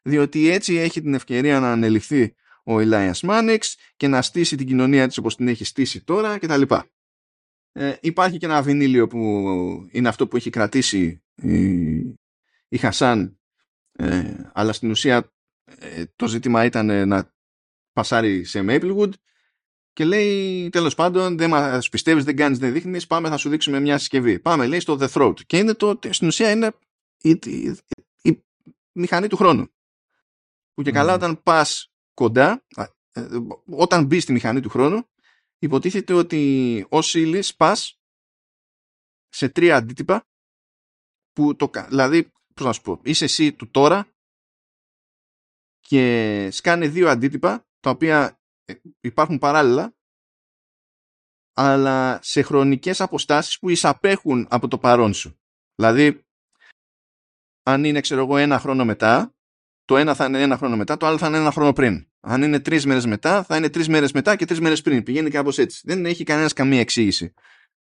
[0.02, 2.34] διότι έτσι έχει την ευκαιρία να ανελιχθεί
[2.64, 6.62] ο Ηλάιας Μάνιξ και να στήσει την κοινωνία της όπως την έχει στήσει τώρα κτλ.
[7.72, 9.18] Ε, υπάρχει και ένα βινίλιο που
[9.90, 12.20] είναι αυτό που έχει κρατήσει η,
[12.72, 13.40] η Χασάν
[13.92, 15.32] ε, αλλά στην ουσία
[15.64, 17.34] ε, το ζήτημα ήταν ε, να
[17.92, 19.12] πασάρει σε Maplewood
[19.92, 23.80] και λέει τέλος πάντων δεν μας πιστεύεις, δεν κάνεις, δεν δείχνεις πάμε θα σου δείξουμε
[23.80, 26.72] μια συσκευή πάμε λέει στο The Throat και είναι το, στην ουσία είναι
[27.22, 27.78] η, η,
[28.22, 28.44] η
[28.92, 29.66] μηχανή του χρόνου
[30.74, 31.16] που και καλά Μμμ.
[31.22, 33.28] όταν πας κοντά α, ε,
[33.64, 35.08] όταν μπει στη μηχανή του χρόνου
[35.58, 38.00] υποτίθεται ότι ως ύλη πας
[39.28, 40.26] σε τρία αντίτυπα
[41.32, 44.06] που το, κα- δηλαδή πώς να σου πω είσαι εσύ του τώρα
[45.80, 49.94] και σκάνε δύο αντίτυπα τα οποία ε, υπάρχουν παράλληλα
[51.54, 55.40] αλλά σε χρονικές αποστάσεις που εισαπέχουν από το παρόν σου.
[55.74, 56.24] Δηλαδή,
[57.62, 59.34] αν είναι, ξέρω εγώ, ένα χρόνο μετά,
[59.84, 62.06] το ένα θα είναι ένα χρόνο μετά, το άλλο θα είναι ένα χρόνο πριν.
[62.20, 65.02] Αν είναι τρεις μέρες μετά, θα είναι τρεις μέρες μετά και τρεις μέρες πριν.
[65.02, 65.80] Πηγαίνει κάπως έτσι.
[65.84, 67.34] Δεν έχει κανένας καμία εξήγηση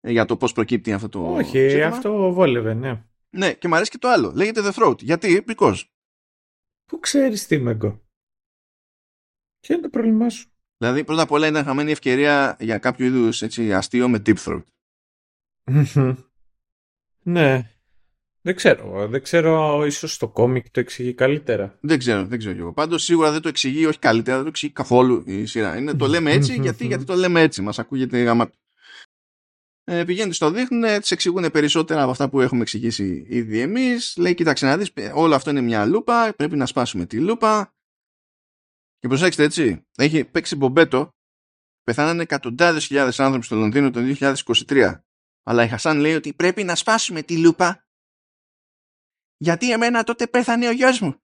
[0.00, 1.86] ε, για το πώς προκύπτει αυτό το Όχι, ζήτημα.
[1.86, 3.04] αυτό βόλευε, ναι.
[3.36, 4.32] Ναι, και μου αρέσει και το άλλο.
[4.34, 5.02] Λέγεται The Throat.
[5.02, 5.82] Γιατί, because.
[6.84, 8.00] Πού ξέρεις τι, Μέγκο;
[9.60, 13.42] Ποιο είναι το πρόβλημά σου; Δηλαδή, πρώτα απ' όλα ήταν χαμένη ευκαιρία για κάποιο είδους
[13.72, 14.62] αστείο με Deep Throat.
[17.22, 17.70] ναι.
[18.40, 19.08] Δεν ξέρω.
[19.08, 21.78] Δεν ξέρω, ίσως το κόμικ το εξηγεί καλύτερα.
[21.80, 22.72] Δεν ξέρω, δεν ξέρω κι εγώ.
[22.72, 25.76] Πάντως σίγουρα δεν το εξηγεί, όχι καλύτερα, δεν το εξηγεί καθόλου η σειρά.
[25.76, 27.62] Είναι, το λέμε έτσι, γιατί, γιατί το λέμε έτσι.
[27.62, 28.50] Μας ακούγεται γάμα.
[29.88, 34.16] Ε, πηγαίνει στο δείχνουν, τη εξηγούν περισσότερα από αυτά που έχουμε εξηγήσει ήδη εμείς.
[34.16, 36.34] Λέει, κοίταξε να δεις, όλο αυτό είναι μια λούπα.
[36.36, 37.74] Πρέπει να σπάσουμε τη λούπα.
[38.98, 41.08] Και προσέξτε έτσι, έχει παίξει μπομπέτο.
[41.82, 45.00] Πεθάνανε εκατοντάδες χιλιάδες άνθρωποι στο Λονδίνο το 2023.
[45.42, 47.86] Αλλά η Χασάν λέει ότι πρέπει να σπάσουμε τη λούπα.
[49.36, 51.20] Γιατί εμένα τότε πέθανε ο γιος μου.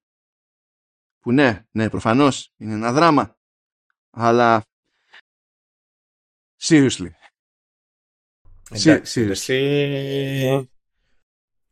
[1.20, 3.36] Που ναι, ναι, προφανώς είναι ένα δράμα.
[4.10, 4.62] Αλλά
[6.62, 7.21] seriously.
[8.74, 9.30] Εντάξει, seriously.
[9.30, 10.70] εσύ...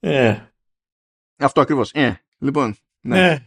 [0.01, 0.39] Ε,
[1.39, 1.91] Αυτό ακριβώς.
[1.93, 3.21] Ε, λοιπόν, ναι.
[3.21, 3.39] ναι.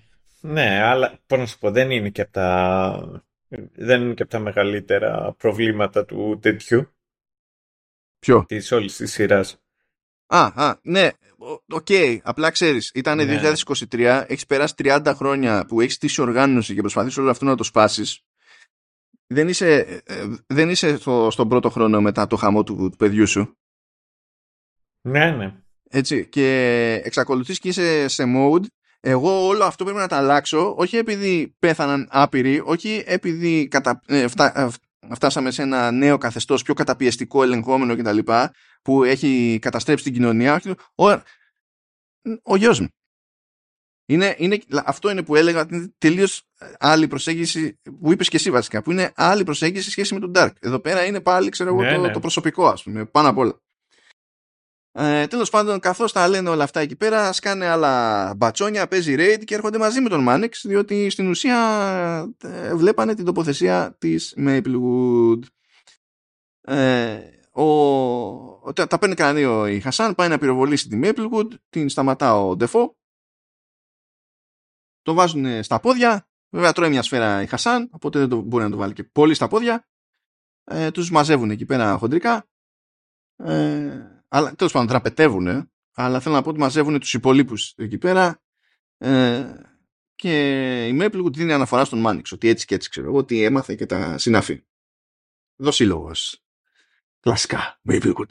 [0.41, 3.23] ναι, αλλά πώς να σου πω, δεν είναι και από τα...
[3.75, 6.87] Δεν είναι και από τα μεγαλύτερα προβλήματα του τέτοιου,
[8.19, 9.57] Ποιο; της όλης της σειράς.
[10.25, 11.87] Α, α, ναι, O- OK,
[12.23, 13.41] απλά ξέρεις, ήταν Ναι.
[13.89, 17.63] 2023, έχεις περάσει 30 χρόνια που έχεις στήσει οργάνωση και προσπαθείς όλο αυτό να το
[17.63, 18.21] σπάσεις.
[19.33, 22.97] Δεν είσαι, ε, ε, δεν είσαι στο, στον πρώτο χρόνο μετά το χαμό του, του
[22.97, 23.57] παιδιού σου;
[25.01, 25.55] Ναι, ναι.
[25.89, 28.65] Έτσι, και εξακολουθείς και είσαι σε mode
[29.05, 34.01] εγώ όλο αυτό πρέπει να τα αλλάξω όχι επειδή πέθαναν άπειροι όχι επειδή κατα...
[34.05, 34.59] ε, φτά...
[34.59, 34.69] ε,
[35.13, 38.17] φτάσαμε σε ένα νέο καθεστώς πιο καταπιεστικό ελεγχόμενο κτλ
[38.81, 41.21] που έχει καταστρέψει την κοινωνία όχι, ο,
[42.43, 42.87] ο γιος μου
[44.13, 46.43] είναι, είναι, αυτό είναι που έλεγα ότι είναι τελείως
[46.79, 50.31] άλλη προσέγγιση που είπες και εσύ βασικά που είναι άλλη προσέγγιση σε σχέση με τον
[50.35, 52.11] Dark εδώ πέρα είναι πάλι ξέρω εγώ Ναι, το, ναι.
[52.11, 53.61] το προσωπικό ας πούμε πάνω απ' όλα
[54.91, 59.43] Ε, Τέλος πάντων, καθώς τα λένε όλα αυτά εκεί πέρα, σκάνε άλλα μπατσόνια, παίζει raid
[59.45, 61.57] και έρχονται μαζί με τον Μάνιξ, διότι στην ουσία
[62.43, 65.39] ε, βλέπανε την τοποθεσία της Maplewood.
[66.61, 67.19] Ε,
[67.51, 72.55] ο, τα, τα παίρνει κανένα η Χασάν, πάει να πυροβολήσει τη Maplewood, την σταματά ο
[72.55, 72.95] Ντεφό,
[75.03, 78.69] το βάζουν στα πόδια, βέβαια τρώει μια σφαίρα η Χασάν, οπότε δεν το, μπορεί να
[78.69, 79.87] το βάλει και πολύ στα πόδια,
[80.63, 82.47] ε, τους μαζεύουν εκεί πέρα χοντρικά,
[83.35, 88.41] ε, αλλά τέλος πάντων τραπετεύουν, αλλά θέλω να πω ότι μαζεύουν τους υπολείπους εκεί πέρα.
[88.97, 89.53] Ε,
[90.15, 93.75] και η Maplewood δίνει αναφορά στον Μάνιξ ότι έτσι και έτσι ξέρω εγώ ότι έμαθε
[93.75, 94.63] και τα συναφή.
[95.55, 96.11] Δοσύλλογο.
[97.19, 98.29] Κλασικά Maplewood.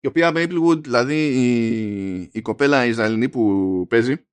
[0.00, 4.27] Η οποία Maplewood, δηλαδή η, η κοπέλα Ισραηλινή που παίζει,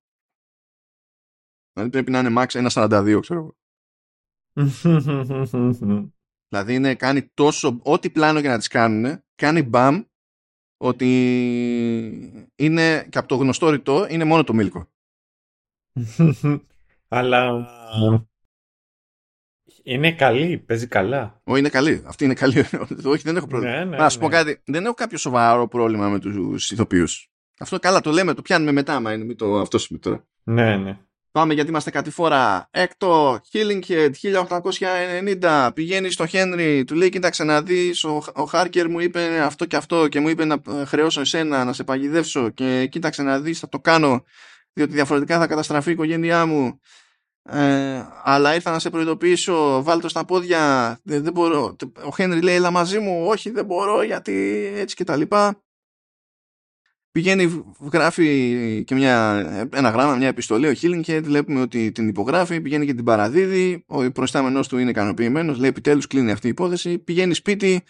[1.76, 3.56] δηλαδή πρέπει να είναι max 1,42 ξέρω εγώ.
[6.48, 10.02] δηλαδή είναι, κάνει τόσο, ό,τι πλάνο για να τις κάνουν, κάνει μπαμ
[10.76, 11.08] ότι
[12.56, 14.88] είναι και από το γνωστό ρητό είναι μόνο το μίλκο.
[17.08, 17.68] Αλλά
[19.82, 21.40] είναι καλή, παίζει καλά.
[21.44, 22.02] Όχι, είναι καλή.
[22.06, 22.58] Αυτή είναι καλή.
[23.12, 23.74] Όχι, δεν έχω πρόβλημα.
[23.74, 24.34] Ναι, ναι, να σου πω ναι.
[24.34, 24.60] κάτι.
[24.64, 27.30] Δεν έχω κάποιο σοβαρό πρόβλημα με τους ηθοποιούς.
[27.58, 30.26] Αυτό καλά το λέμε, το πιάνουμε μετά, μα είναι το αυτός τώρα.
[30.42, 30.98] Ναι, ναι.
[31.36, 32.68] Πάμε γιατί είμαστε κάτι φορά.
[32.70, 34.10] Έκτο, Healing Head,
[35.40, 35.70] 1890.
[35.74, 38.04] Πηγαίνει στο Henry, του λέει: Κοίταξε να δεις.
[38.04, 41.72] Ο, ο Χάρκερ μου είπε αυτό και αυτό και μου είπε να χρεώσω εσένα, να
[41.72, 42.48] σε παγιδεύσω.
[42.48, 44.24] Και κοίταξε να δεις, θα το κάνω,
[44.72, 46.80] διότι διαφορετικά θα καταστραφεί η οικογένειά μου.
[47.42, 50.98] Ε, αλλά ήρθα να σε προειδοποιήσω, βάλτο στα πόδια.
[51.02, 51.76] Δεν, δεν μπορώ.
[52.04, 53.26] Ο Χένρι λέει: Έλα μαζί μου.
[53.26, 55.65] Όχι, δεν μπορώ γιατί έτσι και τα λοιπά
[57.16, 59.38] πηγαίνει, γράφει και μια,
[59.72, 64.12] ένα γράμμα, μια επιστολή, ο Χίλινγκ βλέπουμε ότι την υπογράφει, πηγαίνει και την παραδίδει, ο
[64.12, 67.82] προϊστάμενο του είναι ικανοποιημένος, λέει επιτέλους κλείνει αυτή η υπόθεση, πηγαίνει σπίτι,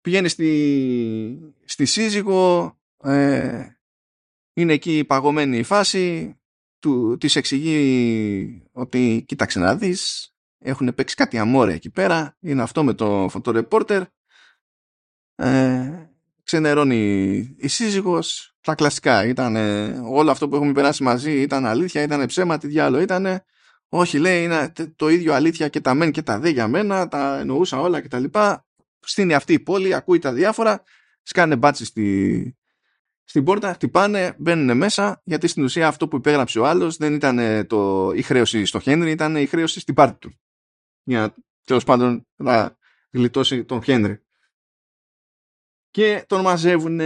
[0.00, 3.66] πηγαίνει στη, στη σύζυγο, ε,
[4.52, 6.36] είναι εκεί παγωμένη η φάση,
[6.78, 12.84] του, της εξηγεί ότι κοίταξε να δεις, έχουν παίξει κάτι αμόρια εκεί πέρα, είναι αυτό
[12.84, 14.02] με το φωτορεπόρτερ,
[15.34, 16.07] ε,
[16.48, 19.26] ξενερώνει η σύζυγος, τα κλασικά.
[19.26, 19.56] Ήταν
[20.04, 23.44] όλο αυτό που έχουμε περάσει μαζί ήταν αλήθεια, ήταν ψέμα, τι διάλογο ήταν.
[23.88, 27.38] Όχι, λέει, είναι το ίδιο αλήθεια και τα μεν και τα δε για μένα, τα
[27.38, 28.24] εννοούσα όλα κτλ.
[29.00, 30.82] Στείνει αυτή η πόλη, ακούει τα διάφορα,
[31.22, 32.56] σκάνε μπάτσι στη,
[33.24, 37.66] στην πόρτα, χτυπάνε, μπαίνουν μέσα, γιατί στην ουσία αυτό που υπέγραψε ο άλλος δεν ήταν
[37.66, 40.40] το, η χρέωση στο Χένρι, ήταν η χρέωση στην πάρτη του.
[41.02, 41.34] Για
[41.64, 42.76] τέλος πάντων να
[43.10, 44.22] γλιτώσει τον Χένρι
[45.90, 47.00] και τον μαζεύουν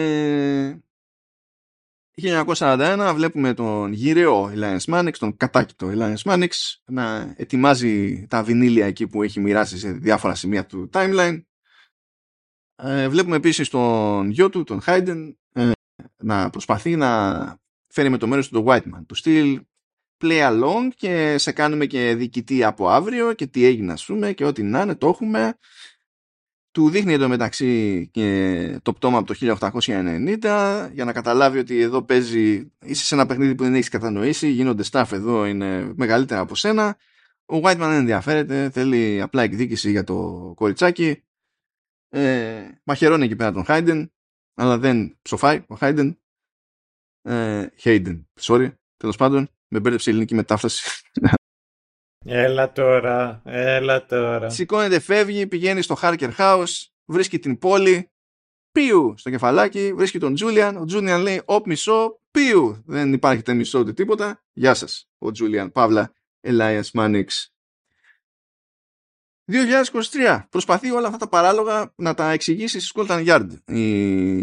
[2.20, 6.48] 1941 βλέπουμε τον γυραιό Elias Mannix, τον κατάκητο Elias Mannix
[6.84, 11.42] να ετοιμάζει τα βινίλια εκεί που έχει μοιράσει σε διάφορα σημεία του timeline.
[12.76, 15.70] Ε, βλέπουμε επίσης τον γιο του, τον Hayden ε,
[16.16, 19.62] να προσπαθεί να φέρει με το μέρος του τον Whiteman του στυλ
[20.20, 24.44] play along και σε κάνουμε και διοικητή από αύριο και τι έγινε ας πούμε και
[24.44, 25.58] ό,τι να είναι το έχουμε
[26.72, 32.72] του δείχνει εντωμεταξύ και το πτώμα από το 1890 για να καταλάβει ότι εδώ παίζει,
[32.84, 36.96] είσαι σε ένα παιχνίδι που δεν έχεις κατανοήσει, γίνονται staff εδώ, είναι μεγαλύτερα από σένα.
[37.46, 41.22] Ο Whiteman δεν ενδιαφέρεται, θέλει απλά εκδίκηση για το κοριτσάκι.
[42.08, 44.08] Ε, μαχαιρώνει εκεί πέρα τον Hayden,
[44.54, 46.14] αλλά δεν ψοφάει ο Hayden.
[47.22, 51.02] Ε, Hayden, sorry, τέλος πάντων, με μπέρδεψε η ελληνική μετάφραση.
[52.24, 54.48] Έλα τώρα, έλα τώρα.
[54.48, 58.10] Σηκώνεται, φεύγει, πηγαίνει στο Harker House, βρίσκει την πόλη,
[58.72, 60.76] πίου στο κεφαλάκι, βρίσκει τον Τζούλιαν.
[60.76, 62.82] Ο Τζούλιαν λέει: Όπ, μισό, πίου.
[62.86, 64.42] Δεν υπάρχει τε μισό ούτε τίποτα.
[64.52, 67.54] Γεια σας, ο Τζούλιαν Παύλα Elias Μάνιξ.
[69.52, 70.42] 2023.
[70.50, 74.40] Προσπαθεί όλα αυτά τα παράλογα να τα εξηγήσει στη Scotland Yard η,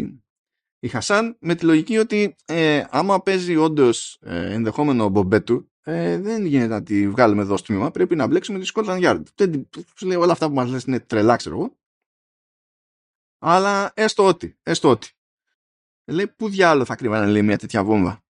[0.79, 6.45] η Χασάν με τη λογική ότι ε, άμα παίζει όντως ε, ενδεχόμενο μπομπέτου ε, δεν
[6.45, 7.91] γίνεται να τη βγάλουμε εδώ στο τμήμα.
[7.91, 9.23] Πρέπει να μπλέξουμε τη Scotland Yard.
[9.35, 9.69] Δεν,
[10.01, 11.77] λέει, όλα αυτά που μας λες είναι τρελά, ξέρω εγώ.
[13.39, 15.09] Αλλά έστω ότι, έστω ότι.
[16.05, 18.23] Λέει, πού διάλογο θα κρύβανε λέει, μια τέτοια βόμβα.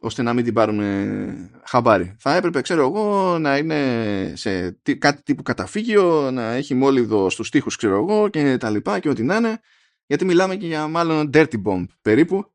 [0.00, 2.16] Ώστε να μην την πάρουμε χαμπάρι.
[2.18, 7.76] Θα έπρεπε, ξέρω εγώ, να είναι σε κάτι τύπου καταφύγιο, να έχει μόλιδο στους τοίχους,
[7.76, 9.60] ξέρω εγώ, και τα λοιπά και ό,τι να είναι.
[10.06, 12.54] Γιατί μιλάμε και για μάλλον dirty bomb περίπου.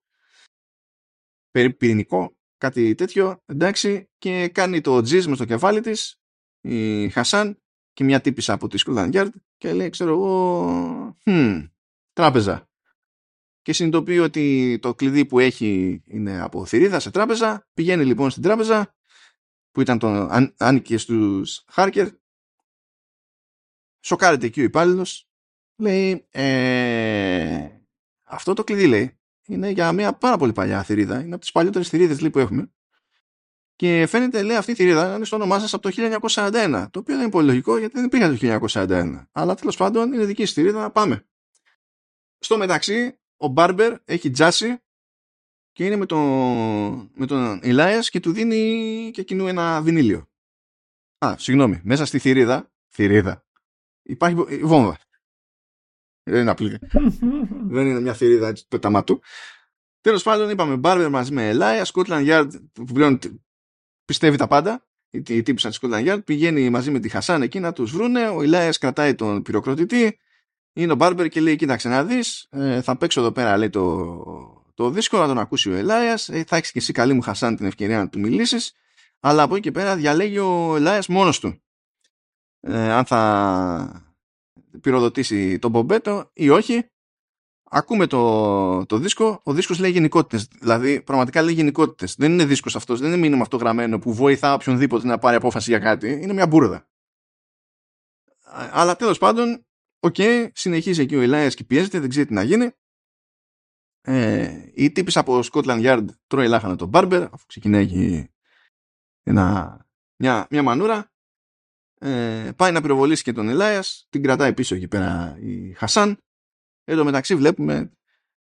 [1.52, 6.20] Περίπου πυρηνικό κάτι τέτοιο, εντάξει, και κάνει το τζιζ με στο κεφάλι της,
[6.62, 7.60] η Χασάν
[7.94, 11.70] και μια τύπησα από τη Scotland Yard και λέει, ξέρω εγώ, hm,
[12.14, 12.70] τράπεζα.
[13.62, 17.68] Και συνειδητοποιεί ότι το κλειδί που έχει είναι από θηρίδα σε τράπεζα.
[17.74, 18.96] Πηγαίνει λοιπόν στην τράπεζα
[19.72, 22.08] που ήταν το άνοικε στους Χάρκερ.
[24.00, 25.30] Σοκάρεται εκεί ο υπάλληλος.
[25.76, 27.70] Λέει, ε,
[28.24, 31.20] αυτό το κλειδί λέει είναι για μια πάρα πολύ παλιά θηρίδα.
[31.20, 32.70] Είναι από τις παλιότερες θηρίδες που έχουμε.
[33.76, 36.88] Και φαίνεται, λέει, αυτή η θηρίδα να είναι στο όνομά σας από το 1941.
[36.92, 39.28] Το οποίο δεν είναι πολύ λογικό γιατί δεν υπήρχε το 1941.
[39.32, 40.92] Αλλά τέλος πάντων είναι δική στη θηρίδα.
[40.92, 41.26] Πάμε.
[42.40, 44.80] Στο μεταξύ, ο Μπάρμπερ έχει τζάσει
[45.72, 50.30] και είναι με τον, με τον Ηλάιας και του δίνει και εκείνου ένα βινίλιο.
[51.26, 51.82] Α, συγγνώμη.
[51.84, 53.46] Μέσα στη θηρίδα, θηρίδα,
[54.02, 54.98] υπάρχει βόμβα.
[56.28, 56.80] Δεν είναι απλή.
[57.68, 59.22] Δεν είναι μια θηρίδα έτσι πεταμάτου.
[60.02, 63.20] Τέλος πάντων, είπαμε Μπάρμπερ μαζί με Ελάια, Scotland Yard που πλέον
[64.06, 64.86] πιστεύει τα πάντα.
[65.10, 68.28] Η, η τύπησα τη Scotland Yard πηγαίνει μαζί με τη Χασάν εκεί να τους βρούνε.
[68.28, 70.20] Ο Ηλάια κρατάει τον πυροκροτητή.
[70.74, 74.64] Είναι ο Μπάρμπερ και λέει: Κοίταξε να δεις, ε, θα παίξω εδώ πέρα λέει, το,
[74.74, 76.20] το δίσκο να τον ακούσει ο Ελάια.
[76.28, 78.74] Ε, θα έχεις και εσύ καλή μου Χασάν την ευκαιρία να του μιλήσεις.
[79.20, 81.62] Αλλά από εκεί και πέρα διαλέγει ο Ελάιας μόνος του.
[82.60, 84.05] Ε, αν θα
[84.82, 86.90] πυροδοτήσει τον μπομπέτο ή όχι.
[87.70, 92.16] Ακούμε το, το δίσκο, ο δίσκος λέει γενικότητες, δηλαδή πραγματικά λέει γενικότητες.
[92.16, 95.70] Δεν είναι δίσκος αυτός, δεν είναι μήνυμα αυτό γραμμένο που βοηθά οποιονδήποτε να πάρει απόφαση
[95.70, 96.88] για κάτι, είναι μια μπουρδα.
[98.72, 99.66] Αλλά τέλος πάντων,
[100.00, 102.72] OK, okay, συνεχίζει εκεί ο Ελάιας και πιέζεται, δεν ξέρει τι να γίνει.
[104.02, 108.28] Ε, η τύπισσα από Scotland Yard τρώει λάχανο τον Barber, αφού ξεκινάει
[109.24, 109.78] ένα,
[110.16, 111.14] μια, μια μανούρα
[112.00, 116.18] ε, πάει να πυροβολήσει και τον Ελάιας, την κρατάει πίσω εκεί πέρα η Χασάν.
[116.84, 117.92] Εν τω μεταξύ βλέπουμε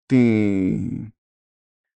[0.07, 1.13] την,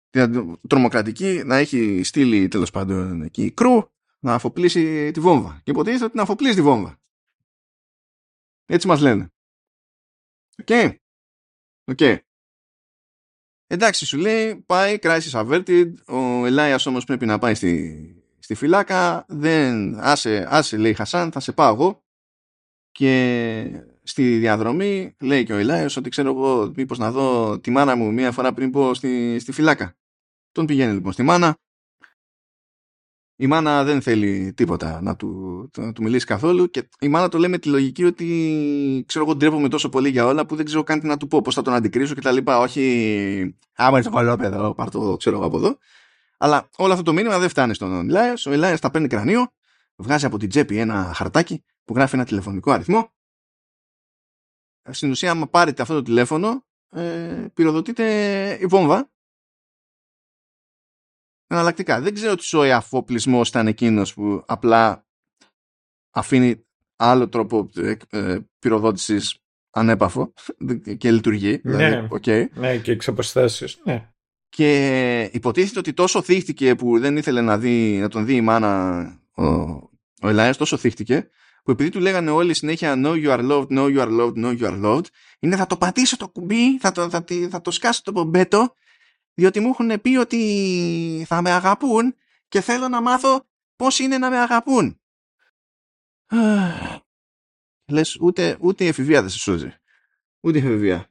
[0.09, 3.89] την τρομοκρατική να έχει στείλει τέλος πάντων εκεί crew
[4.19, 5.61] να αφοπλίσει τη βόμβα.
[5.63, 6.99] Και υποτίθεται ότι να αφοπλίσει τη βόμβα.
[8.65, 9.29] Έτσι μας λένε.
[10.57, 10.65] OK.
[10.69, 10.95] Okay.
[11.91, 12.17] Okay.
[13.67, 18.18] Εντάξει σου λέει πάει crisis averted ο Ελάιας όμως πρέπει να πάει στη,
[18.49, 22.03] στη φυλάκα, δεν, άσε, άσε λέει Χασάν, θα σε πάω εγώ
[22.91, 27.95] και στη διαδρομή λέει και ο Ηλάιος ότι ξέρω εγώ μήπως να δω τη μάνα
[27.95, 29.95] μου μία φορά πριν πω στη, στη φυλάκα.
[30.51, 31.57] Τον πηγαίνει λοιπόν στη μάνα.
[33.35, 37.37] Η μάνα δεν θέλει τίποτα να του, να του μιλήσει καθόλου και η μάνα το
[37.37, 40.83] λέει με τη λογική ότι ξέρω εγώ ντρέπομαι τόσο πολύ για όλα που δεν ξέρω
[40.83, 42.59] καν τι να του πω, πώς θα τον αντικρίσω και τα λοιπά.
[42.59, 45.77] Όχι, άμα είσαι κολόπεδο, πάρ' το ξέρω εγώ από εδώ.
[46.41, 48.37] Αλλά όλο αυτό το μήνυμα δεν φτάνει στον Ηλάια.
[48.45, 49.51] Ο Ηλάια τα παίρνει κρανίο,
[49.95, 53.13] βγάζει από την τσέπη ένα χαρτάκι που γράφει ένα τηλεφωνικό αριθμό.
[54.89, 59.11] Στην ουσία, άμα πάρετε αυτό το τηλέφωνο, ε, πυροδοτείται η βόμβα.
[61.47, 62.01] Εναλλακτικά.
[62.01, 65.05] Δεν ξέρω τι ο αφοπλισμός ήταν εκείνος που απλά
[66.09, 69.39] αφήνει άλλο τρόπο ε, ε πυροδότησης
[69.69, 70.33] ανέπαφο
[70.97, 71.61] και λειτουργεί.
[71.63, 72.49] Ναι, δηλαδή, okay.
[72.53, 73.09] ναι και εξ
[73.83, 74.13] Ναι.
[74.49, 79.03] Και υποτίθεται ότι τόσο θύχτηκε που δεν ήθελε να, δει, να τον δει η μάνα
[79.33, 79.43] ο,
[80.21, 81.29] ο Ελάιας, τόσο θύχτηκε
[81.63, 84.59] που επειδή του λέγανε όλοι συνέχεια No you are loved, no you are loved, no
[84.59, 85.05] you are loved
[85.39, 88.73] είναι θα το πατήσω το κουμπί, θα το, θα, θα το σκάσω το πομπέτο
[89.33, 92.15] διότι μου έχουν πει ότι θα με αγαπούν
[92.47, 95.01] και θέλω να μάθω πώς είναι να με αγαπούν.
[97.91, 99.73] Λες ούτε, ούτε η εφηβεία δεν σε σώζει.
[100.39, 101.08] Ούτε η εφηβεία.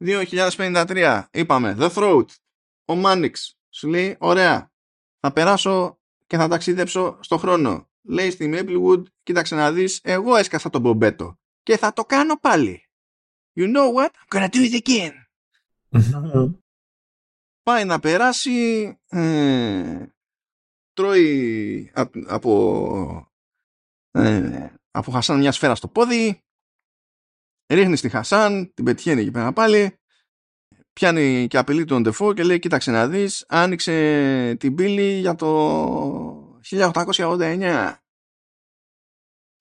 [0.00, 2.26] 2053 είπαμε The Throat
[2.84, 4.72] ο Μάνιξ σου λέει ωραία
[5.20, 7.88] θα περάσω και θα ταξιδέψω στο χρόνο.
[8.02, 12.82] Λέει στη Maplewood κοίταξε να δεις εγώ έσκασα τον Μπομπέτο και θα το κάνω πάλι.
[13.56, 15.12] You know what; I'm gonna do it again.
[17.62, 20.06] Πάει να περάσει ε,
[20.92, 21.92] τρώει
[22.26, 23.32] από
[24.10, 26.42] ε, από Χασάν μια σφαίρα στο πόδι
[27.68, 29.98] ρίχνει στη Χασάν, την πετυχαίνει εκεί πέρα πάλι,
[30.92, 36.60] πιάνει και απειλεί τον Ντεφό και λέει κοίταξε να δεις, άνοιξε την πύλη για το
[36.70, 37.94] 1889.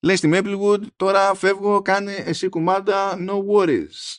[0.05, 4.17] Λέει στη Maplewood, τώρα φεύγω, κάνε εσύ κουμάντα, no worries.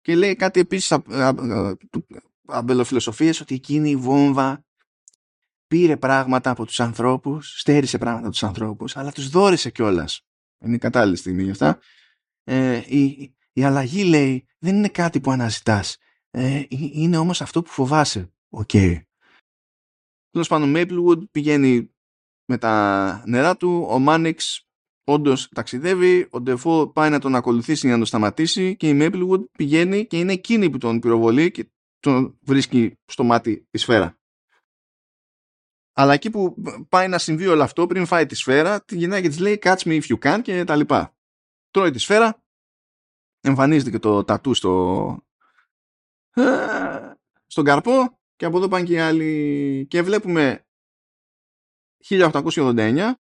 [0.00, 0.98] Και λέει κάτι επίσης
[2.46, 4.64] αμπελοφιλοσοφίες ότι εκείνη η βόμβα
[5.66, 10.20] πήρε πράγματα από τους ανθρώπους, στέρισε πράγματα από τους ανθρώπους, αλλά τους δόρισε κιόλας.
[10.64, 11.80] Είναι η κατάλληλη στιγμή γι' αυτά
[12.50, 15.96] ε, η, η αλλαγή λέει δεν είναι κάτι που αναζητάς.
[16.30, 18.32] Ε, είναι όμως αυτό που φοβάσαι.
[18.48, 18.70] OK.
[18.72, 19.00] Okay.
[20.30, 21.94] Τέλος πάντων Maplewood πηγαίνει
[22.44, 24.66] με τα νερά του ο Μάνιξ
[25.04, 29.50] όντως ταξιδεύει ο Ντεφό πάει να τον ακολουθήσει για να τον σταματήσει και η Maplewood
[29.50, 31.70] πηγαίνει και είναι εκείνη που τον πυροβολεί και
[32.00, 34.18] τον βρίσκει στο μάτι η σφαίρα.
[35.92, 36.54] Αλλά εκεί που
[36.88, 39.78] πάει να συμβεί όλο αυτό πριν φάει τη σφαίρα τη γυρνάει και της λέει catch
[39.78, 41.17] me if you can και τα λοιπά
[41.70, 42.42] τρώει τη σφαίρα,
[43.40, 45.16] εμφανίζεται και το τατού στο,
[46.30, 47.12] ε,
[47.46, 50.66] στον καρπό και από εδώ πάνε και οι άλλοι και βλέπουμε
[52.04, 53.12] 1889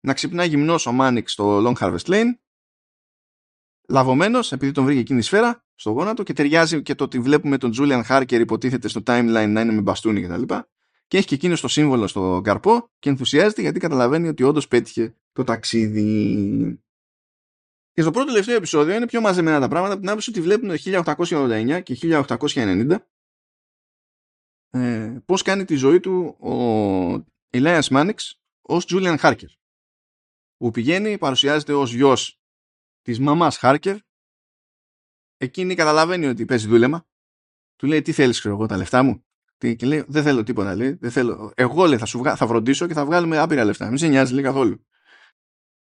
[0.00, 2.32] να ξυπνάει γυμνός ο Μάνικ στο Long Harvest Lane
[3.88, 7.58] λαβωμένος, επειδή τον βρήκε εκείνη η σφαίρα στο γόνατο και ταιριάζει και το ότι βλέπουμε
[7.58, 10.54] τον Τζούλιαν Χάρκερ υποτίθεται στο timeline να είναι με μπαστούνι κτλ.
[11.14, 14.68] Και, και έχει και εκείνο το σύμβολο στο καρπό και ενθουσιάζεται γιατί καταλαβαίνει ότι όντως
[14.68, 16.82] πέτυχε το ταξίδι.
[17.92, 20.68] Και στο πρώτο τελευταίο επεισόδιο είναι πιο μαζεμένα τα πράγματα από την άποψη ότι βλέπουν
[20.68, 22.96] το 1889 και 1890
[24.70, 29.48] ε, πώς κάνει τη ζωή του ο Elias Μάνιξ ως Julian Harker
[30.56, 32.40] που πηγαίνει, παρουσιάζεται ως γιος
[33.02, 33.96] της μαμάς Harker
[35.36, 37.06] εκείνη καταλαβαίνει ότι παίζει δούλεμα
[37.76, 39.23] του λέει τι θέλεις ξέρω εγώ τα λεφτά μου;
[39.58, 41.52] Και λέει δεν θέλω τίποτα λέει, δεν θέλω.
[41.54, 42.36] εγώ λέει θα, σου βγα...
[42.36, 44.84] θα φροντίσω και θα βγάλουμε άπειρα λεφτά μην σε νοιάζει λέει καθόλου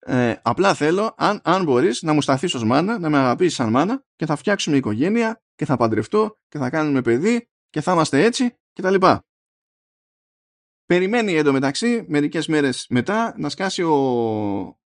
[0.07, 3.71] ε, απλά θέλω, αν, αν μπορείς, να μου σταθείς ως μάνα, να με αγαπήσεις σαν
[3.71, 8.25] μάνα και θα φτιάξουμε οικογένεια και θα παντρευτώ και θα κάνουμε παιδί και θα είμαστε
[8.25, 9.25] έτσι και τα λοιπά.
[10.87, 13.95] Περιμένει εντωμεταξύ μερικές μέρες μετά να σκάσει ο,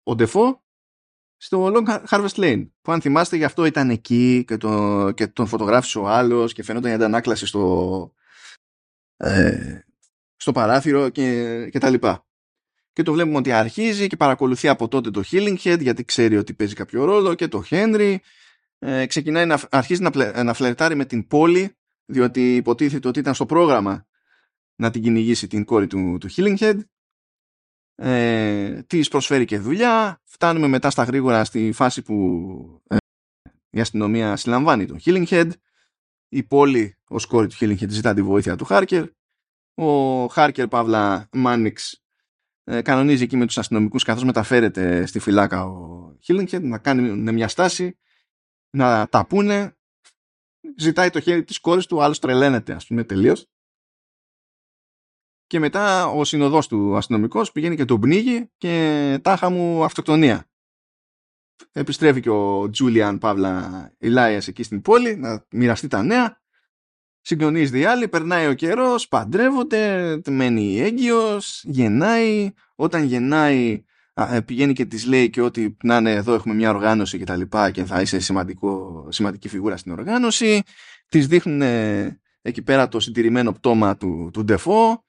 [0.03, 0.63] ο Ντεφό
[1.37, 5.47] στο Long Harvest Lane που αν θυμάστε γι' αυτό ήταν εκεί και, το, και τον
[5.47, 8.11] φωτογράφησε ο άλλος και φαινόταν η αντανάκλαση στο,
[9.17, 9.79] ε,
[10.35, 12.25] στο παράθυρο και, και τα λοιπά.
[12.93, 16.53] Και το βλέπουμε ότι αρχίζει και παρακολουθεί από τότε το Healing Head γιατί ξέρει ότι
[16.53, 18.15] παίζει κάποιο ρόλο και το Henry
[18.79, 21.75] ε, ξεκινάει να αρχίζει να, να φλερτάρει με την πόλη
[22.05, 24.07] διότι υποτίθεται ότι ήταν στο πρόγραμμα
[24.75, 26.79] να την κυνηγήσει την κόρη του, του Healing Head.
[27.95, 30.21] Ε, της προσφέρει και δουλειά.
[30.23, 32.97] Φτάνουμε μετά στα γρήγορα στη φάση που ε,
[33.69, 35.49] η αστυνομία συλλαμβάνει τον Healing Head
[36.29, 39.05] η πόλη ως κόρη του Healing Head ζητά τη βοήθεια του Χάρκερ.
[39.73, 42.01] Ο Χάρκερ Παύλα Μάνιξ
[42.63, 47.47] ε, κανονίζει εκεί με τους αστυνομικούς καθώς μεταφέρεται στη φυλάκα ο Χίλινγκχεντ να κάνει μια
[47.47, 47.97] στάση
[48.69, 49.71] να τα πούνε.
[50.77, 53.47] Ζητάει το χέρι της κόρης του άλλος τρελαίνεται ας πούμε τελείως.
[55.47, 60.47] Και μετά ο συνοδός του αστυνομικός πηγαίνει και τον πνίγει και τάχα μου αυτοκτονία
[61.71, 66.37] επιστρέφει και ο Τζούλιαν Παύλα Ηλάιας εκεί στην πόλη να μοιραστεί τα νέα
[67.27, 72.51] συγκλονίζεται η άλλη, περνάει ο καιρός, παντρεύονται, μένει έγκυος, γεννάει.
[72.75, 77.17] Όταν γεννάει, ε, πηγαίνει και της λέει και ότι να είναι εδώ έχουμε μια οργάνωση
[77.17, 80.61] και τα λοιπά και θα είσαι σημαντικό, σημαντική φιγούρα στην οργάνωση.
[81.09, 81.61] Της δείχνουν
[82.41, 85.03] εκεί πέρα το συντηρημένο πτώμα του, του Ντεφό.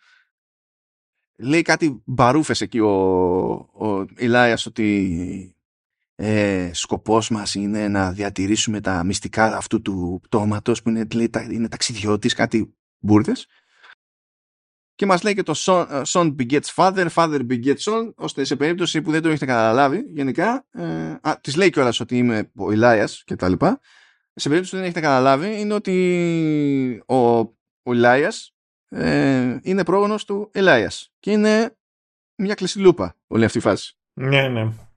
[1.38, 2.90] Λέει κάτι μπαρούφες εκεί ο,
[3.72, 5.56] ο Ηλάιας ότι
[6.20, 11.68] ε, σκοπός μας είναι να διατηρήσουμε τα μυστικά αυτού του πτώματος που είναι, λέει, είναι
[11.68, 13.46] ταξιδιώτης, κάτι μπουρδες.
[14.94, 18.56] Και μας λέει και το son, ε, son begets father, father begets son, ώστε σε
[18.56, 22.72] περίπτωση που δεν το έχετε καταλάβει, γενικά, ε, α, της λέει κιόλας ότι είμαι ο
[22.72, 23.80] Ηλάιας και τα λοιπά,
[24.34, 27.38] σε περίπτωση που δεν έχετε καταλάβει, είναι ότι ο,
[27.82, 28.54] ο Ηλάιας
[28.88, 31.76] ε, είναι πρόγονος του Ηλάιας και είναι
[32.34, 33.96] μια κλεισιλούπα όλη αυτή η φάση.
[34.12, 34.87] Ναι, ναι.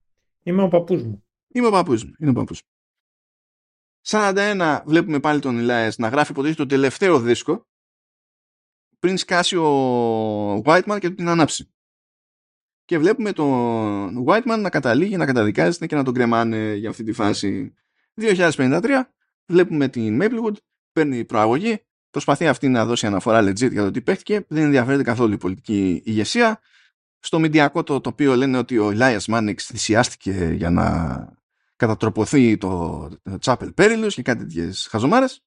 [0.44, 1.26] Είμαι ο παππούς μου.
[1.48, 2.12] Είμαι ο παππούς μου.
[2.20, 2.62] Είναι ο παππούς.
[4.08, 7.68] 41 βλέπουμε πάλι τον Ηλάες να γράφει ποτέ το τελευταίο δίσκο
[9.00, 11.72] πριν σκάσει ο Whiteman και του την ανάψει.
[12.86, 17.12] Και βλέπουμε τον Whiteman να καταλήγει, να καταδικάζεται και να τον κρεμάνε για αυτή τη
[17.12, 17.74] φάση.
[18.22, 19.02] 2053
[19.46, 20.56] βλέπουμε την Maplewood,
[20.92, 25.34] παίρνει προαγωγή, προσπαθεί αυτή να δώσει αναφορά legit για το τι παίχτηκε, δεν ενδιαφέρεται καθόλου
[25.34, 26.60] η πολιτική ηγεσία
[27.22, 31.39] στο μηντιακό το τοπίο λένε ότι ο Elias Μάνιξ θυσιάστηκε για να
[31.76, 33.03] κατατροποθεί το
[33.41, 35.43] Chapel Perilous και κάτι τέτοιες χαζομάρες.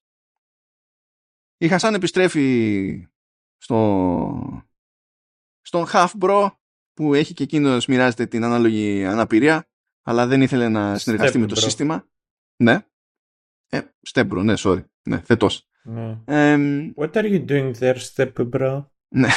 [1.57, 3.07] Η Χασάν επιστρέφει
[3.57, 4.67] στο,
[5.61, 6.51] στον Half Bro
[6.93, 9.67] που έχει και εκείνος μοιράζεται την ανάλογη αναπηρία
[10.01, 12.07] αλλά δεν ήθελε να συνεργαστεί με το σύστημα.
[12.55, 12.85] Ναι.
[13.69, 13.81] Ε,
[14.13, 14.83] Step Bro, ναι, sorry.
[15.03, 15.69] Ναι, θετός.
[15.83, 16.21] Ναι.
[16.95, 18.85] What are you doing there, Step Bro?
[19.07, 19.29] Ναι.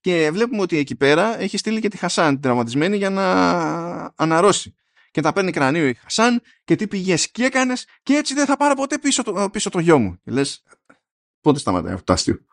[0.00, 4.74] Και βλέπουμε ότι εκεί πέρα έχει στείλει και τη Χασάν την τραυματισμένη για να αναρρώσει.
[5.10, 8.56] Και τα παίρνει κρανίο η Χασάν και τι πηγές και έκανες και έτσι δεν θα
[8.56, 10.20] πάρω ποτέ πίσω το, πίσω το γιο μου.
[10.24, 10.62] Και λες,
[11.40, 12.44] πότε σταματάει αυτό το αστείο.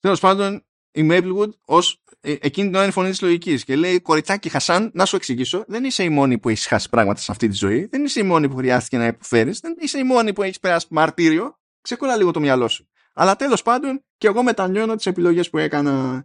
[0.00, 4.00] Τέλος πάντων, η Maplewood ως ε, εκείνη την ώρα είναι φωνής της λογικής και λέει:
[4.00, 7.48] Κοριτσάκι Χασάν, να σου εξηγήσω, δεν είσαι η μόνη που έχεις χάσει πράγματα σε αυτή
[7.48, 7.86] τη ζωή.
[7.90, 9.60] Δεν είσαι η μόνη που χρειάστηκε να υποφέρεις.
[9.60, 11.58] Δεν είσαι η μόνη που έχεις περάσει μαρτύριο.
[11.80, 12.88] Ξεκολλά λίγο το μυαλό σου.
[13.14, 16.24] Αλλά τέλος πάντων, και εγώ μετανιώνω τις επιλογές που έκανα.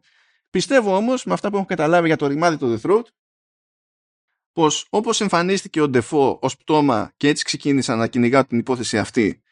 [0.56, 3.04] Πιστεύω όμως, με αυτά που έχω καταλάβει για το ρημάδι του The Throat,
[4.52, 9.44] πως όπως εμφανίστηκε ο Ντεφό ως πτώμα και έτσι ξεκίνησα να κυνηγάω την υπόθεση αυτή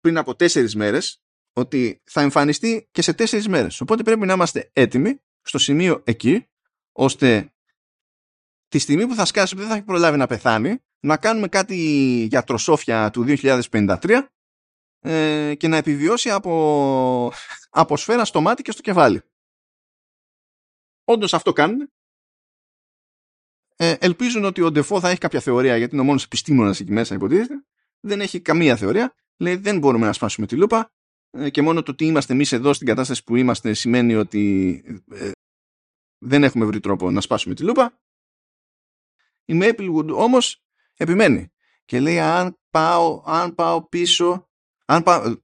[0.00, 3.80] πριν από τέσσερις μέρες, ότι θα εμφανιστεί και σε τέσσερις μέρες.
[3.80, 6.48] Οπότε πρέπει να είμαστε έτοιμοι στο σημείο εκεί,
[6.92, 7.52] ώστε
[8.68, 11.76] τη στιγμή που θα σκάσει που δεν θα έχει προλάβει να πεθάνει, να κάνουμε κάτι
[12.30, 14.20] για τροσόφια του 2053
[15.00, 17.32] ε, και να επιβιώσει από,
[17.70, 19.22] από σφαίρα στο μάτι και στο κεφάλι.
[21.08, 21.92] Όντως αυτό κάνουν.
[23.76, 26.92] ε, ελπίζουν ότι ο Ντεφό θα έχει κάποια θεωρία γιατί είναι ο μόνος επιστήμονας εκεί
[26.92, 27.64] μέσα υποτίθεται.
[28.00, 29.14] Δεν έχει καμία θεωρία.
[29.36, 30.92] Λέει δεν μπορούμε να σπάσουμε τη λούπα.
[31.30, 35.30] Ε, και μόνο το ότι είμαστε εμείς εδώ στην κατάσταση που είμαστε σημαίνει ότι ε,
[36.18, 38.00] δεν έχουμε βρει τρόπο να σπάσουμε τη λούπα.
[39.44, 40.64] Η Maplewood όμως
[40.94, 41.52] επιμένει
[41.84, 44.48] και λέει αν πάω, αν πάω πίσω
[44.84, 45.36] αν πάω,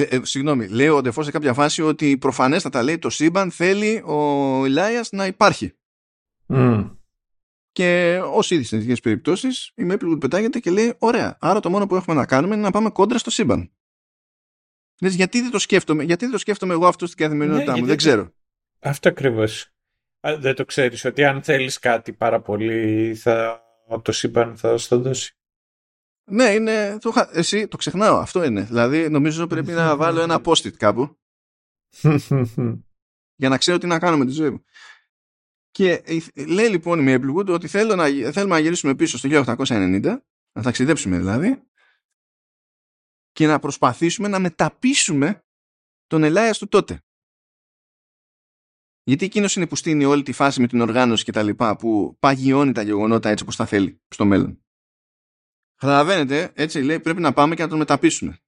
[0.00, 4.02] ε, ε, συγγνώμη, λέει ο Ντεφός σε κάποια φάση ότι προφανέστατα λέει το σύμπαν θέλει
[4.06, 5.72] ο Ηλάιας να υπάρχει.
[6.48, 6.96] Mm.
[7.72, 11.86] Και ως ήδη σε τέτοιε περιπτώσεις, η Maplewood πετάγεται και λέει: Ωραία, άρα το μόνο
[11.86, 13.70] που έχουμε να κάνουμε είναι να πάμε κόντρα στο σύμπαν.
[15.00, 17.86] Λες, γιατί δεν το σκέφτομαι, γιατί δεν το σκέφτομαι εγώ αυτό στην καθημερινότητά Ναι, μου,
[17.86, 18.32] γιατί- δεν ξέρω.
[18.80, 19.72] Αυτό ακριβώς.
[20.38, 23.62] Δεν το ξέρεις ότι αν θέλεις κάτι πάρα πολύ θα,
[24.02, 25.37] το σύμπαν θα σου το δώσει.
[26.30, 26.98] Ναι, είναι.
[27.00, 28.18] Το, είχα- εσύ το ξεχνάω.
[28.18, 28.62] Αυτό είναι.
[28.62, 31.18] Δηλαδή, νομίζω πρέπει να βάλω ένα post-it κάπου
[33.34, 34.64] για να ξέρω τι να κάνω με τη ζωή μου.
[35.70, 40.00] Και ε, λέει λοιπόν η Maplewood ότι θέλω να, θέλουμε να γυρίσουμε πίσω στο 1890,
[40.52, 41.62] να ταξιδέψουμε δηλαδή,
[43.32, 45.44] και να προσπαθήσουμε να μεταπίσουμε
[46.06, 47.02] τον Ελάιας του τότε.
[49.02, 52.16] Γιατί εκείνος είναι που στείνει όλη τη φάση με την οργάνωση και τα λοιπά που
[52.18, 54.62] παγιώνει τα γεγονότα έτσι όπως τα θέλει στο μέλλον.
[55.78, 58.38] Καταλαβαίνετε, έτσι λέει, πρέπει να πάμε και να τον μεταπίσουμε.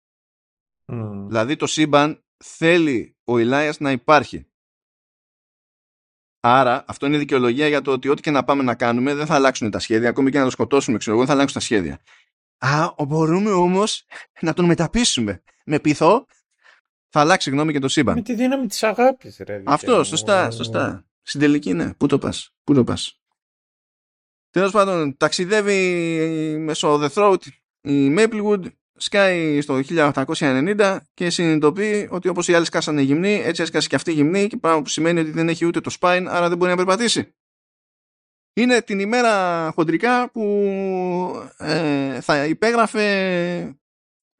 [0.86, 1.24] Mm.
[1.26, 4.46] Δηλαδή το σύμπαν θέλει ο Ηλάιας να υπάρχει.
[6.40, 9.34] Άρα αυτό είναι δικαιολογία για το ότι ό,τι και να πάμε να κάνουμε δεν θα
[9.34, 10.08] αλλάξουν τα σχέδια.
[10.08, 12.00] Ακόμη και να το σκοτώσουμε, ξέρω εγώ, δεν θα αλλάξουν τα σχέδια.
[12.58, 14.04] Α, μπορούμε όμως
[14.46, 15.42] να τον μεταπίσουμε.
[15.64, 16.26] Με πειθό
[17.08, 18.14] θα αλλάξει γνώμη και το σύμπαν.
[18.14, 19.56] Με τη δύναμη της αγάπης, ρε.
[19.58, 20.04] δικέ Αυτό, μου.
[20.04, 21.04] σωστά, σωστά.
[21.22, 21.94] Στην τελική, ναι.
[21.94, 23.19] Πού το πας, πού το πας.
[24.50, 25.78] Τέλος πάντων, ταξιδεύει
[26.58, 27.42] μέσω The Throat
[27.80, 28.62] η Maplewood,
[28.96, 29.80] σκάει στο
[30.34, 34.56] 1890 και συνειδητοποιεί ότι όπως οι άλλοι σκάσανε γυμνή, έτσι έσκασε και αυτή γυμνή και
[34.56, 37.34] πράγμα που σημαίνει ότι δεν έχει ούτε το spine, άρα δεν μπορεί να περπατήσει.
[38.52, 40.42] Είναι την ημέρα χοντρικά που
[41.56, 43.04] ε, θα υπέγραφε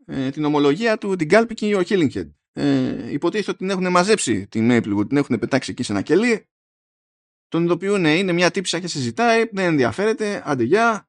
[0.07, 2.31] ε, την ομολογία του την κάλπη και ο Hillinghead.
[2.53, 6.49] Ε, υποτίθεται ότι την έχουν μαζέψει την Maplewood, την έχουν πετάξει εκεί σε ένα κελί.
[7.51, 11.09] Τον ειδοποιούν, είναι μια τύψα και συζητάει, δεν ενδιαφέρεται, άντε γεια.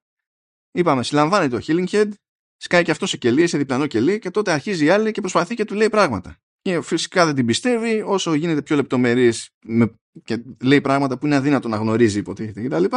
[0.72, 2.12] Είπαμε, συλλαμβάνεται ο Hillinghead,
[2.58, 5.56] σκάει και αυτό σε κελί, σε διπλανό κελί και τότε αρχίζει η άλλη και προσπαθεί
[5.56, 6.38] και του λέει πράγματα.
[6.62, 11.36] Και φυσικά δεν την πιστεύει, όσο γίνεται πιο λεπτομερής με, και λέει πράγματα που είναι
[11.36, 12.96] αδύνατο να γνωρίζει υποτίθεται κτλ.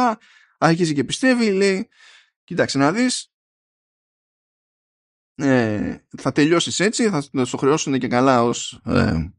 [0.57, 1.89] Αρχίζει και πιστεύει, λέει,
[2.43, 3.31] κοίταξε να δεις,
[5.35, 9.33] ε, θα τελειώσεις έτσι, θα σου χρεώσουν και καλά ως ε,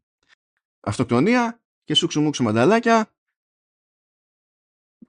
[0.80, 3.15] αυτοκτονία και σούξου μουξου μανταλάκια.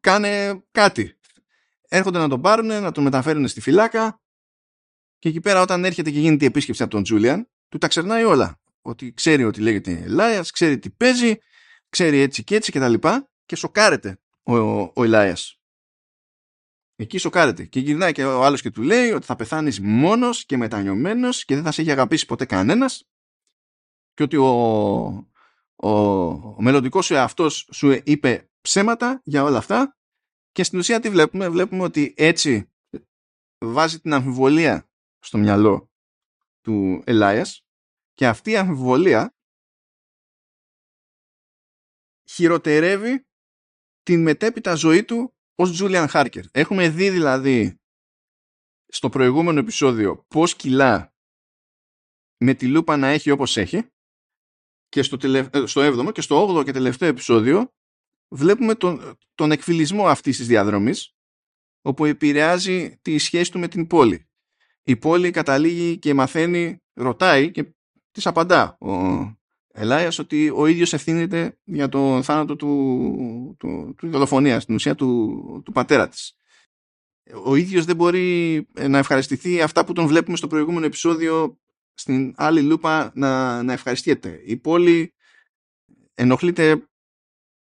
[0.07, 1.17] Κάνε κάτι.
[1.87, 4.21] Έρχονται να τον πάρουν, να τον μεταφέρουν στη φυλάκα
[5.19, 8.23] και εκεί πέρα όταν έρχεται και γίνεται η επίσκεψη από τον Τζούλιαν, του τα ξερνάει
[8.23, 8.59] όλα.
[8.81, 11.35] Ότι ξέρει ότι λέγεται Ελάιας, ξέρει τι παίζει,
[11.89, 15.59] ξέρει έτσι και έτσι και τα λοιπά και σοκάρεται ο, ο, ο Ελάιας.
[16.95, 17.65] Εκεί σοκάρεται.
[17.65, 21.55] Και γυρνάει και ο άλλος και του λέει ότι θα πεθάνεις μόνος και μετανιωμένος και
[21.55, 23.07] δεν θα σε έχει αγαπήσει ποτέ κανένας
[24.13, 24.47] και ότι ο,
[25.75, 25.89] ο,
[26.29, 29.96] ο μελλοντικός σου εαυτός σου είπε ψέματα για όλα αυτά
[30.57, 32.71] και στην ουσία τι βλέπουμε; Βλέπουμε ότι έτσι
[33.65, 34.89] βάζει την αμφιβολία
[35.19, 35.91] στο μυαλό
[36.61, 37.65] του Ελάιας
[38.13, 39.35] και αυτή η αμφιβολία
[42.29, 43.27] χειροτερεύει
[44.03, 46.45] την μετέπειτα ζωή του ως Τζούλιαν Χάρκερ.
[46.51, 47.79] Έχουμε δει δηλαδή
[48.87, 51.13] στο προηγούμενο επεισόδιο πώς κιλά
[52.37, 53.87] με τη λούπα να έχει όπως έχει
[54.87, 55.49] και στο, τελε...
[55.67, 57.71] στο 7ο και στο 8ο και τελευταίο επεισόδιο
[58.27, 61.15] βλέπουμε τον, τον εκφυλισμό αυτής της διαδρομής
[61.81, 64.29] όπου επηρεάζει τη σχέση του με την πόλη.
[64.83, 67.73] Η πόλη καταλήγει και μαθαίνει, ρωτάει και
[68.11, 68.91] της απαντά ο
[69.79, 75.61] Ελάιας ότι ο ίδιος ευθύνεται για το θάνατο του, του, του δολοφονίας, στην ουσία του,
[75.65, 76.37] του πατέρα της.
[77.45, 81.59] Ο ίδιος δεν μπορεί να ευχαριστηθεί αυτά που τον βλέπουμε στο προηγούμενο επεισόδιο
[81.93, 84.41] στην άλλη λούπα να, να ευχαριστιέται.
[84.45, 85.13] Η πόλη
[86.13, 86.87] ενοχλείται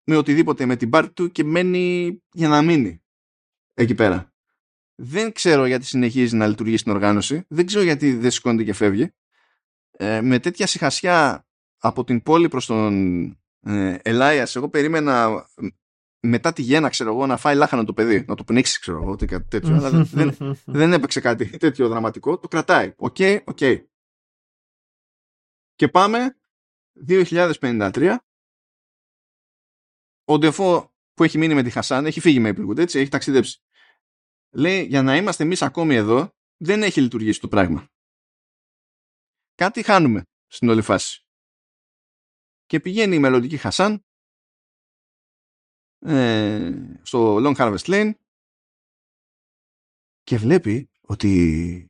[0.03, 3.03] με οτιδήποτε με την πάρτη του και μένει για να μείνει
[3.73, 4.33] εκεί πέρα.
[4.95, 7.45] Δεν ξέρω γιατί συνεχίζει να λειτουργεί στην οργάνωση.
[7.47, 9.13] Δεν ξέρω γιατί δεν σηκώνεται και φεύγει.
[9.91, 11.45] Ε, με τέτοια συχασιά
[11.77, 13.23] από την πόλη προς τον
[13.61, 15.45] ε, Ελάιας εγώ περίμενα
[16.19, 19.15] μετά τη γέννα ξέρω εγώ να φάει λάχανο το παιδί να το πνίξει ξέρω εγώ
[19.15, 23.83] κάτι τέτοιο αλλά δεν, δεν έπαιξε κάτι τέτοιο δραματικό το κρατάει OK, okay, OK okay.
[25.75, 26.35] και πάμε
[27.07, 28.15] 2053
[30.25, 33.61] ο Ντεφό που έχει μείνει με τη Χασάν έχει φύγει με Maplewood έτσι έχει ταξιδέψει.
[34.53, 37.89] Λέει για να είμαστε εμείς ακόμη εδώ δεν έχει λειτουργήσει το πράγμα.
[39.55, 41.25] Κάτι χάνουμε στην όλη φάση.
[42.65, 44.05] Και πηγαίνει η μελλοντική Χασάν
[45.99, 46.71] ε,
[47.01, 48.11] στο Long Harvest Lane
[50.23, 51.85] και βλέπει ότι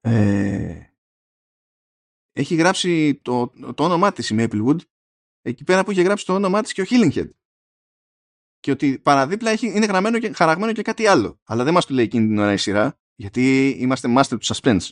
[0.00, 0.84] ε,
[2.32, 4.78] έχει γράψει το, το όνομά της η Maplewood
[5.40, 7.30] εκεί πέρα που είχε γράψει το όνομά της και ο Head
[8.60, 11.94] και ότι παραδίπλα έχει, είναι γραμμένο και, χαραγμένο και κάτι άλλο αλλά δεν μας το
[11.94, 14.88] λέει εκείνη την ώρα η σειρά γιατί είμαστε master του suspense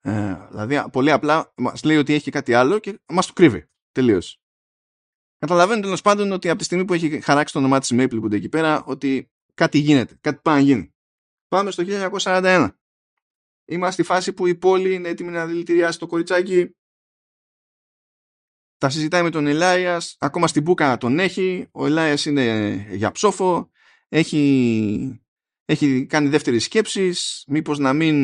[0.00, 4.40] ε, δηλαδή πολύ απλά μας λέει ότι έχει κάτι άλλο και μας το κρύβει τελείως
[5.40, 8.48] Καταλαβαίνετε τέλος πάντων ότι από τη στιγμή που έχει χαράξει το όνομά της Maplewood εκεί
[8.48, 10.94] πέρα, ότι κάτι γίνεται, κάτι πάει να γίνει.
[11.48, 12.68] Πάμε στο 1941.
[13.64, 16.76] Είμαστε στη φάση που η πόλη είναι έτοιμη να δηλητηριάσει το κοριτσάκι.
[18.80, 21.68] Τα συζητάει με τον Ελάιας, ακόμα στην μπουκα τον έχει.
[21.72, 23.70] Ο Ελάιας είναι για ψόφο.
[24.08, 25.20] Έχει,
[25.64, 27.44] έχει κάνει δεύτερες σκέψεις.
[27.46, 28.16] Μήπως να μην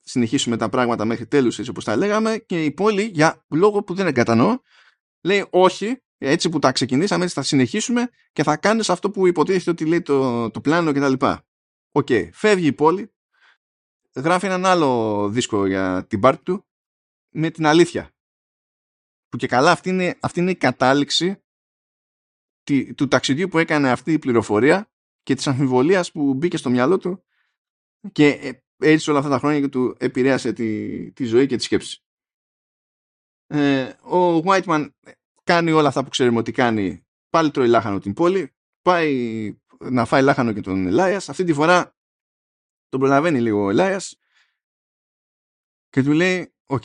[0.00, 3.94] συνεχίσουμε τα πράγματα μέχρι τέλους έτσι όπως τα λέγαμε και η Polly για λόγο που
[3.94, 4.58] δεν κατανοώ
[5.20, 9.70] λέει όχι έτσι που τα ξεκινήσαμε, έτσι θα συνεχίσουμε και θα κάνεις αυτό που υποτίθεται
[9.70, 11.12] ότι λέει το, το πλάνο κτλ.
[11.12, 12.28] OK, okay.
[12.32, 13.12] φεύγει η Polly,
[14.14, 16.66] γράφει έναν άλλο δίσκο για την πάρτη του
[17.28, 18.15] με την αλήθεια.
[19.28, 21.40] Που και καλά αυτή είναι, αυτή είναι η κατάληξη
[22.96, 24.90] του ταξιδιού που έκανε αυτή η πληροφορία
[25.22, 27.24] και της αμφιβολίας που μπήκε στο μυαλό του
[28.12, 31.62] και ε, έτσι όλα αυτά τα χρόνια και του επηρέασε τη, τη ζωή και τη
[31.62, 32.04] σκέψη.
[33.46, 34.88] Ε, ο Whiteman
[35.44, 40.22] κάνει όλα αυτά που ξέρουμε ότι κάνει, πάλι τρώει λάχανο την Polly, πάει να φάει
[40.22, 41.28] λάχανο και τον Ελάιας.
[41.28, 41.96] Αυτή τη φορά
[42.88, 44.18] τον προλαβαίνει λίγο ο Ελάιας
[45.88, 46.84] και του λέει «OK,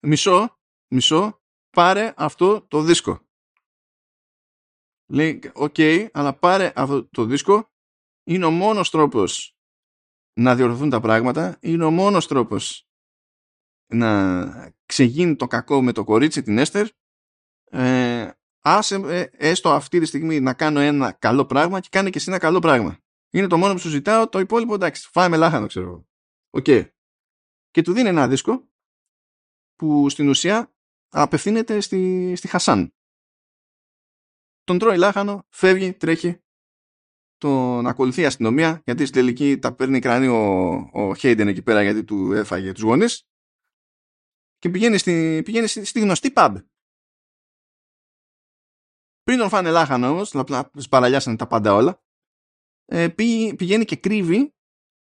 [0.00, 1.42] μισό, μισό,
[1.76, 3.20] πάρε αυτό το δίσκο».
[5.12, 5.76] Λέει «OK,
[6.12, 7.70] αλλά πάρε αυτό το δίσκο,
[8.24, 9.56] είναι ο μόνος τρόπος
[10.40, 12.88] να διορθωθούν τα πράγματα, είναι ο μόνος τρόπος
[13.92, 16.88] να ξεγίνει το κακό με το κορίτσι την Έστερ
[17.70, 18.30] ε,
[18.60, 22.30] άσε ε, έστω αυτή τη στιγμή να κάνω ένα καλό πράγμα και κάνε και εσύ
[22.30, 22.98] ένα καλό πράγμα.
[23.30, 26.08] Είναι το μόνο που σου ζητάω, το υπόλοιπο εντάξει, φά' με λάχανο ξέρω εγώ.
[26.50, 26.64] Οκ.
[27.70, 28.68] Και του δίνει ένα δίσκο
[29.76, 30.75] που στην ουσία
[31.08, 32.94] απευθύνεται στη, στη Χασάν.
[34.62, 36.40] Τον τρώει λάχανο, φεύγει, τρέχει,
[37.36, 41.82] τον ακολουθεί η αστυνομία γιατί στην τελική τα παίρνει κρανίο ο, ο Χέιντεν εκεί πέρα
[41.82, 43.28] γιατί του έφαγε τους γονείς.
[44.58, 46.54] Και πηγαίνει στη, πηγαίνει στη, στη γνωστή pub.
[49.22, 50.34] Πριν τον φάνε λάχανο όμως,
[50.76, 52.02] σπαραλιάσανε τα πάντα όλα,
[52.84, 53.08] ε,
[53.56, 54.54] πηγαίνει και κρύβει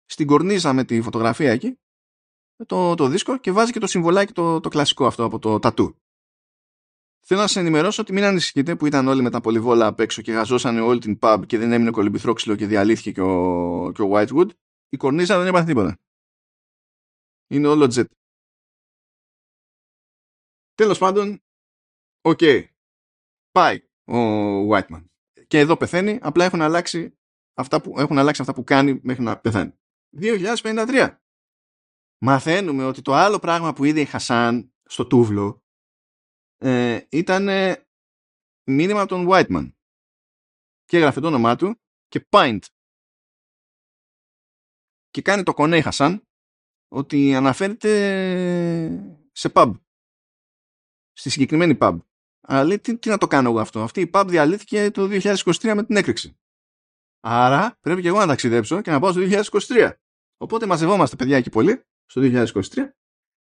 [0.05, 1.79] στην κορνίζα με τη φωτογραφία εκεί
[2.67, 5.97] το, το δίσκο και βάζει και το συμβολάκι το, το κλασικό αυτό από το τατού.
[7.31, 10.23] Θέλω να σας ενημερώσω ότι μην ανησυχείτε που ήταν όλοι με τα πολυβόλα απ' έξω
[10.23, 14.11] και γαζώσανε όλη την pub και δεν έμεινε κολυμπηθρόξυλο και διαλύθηκε και ο, και ο
[14.13, 14.49] Whitewood.
[14.89, 15.99] Η κορνίζα δεν έπαθε τίποτα.
[17.47, 18.05] Είναι όλο jet.
[20.75, 21.43] Τέλος πάντων,
[22.21, 22.39] OK.
[22.43, 22.65] Okay.
[23.51, 24.19] Πάει ο
[24.71, 25.05] Whiteman.
[25.47, 27.19] Και εδώ πεθαίνει, απλά έχουν αλλάξει
[27.55, 29.73] αυτά που, έχουν αλλάξει αυτά που κάνει μέχρι να πεθάνει.
[30.21, 31.17] 2053.
[32.19, 35.63] Μαθαίνουμε ότι το άλλο πράγμα που είδε η Χασάν στο τούβλο
[36.57, 37.49] ε, ήταν
[38.65, 39.73] μήνυμα από τον Whiteman.
[40.85, 42.59] Και έγραφε το όνομά του και Pint.
[45.11, 46.29] Και κάνει το κονέ η Χασάν
[46.89, 47.91] ότι αναφέρεται
[49.33, 49.73] σε pub.
[51.13, 51.99] Στη συγκεκριμένη pub.
[52.41, 55.75] Αλλά λέει, τι, τι να το κάνω εγώ αυτό; Αυτή η pub διαλύθηκε το 2023
[55.75, 56.39] με την έκρηξη.
[57.21, 59.21] Άρα πρέπει και εγώ να ταξιδέψω και να πάω στο
[59.69, 59.93] 2023.
[60.37, 62.91] Οπότε μαζευόμαστε παιδιά εκεί πολύ, στο 2023.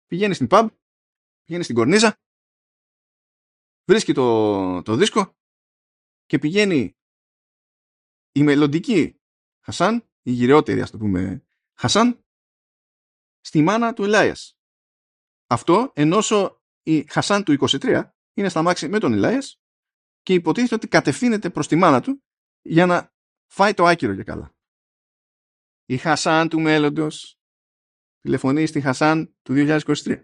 [0.06, 0.68] Πηγαίνει στην pub,
[1.44, 2.20] πηγαίνει στην κορνίζα,
[3.88, 5.36] βρίσκει το, το δίσκο
[6.26, 6.98] και πηγαίνει
[8.32, 9.22] η μελλοντική
[9.64, 11.48] Χασάν, η γυρεότερη ας το πούμε
[11.80, 12.26] Χασάν,
[13.40, 14.58] στη μάνα του Ελάιας.
[15.48, 16.20] Αυτό ενώ
[16.84, 19.62] η Χασάν του 23 είναι στα μάξι με τον Ηλάιας
[20.22, 22.24] και υποτίθεται ότι κατευθύνεται προς τη μάνα του
[22.62, 23.14] για να
[23.52, 24.56] φάει το άκυρο και καλά.
[25.86, 27.37] Η Χασάν του μέλλοντος
[28.28, 30.24] τηλεφωνεί στη Χασάν του 2023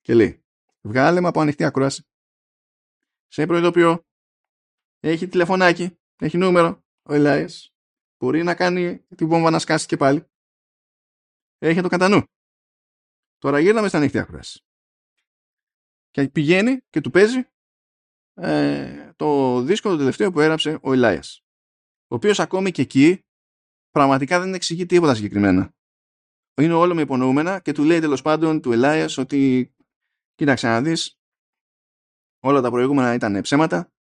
[0.00, 0.44] και λέει
[0.80, 2.06] βγάλε με από ανοιχτή ακρόαση.
[3.26, 4.04] Σε προειδοποιώ.
[5.00, 7.74] Έχει τηλεφωνάκι έχει νούμερο ο Ηλάιας
[8.18, 10.26] μπορεί να κάνει την βόμβα να σκάσει και πάλι.
[11.58, 12.22] Έχει το κατά νου
[13.38, 14.64] τώρα γύρναμε στα ανοιχτή ακρόαση.
[16.10, 17.48] Και πηγαίνει και του παίζει
[18.34, 21.40] ε, το δίσκο το τελευταίο που έγραψε ο Ηλάιας
[22.06, 23.24] ο οποίος ακόμη και εκεί
[23.90, 25.75] πραγματικά δεν εξηγεί τίποτα συγκεκριμένα
[26.62, 29.74] είναι όλο με υπονοούμενα και του λέει τέλος πάντων του Ελάιας ότι
[30.34, 31.18] κοίταξε να δεις
[32.40, 33.92] όλα τα προηγούμενα ήταν ψέματα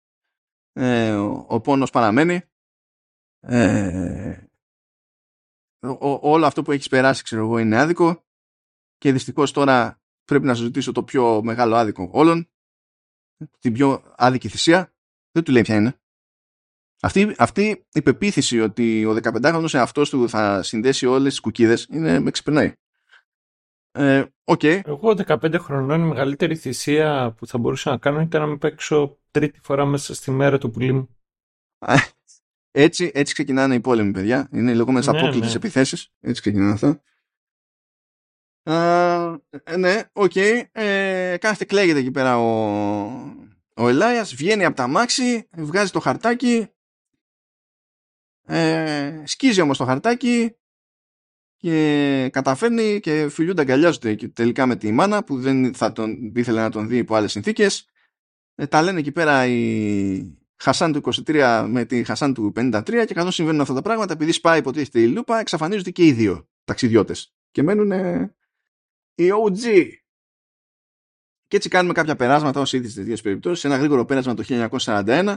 [0.73, 2.41] ε, ο, ο πόνος παραμένει
[3.41, 4.47] ε,
[6.21, 8.25] όλο αυτό που έχεις περάσει ξέρω εγώ είναι άδικο
[8.97, 12.51] και δυστυχώς τώρα πρέπει να σου ζητήσω το πιο μεγάλο άδικο όλων,
[13.59, 14.95] την πιο άδικη θυσία.
[15.31, 16.01] Δεν του λέει ποια είναι.
[17.05, 22.21] Αυτή, αυτή η πεποίθηση ότι ο 15χρονος εαυτός του θα συνδέσει όλες τις κουκίδες είναι
[22.21, 22.73] με ξεπερνάει.
[23.93, 24.81] Ε, okay.
[24.85, 29.19] Εγώ 15 χρονών η μεγαλύτερη θυσία που θα μπορούσα να κάνω ήταν να με παίξω
[29.31, 31.09] τρίτη φορά μέσα στη μέρα του πουλί μου.
[32.71, 34.49] έτσι, έτσι ξεκινάνε οι πόλεμοι, παιδιά.
[34.53, 35.57] Είναι οι λεγόμενες ναι, απρόκλητες ναι.
[35.57, 36.13] επιθέσεις.
[36.21, 37.03] Έτσι ξεκινάνε αυτά.
[38.71, 39.37] Uh,
[39.79, 40.33] ναι, OK.
[40.35, 40.63] Okay.
[40.73, 42.51] Ε, κάθεται κλαίγεται εκεί πέρα ο,
[43.77, 46.69] ο Ελάιας, βγαίνει από το αμάξι, βγάζει το χαρτάκι,
[48.47, 50.57] ε, σκίζει όμως το χαρτάκι
[51.57, 56.71] και καταφέρνει και φιλιούνται αγκαλιάζονται τελικά με τη μάνα που δεν θα τον ήθελε να
[56.71, 57.89] τον δει υπό άλλες συνθήκες.
[58.55, 63.15] Ε, τα λένε εκεί πέρα η Χασάν του 23 με τη Χασάν του 53 και
[63.15, 67.35] καθώς συμβαίνουν αυτά τα πράγματα επειδή σπάει υποτίθεται η λούπα εξαφανίζονται και οι δύο ταξιδιώτες
[67.51, 67.91] και μένουν
[69.15, 69.89] οι OG.
[71.47, 73.65] Και έτσι κάνουμε κάποια περάσματα ως ήδη στις δύο περιπτώσεις.
[73.65, 75.35] Ένα γρήγορο πέρασμα το 1941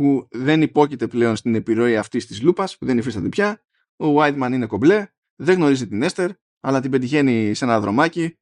[0.00, 3.64] που δεν υπόκειται πλέον στην επιρροή αυτής της λούπας, που δεν υφίσταται πια.
[3.96, 5.06] Ο Whiteman είναι κομπλέ,
[5.36, 8.38] δεν γνωρίζει την Έστερ, αλλά την πετυχαίνει σε ένα δρομάκι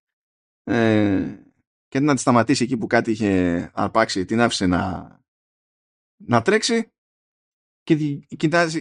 [0.64, 1.39] ε,
[1.89, 5.10] και να τη σταματήσει εκεί που κάτι είχε αρπάξει, την άφησε να,
[6.16, 6.93] να τρέξει
[7.82, 7.97] και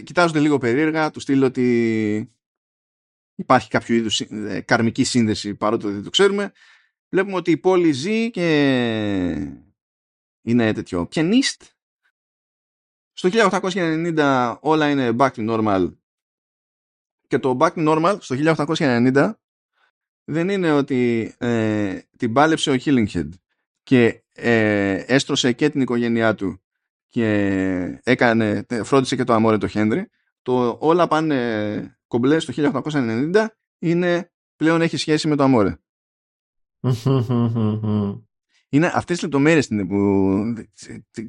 [0.02, 2.32] κοιτάζονται λίγο περίεργα, του στείλω ότι
[3.34, 6.52] υπάρχει κάποιο είδους ε, καρμική σύνδεση παρότι δεν το ξέρουμε.
[7.08, 8.46] Βλέπουμε ότι η πόλη ζει και
[10.42, 11.76] είναι τέτοιο πιανίστ
[13.18, 13.28] στο
[13.60, 15.92] 1890 όλα είναι back to normal.
[17.26, 19.32] Και το back to normal στο 1890
[20.24, 23.28] δεν είναι ότι ε, την πάλεψε ο Hillinghead
[23.82, 26.60] και ε, έστρωσε και την οικογένειά του
[27.08, 30.08] και έκανε, φρόντισε και το αμόρε το Χένρι.
[30.42, 33.46] Το όλα πάνε κομπλέ στο 1890
[33.78, 35.78] είναι πλέον έχει σχέση με το αμόρε
[38.68, 40.54] είναι αυτές τις λεπτομέρειες που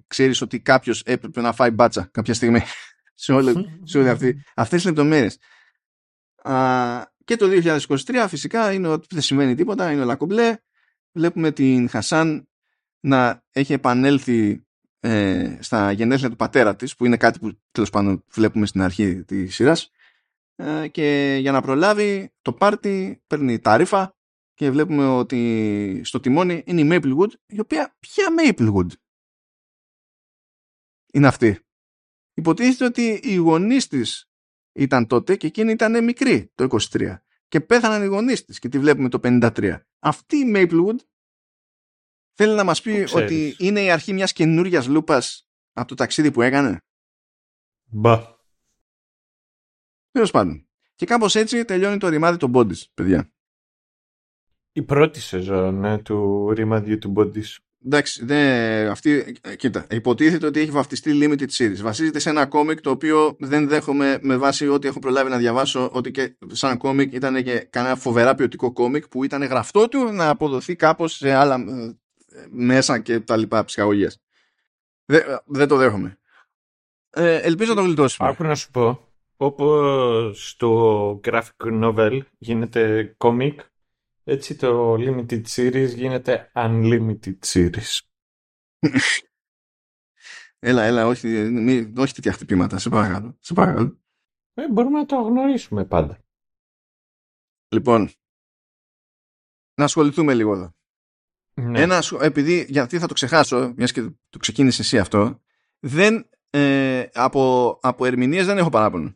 [0.08, 2.62] ξέρεις ότι κάποιος έπρεπε να φάει μπάτσα κάποια στιγμή.
[3.14, 4.44] σε όλη, σε όλη αυτή.
[4.56, 5.38] Αυτές τις λεπτομέρειες.
[7.26, 7.48] Και το
[7.88, 10.58] 2023 φυσικά είναι ότι δεν σημαίνει τίποτα, είναι όλα κομπλέ.
[11.12, 12.48] Βλέπουμε την Χασάν
[13.00, 14.64] να έχει επανέλθει
[15.00, 19.24] ε, στα γενέθλια του πατέρα της που είναι κάτι που τέλος πάντων βλέπουμε στην αρχή
[19.24, 19.92] της σειράς
[20.56, 24.18] ε, και για να προλάβει το πάρτι παίρνει τα ρήφα
[24.60, 28.88] και βλέπουμε ότι στο τιμόνι είναι η Maplewood, η οποία ποια Maplewood;
[31.14, 31.60] Είναι αυτή.
[32.34, 34.30] Υποτίθεται ότι οι γονείς της
[34.74, 37.18] ήταν τότε και εκείνη ήταν μικρή το 23
[37.48, 39.80] και πέθαναν οι γονείς της και τη βλέπουμε το 53.
[40.00, 40.96] Αυτή η Maplewood
[42.34, 46.42] θέλει να μας πει ότι είναι η αρχή μιας καινούργιας λούπας από το ταξίδι που
[46.42, 46.78] έκανε;
[47.84, 48.38] Μπα.
[50.12, 50.70] Τέλος πάντων.
[50.96, 53.34] Και κάπως έτσι τελειώνει το ρημάδι των Bodies, παιδιά.
[54.72, 57.58] Η πρώτη σεζόν ναι, του Remind You to Bodies.
[57.86, 61.78] Εντάξει, δε, αυτή, κοίτα, υποτίθεται ότι έχει βαφτιστεί limited series.
[61.82, 65.90] Βασίζεται σε ένα κόμικ το οποίο δεν δέχομαι με βάση ό,τι έχω προλάβει να διαβάσω
[65.94, 70.30] ότι και σαν κόμικ ήταν και κανένα φοβερά ποιοτικό κόμικ που ήταν γραφτό του να
[70.30, 74.22] αποδοθεί κάπως σε άλλα ε, μέσα και τα λοιπά ψυχαγωγίας.
[75.46, 76.18] Δεν, το δέχομαι.
[77.10, 78.30] Ε, ελπίζω να το γλιτώσουμε.
[78.30, 83.60] Άκου να σου πω, όπως το graphic novel γίνεται κόμικ,
[84.30, 88.00] έτσι το limited series γίνεται unlimited series.
[90.60, 93.38] έλα, έλα, όχι, μη, όχι τέτοια χτυπήματα, σε παρακαλώ.
[93.40, 94.00] Σε παρακαλώ.
[94.54, 96.24] Ε, μπορούμε να το αγνωρίσουμε πάντα.
[97.70, 98.10] Λοιπόν,
[99.74, 100.74] να ασχοληθούμε λίγο εδώ.
[101.54, 101.82] Ναι.
[101.82, 105.42] Ένα, επειδή, γιατί θα το ξεχάσω, μιας και το ξεκίνησε εσύ αυτό,
[105.80, 109.16] δεν, ε, από, από ερμηνείες δεν έχω παράπονο.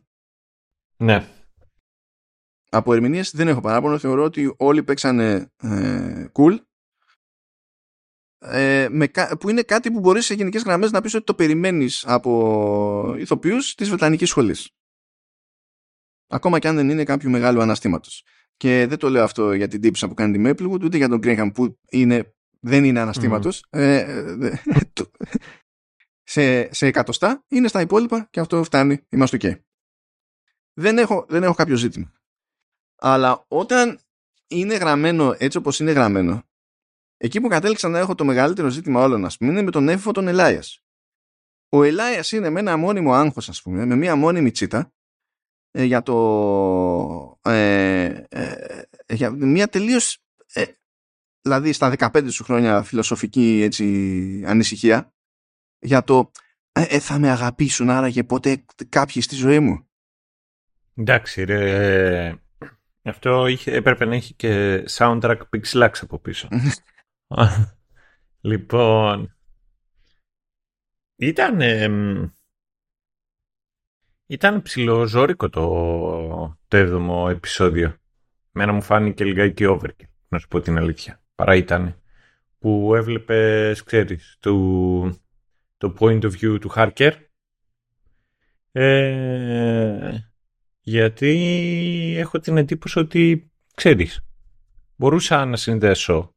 [0.96, 1.33] Ναι
[2.74, 3.98] από ερμηνείες δεν έχω παράπονο.
[3.98, 6.58] Θεωρώ ότι όλοι παίξανε ε, cool.
[8.38, 9.08] Ε, με,
[9.40, 13.74] που είναι κάτι που μπορείς σε γενικές γραμμές να πεις ότι το περιμένεις από ηθοποιούς
[13.74, 14.70] της Βρετανικής σχολής.
[16.26, 18.24] Ακόμα και αν δεν είναι κάποιο μεγάλο αναστήματος.
[18.56, 21.20] Και δεν το λέω αυτό για την τύψα που κάνει τη Maplewood, ούτε για τον
[21.22, 23.64] Graham που είναι, δεν είναι αναστήματος.
[23.70, 23.78] Mm.
[23.78, 24.32] Ε,
[26.22, 29.06] σε, σε εκατοστά είναι στα υπόλοιπα και αυτό φτάνει.
[29.08, 29.60] Είμαστε ok.
[30.72, 32.12] Δεν έχω, δεν έχω κάποιο ζήτημα.
[32.96, 33.98] Αλλά όταν
[34.46, 36.42] είναι γραμμένο έτσι όπως είναι γραμμένο,
[37.16, 40.12] εκεί που κατέληξα να έχω το μεγαλύτερο ζήτημα όλων, ας πούμε, είναι με τον έφηβο
[40.12, 40.82] τον Ελάιας.
[41.68, 44.92] Ο Ελάιας είναι με ένα μόνιμο άγχος, ας πούμε, με μία μόνιμη τσίτα,
[45.70, 47.40] ε, για το...
[47.42, 50.18] Ε, ε, για μία τελείως...
[50.52, 50.64] Ε,
[51.40, 55.14] δηλαδή στα 15 σου χρόνια φιλοσοφική έτσι, ανησυχία
[55.78, 56.30] για το
[56.72, 59.88] ε, θα με αγαπήσουν άραγε ποτέ κάποιοι στη ζωή μου.
[60.94, 62.43] Εντάξει ρε,
[63.04, 66.48] αυτό είχε, έπρεπε να έχει και soundtrack Pixelax από πίσω.
[68.40, 69.36] λοιπόν,
[71.16, 71.60] ήταν...
[74.26, 77.96] Ήταν ψηλοζόρικο το, το έβδομο επεισόδιο.
[78.50, 81.22] Μένα μου φάνηκε λιγάκι overkill, να σου πω την αλήθεια.
[81.34, 82.02] Παρά ήταν.
[82.58, 84.52] Που έβλεπες, ξέρεις, το,
[85.76, 87.12] το point of view του Harker.
[88.72, 90.18] Ε,
[90.86, 94.24] γιατί έχω την εντύπωση ότι, ξέρεις,
[94.96, 96.34] μπορούσα να συνδέσω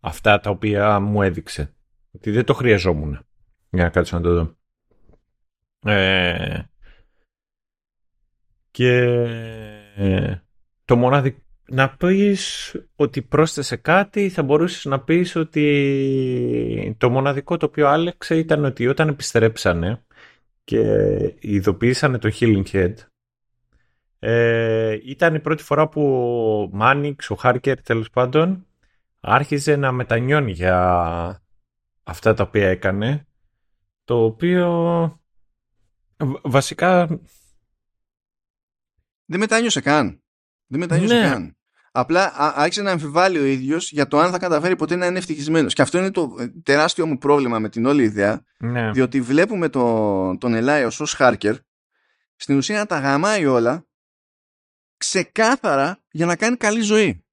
[0.00, 1.74] αυτά τα οποία μου έδειξε.
[2.12, 3.26] Ότι δεν το χρειαζόμουν
[3.70, 4.56] για να κάτσω να το δω.
[5.90, 6.62] Ε,
[8.70, 8.92] και
[9.96, 10.36] ε,
[10.84, 11.38] το μοναδικό
[11.68, 18.36] να πεις ότι πρόσθεσε κάτι θα μπορούσες να πεις ότι το μοναδικό το οποίο άλεξε
[18.36, 20.04] ήταν ότι όταν επιστρέψανε
[20.64, 20.80] και
[21.40, 22.94] ειδοποιήσανε το Healing Head
[24.26, 26.02] ε, ήταν η πρώτη φορά που
[26.72, 28.66] ο Μάνιξ, ο Χάρκερ τέλος πάντων
[29.20, 31.42] άρχιζε να μετανιώνει για
[32.02, 33.26] αυτά τα οποία έκανε
[34.04, 35.20] το οποίο
[36.42, 37.06] βασικά
[39.24, 40.22] δεν μετάνιωσε καν.
[40.66, 41.28] Δεν μετάνιωσε ναι.
[41.28, 41.56] καν.
[41.92, 45.74] Απλά άρχισε να αμφιβάλλει ο ίδιος για το αν θα καταφέρει ποτέ να είναι ευτυχισμένος.
[45.74, 48.44] Και αυτό είναι το ε, τεράστιο μου πρόβλημα με την όλη ιδέα.
[48.58, 48.90] Ναι.
[48.90, 51.56] Διότι βλέπουμε τον, τον Ελάιο ως Χάρκερ
[52.36, 53.86] στην ουσία να τα γαμάει όλα
[54.96, 57.24] ξεκάθαρα για να κάνει καλή ζωή.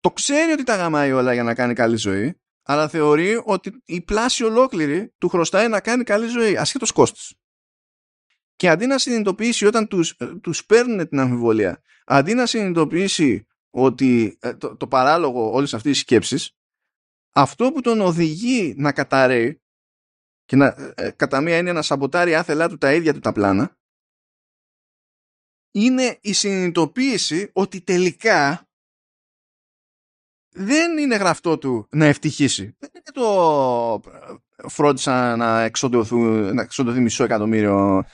[0.00, 4.00] Το ξέρει ότι τα γαμάει όλα για να κάνει καλή ζωή, αλλά θεωρεί ότι η
[4.00, 7.38] πλάση ολόκληρη του χρωστάει να κάνει καλή ζωή, ασχέτως κόστος.
[8.56, 14.38] Και αντί να συνειδητοποιήσει όταν τους, ε, τους παίρνουν την αμφιβολία, αντί να συνειδητοποιήσει ότι
[14.40, 16.56] ε, το, το παράλογο όλες αυτές τις σκέψεις,
[17.32, 19.62] αυτό που τον οδηγεί να καταραίει
[20.44, 23.78] και να, ε, κατά μία έννοια να σαμποτάρει άθελά του τα ίδια του τα πλάνα,
[25.74, 28.68] είναι η συνειδητοποίηση ότι τελικά
[30.48, 32.76] δεν είναι γραφτό του να ευτυχήσει.
[32.78, 34.00] Δεν είναι το
[34.68, 38.04] φρόντισα να εξοντωθεί μισό εκατομμύριο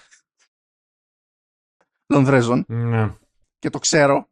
[2.07, 3.17] Λονδρέζων ναι.
[3.59, 4.31] και το ξέρω.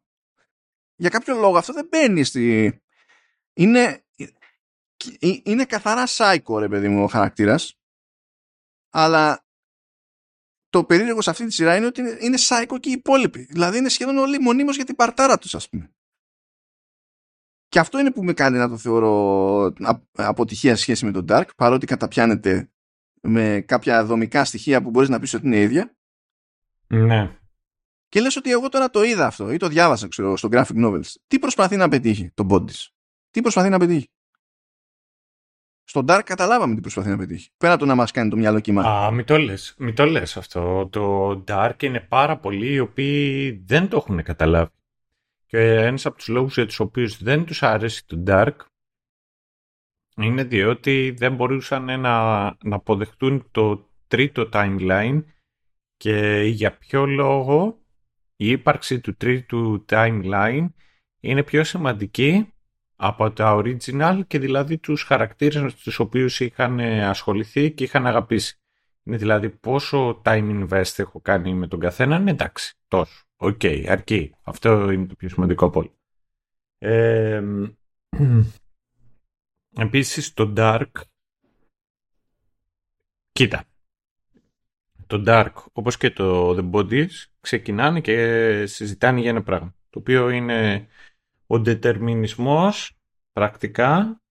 [0.95, 2.79] Για κάποιο λόγο αυτό δεν μπαίνει στη...
[3.53, 4.05] Είναι,
[5.19, 7.79] είναι καθαρά σάικο ρε παιδί μου ο χαρακτήρας
[8.89, 9.45] αλλά
[10.69, 13.47] το περίεργο σε αυτή τη σειρά είναι ότι είναι, είναι σάικο και οι υπόλοιποι.
[13.49, 15.91] Δηλαδή είναι σχεδόν όλοι μονίμως για την παρτάρα τους ας πούμε.
[17.69, 19.73] Και αυτό είναι που με κάνει να το θεωρώ
[20.11, 22.71] αποτυχία σε σχέση με τον Dark, παρότι καταπιάνεται
[23.21, 25.95] με κάποια δομικά στοιχεία που μπορείς να πεις ότι είναι ίδια.
[26.87, 27.37] Ναι.
[28.07, 31.13] Και λες ότι εγώ τώρα το είδα αυτό ή το διάβασα ξέρω, στο graphic novels.
[31.27, 32.87] Τι προσπαθεί να πετύχει το Bodies.
[33.29, 34.09] Τι προσπαθεί να πετύχει;
[35.89, 37.49] Στον Dark καταλάβαμε τι προσπαθεί να πετύχει.
[37.57, 38.83] Πέρα το να μας κάνει το μυαλό κύμα.
[38.83, 39.75] Α, μην το λες.
[39.77, 40.87] Μην το λες αυτό.
[40.91, 44.71] Το Dark είναι πάρα πολλοί οι οποίοι δεν το έχουν καταλάβει.
[45.45, 48.55] Και ένας από τους λόγους για τους οποίους δεν τους αρέσει το Dark
[50.15, 55.23] είναι διότι δεν μπορούσαν να, να αποδεχτούν το τρίτο timeline
[55.97, 57.79] και για ποιο λόγο
[58.35, 60.67] η ύπαρξη του τρίτου timeline
[61.19, 62.53] είναι πιο σημαντική
[63.01, 68.59] από τα original και δηλαδή τους χαρακτήρες με τους οποίους είχαν ασχοληθεί και είχαν αγαπήσει.
[69.03, 73.25] Είναι δηλαδή πόσο time invest έχω κάνει με τον καθένα, είναι εντάξει, τόσο.
[73.35, 74.35] OK, okay, αρκεί.
[74.43, 75.91] Αυτό είναι το πιο σημαντικό από όλα.
[76.77, 77.43] Ε,
[79.85, 80.91] επίσης το Dark
[83.31, 83.63] Κοίτα,
[85.07, 87.09] το Dark όπως και το The Bodies
[87.41, 90.87] ξεκινάνε και συζητάνε για ένα πράγμα το οποίο είναι
[91.51, 92.97] ο δετερμινισμός
[93.31, 94.21] πρακτικά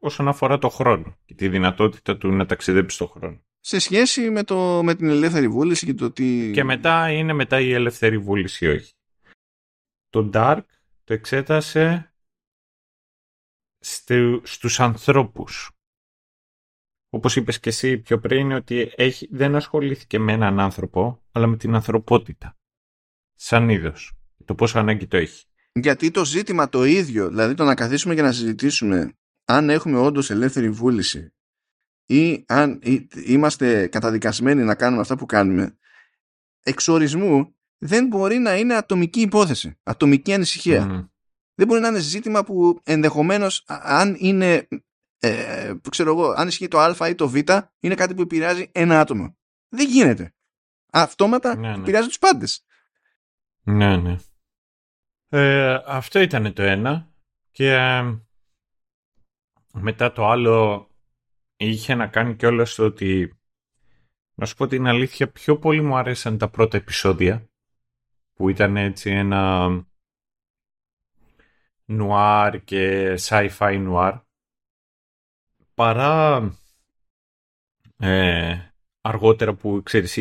[0.00, 3.44] όσον αφορά το χρόνο και τη δυνατότητα του να ταξιδέψει στο χρόνο.
[3.60, 6.50] Σε σχέση με, το, με την ελεύθερη βούληση και το ότι...
[6.54, 8.92] Και μετά είναι μετά η ελεύθερη βούληση ή όχι.
[10.08, 10.62] Το Dark
[11.04, 12.14] το εξέτασε
[13.78, 15.70] στου, στους ανθρώπους.
[17.08, 21.56] Όπως είπες και εσύ πιο πριν ότι έχει, δεν ασχολήθηκε με έναν άνθρωπο αλλά με
[21.56, 22.56] την ανθρωπότητα.
[23.34, 24.12] Σαν είδος.
[24.44, 25.44] Το πόσο ανάγκη το έχει.
[25.78, 29.12] Γιατί το ζήτημα το ίδιο, δηλαδή το να καθίσουμε και να συζητήσουμε
[29.44, 31.34] αν έχουμε όντως ελεύθερη βούληση
[32.06, 32.80] ή αν
[33.24, 35.78] είμαστε καταδικασμένοι να κάνουμε αυτά που κάνουμε,
[36.62, 41.10] εξορισμού δεν μπορεί να είναι ατομική υπόθεση, ατομική ανησυχία.
[41.54, 44.68] Δεν μπορεί να είναι ζήτημα που ενδεχομένως αν είναι,
[45.18, 47.34] ε, ξέρω εγώ, αν ισχύει το α ή το β,
[47.80, 49.36] είναι κάτι που επηρεάζει ένα άτομο.
[49.68, 50.34] Δεν γίνεται.
[50.92, 51.74] Αυτόματα ναι, ναι.
[51.74, 52.64] επηρεάζει τους πάντες.
[53.62, 54.16] Ναι, ναι.
[55.28, 57.14] Ε, αυτό ήταν το ένα.
[57.50, 58.18] Και ε,
[59.72, 60.88] μετά το άλλο
[61.56, 63.38] είχε να κάνει και στο ότι
[64.34, 67.48] να σου πω την αλήθεια πιο πολύ μου αρέσαν τα πρώτα επεισόδια
[68.34, 69.68] που ήταν έτσι ένα
[71.84, 74.14] νουάρ και sci-fi νουάρ
[75.74, 76.42] παρά
[77.98, 78.70] ε,
[79.00, 80.18] αργότερα που ξέρεις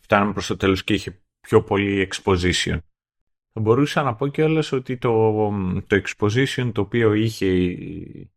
[0.00, 2.78] φτάναμε προς το τέλος και είχε πιο πολύ exposition.
[3.56, 5.32] Θα μπορούσα να πω κιόλας ότι το,
[5.86, 8.30] το exposition το οποίο είχε η,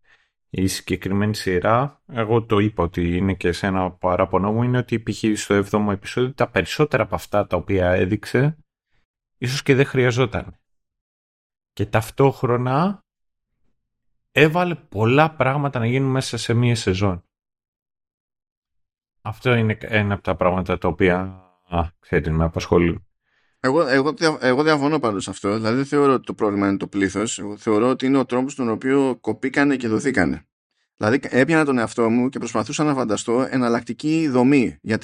[0.49, 4.99] η συγκεκριμένη σειρά, εγώ το είπα ότι είναι και σε ένα παράπονο μου, είναι ότι
[4.99, 5.23] π.χ.
[5.39, 8.57] στο 7ο επεισόδιο τα περισσότερα από αυτά τα οποία έδειξε
[9.37, 10.55] ίσως και δεν χρειαζόταν.
[11.73, 13.03] Και ταυτόχρονα
[14.31, 17.23] έβαλε πολλά πράγματα να γίνουν μέσα σε μία σεζόν.
[19.21, 21.19] Αυτό είναι ένα από τα πράγματα τα οποία,
[21.67, 23.06] α, ξέρετε, με απασχολούν.
[23.67, 25.55] Εγώ, εγώ, εγώ διαφωνώ πάντως σε αυτό.
[25.55, 27.39] Δηλαδή δεν θεωρώ ότι το πρόβλημα είναι το πλήθος.
[27.39, 30.47] Εγώ θεωρώ ότι είναι ο τρόπος τον οποίο κοπήκανε και δοθήκανε.
[30.97, 34.97] Δηλαδή έπιανα τον εαυτό μου και προσπαθούσα να φανταστώ εναλλακτική δομή για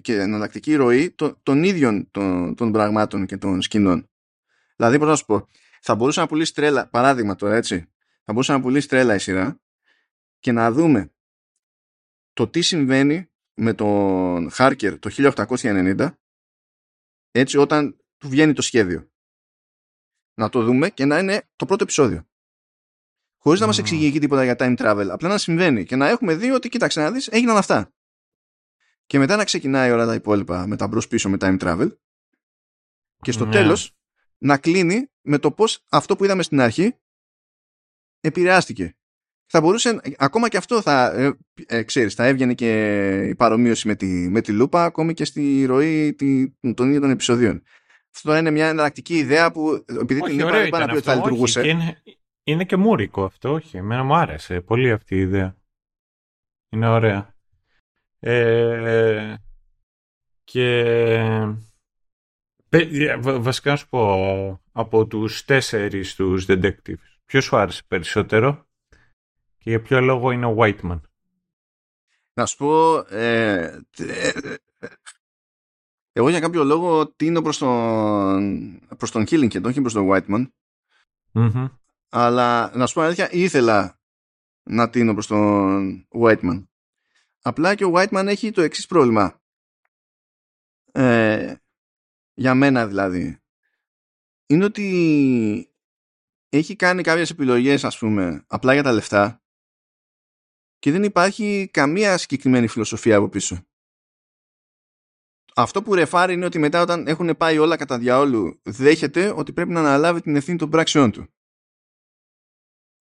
[0.00, 4.08] και εναλλακτική ροή των, των ίδιων των, των πραγμάτων και των σκηνών.
[4.76, 5.48] Δηλαδή, πώς να σου πω,
[5.80, 7.76] θα μπορούσα να πουλήσει τρέλα, παράδειγμα τώρα έτσι,
[8.24, 9.60] θα μπορούσα να πουλήσει τρέλα η σειρά
[10.38, 11.10] και να δούμε
[12.32, 16.08] το τι συμβαίνει με τον Χάρκερ το 1890
[17.30, 19.10] έτσι όταν του βγαίνει το σχέδιο.
[20.34, 22.28] Να το δούμε και να είναι το πρώτο επεισόδιο.
[23.38, 23.62] Χωρίς mm.
[23.62, 25.08] να μας εξηγεί εκεί τίποτα για time travel.
[25.10, 27.92] Απλά να συμβαίνει και να έχουμε δει ότι κοίταξε να δεις, έγιναν αυτά.
[29.06, 31.96] Και μετά να ξεκινάει όλα τα υπόλοιπα με τα μπρος πίσω με time travel.
[33.22, 33.46] Και στο yeah.
[33.46, 33.52] Ναι.
[33.52, 33.96] τέλος
[34.38, 36.98] να κλείνει με το πώς αυτό που είδαμε στην αρχή
[38.20, 38.94] επηρεάστηκε.
[39.52, 41.30] Θα μπορούσε, ακόμα και αυτό θα, ε,
[41.66, 45.64] ε, ξέρεις, θα έβγαινε και η παρομοίωση με τη, με τη λούπα, ακόμη και στη
[45.64, 47.62] ροή τη, των ίδιων των επεισοδίων.
[48.14, 51.02] Αυτό τώρα είναι μια εναλλακτική ιδέα που επειδή όχι, την είπα, είπα να πει ότι
[51.02, 51.68] θα λειτουργούσε.
[51.68, 52.02] είναι,
[52.42, 53.76] είναι και μουρικό αυτό, όχι.
[53.76, 55.56] Εμένα μου άρεσε πολύ αυτή η ιδέα.
[56.68, 57.34] Είναι ωραία.
[58.18, 59.34] Ε,
[60.44, 61.56] και
[63.20, 68.68] βασικά να σου πω από τους τέσσερις τους detectives ποιος σου άρεσε περισσότερο;
[69.60, 71.00] Και για ποιο λόγο είναι ο Whiteman.
[72.32, 73.80] Να σου πω ε,
[76.12, 80.46] εγώ για κάποιο λόγο τίνω προς τον προς τον Killing και όχι προς τον Whiteman
[81.32, 81.70] mm
[82.12, 84.00] αλλά να σου πω αλήθεια ήθελα
[84.62, 86.66] να τίνω προς τον Whiteman.
[87.42, 89.40] Απλά και ο Whiteman έχει το εξής πρόβλημα.
[90.92, 91.54] Ε,
[92.34, 93.38] για μένα δηλαδή.
[94.46, 95.74] Είναι ότι
[96.48, 99.39] έχει κάνει κάποιες επιλογές ας πούμε απλά για τα λεφτά
[100.80, 103.64] και δεν υπάρχει καμία συγκεκριμένη φιλοσοφία από πίσω.
[105.54, 109.70] Αυτό που ρεφάρει είναι ότι μετά όταν έχουν πάει όλα κατά διαόλου δέχεται ότι πρέπει
[109.70, 111.28] να αναλάβει την ευθύνη των πράξεών του.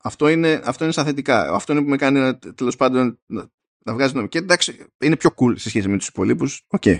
[0.03, 1.53] Αυτό είναι, αυτό είναι στα θετικά.
[1.53, 3.49] Αυτό είναι που με κάνει τέλος πάντων να,
[3.85, 4.27] να βγάζει νόημα.
[4.27, 6.65] Και εντάξει, είναι πιο cool σε σχέση με τους υπόλοιπους.
[6.67, 6.81] OK.
[6.85, 6.99] Okay.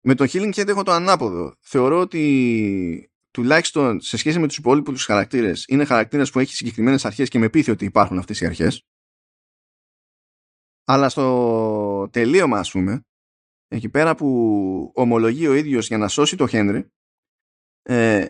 [0.00, 1.56] Με τον Hillinghead έχω το ανάποδο.
[1.60, 7.04] Θεωρώ ότι τουλάχιστον σε σχέση με τους υπόλοιπους τους χαρακτήρες είναι χαρακτήρας που έχει συγκεκριμένες
[7.04, 8.86] αρχές και με πείθει ότι υπάρχουν αυτές οι αρχές.
[10.90, 13.02] Αλλά στο τελείωμα, ας πούμε,
[13.68, 16.90] εκεί πέρα που ομολογεί ο ίδιος για να σώσει το Χένρι,
[17.82, 18.26] ε,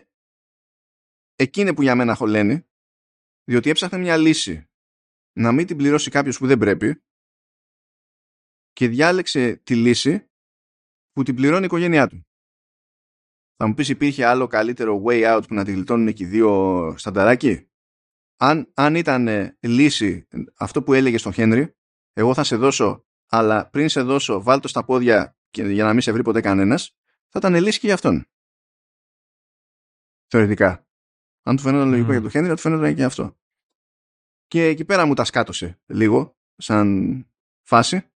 [1.35, 2.67] εκείνη που για μένα χωλαίνει
[3.43, 4.69] διότι έψαχνε μια λύση
[5.37, 7.03] να μην την πληρώσει κάποιος που δεν πρέπει
[8.71, 10.29] και διάλεξε τη λύση
[11.11, 12.27] που την πληρώνει η οικογένειά του.
[13.55, 16.93] Θα μου πεις υπήρχε άλλο καλύτερο way out που να τη γλιτώνουν και οι δύο
[16.97, 17.69] στανταράκι;
[18.37, 19.27] Αν, αν ήταν
[19.59, 20.27] λύση
[20.57, 21.73] αυτό που έλεγε στον Χένρι,
[22.19, 26.01] εγώ θα σε δώσω, αλλά πριν σε δώσω βάλτο στα πόδια και για να μην
[26.01, 26.95] σε βρει ποτέ κανένας,
[27.29, 28.27] θα ήταν λύση και για αυτόν.
[30.27, 30.87] Θεωρητικά.
[31.43, 33.37] Αν του φαίνονταν λογικό για τον Χένρι, θα του φαίνονταν και για αυτό.
[34.47, 37.27] Και εκεί πέρα μου τα σκάτωσε λίγο, σαν
[37.61, 38.09] φάση.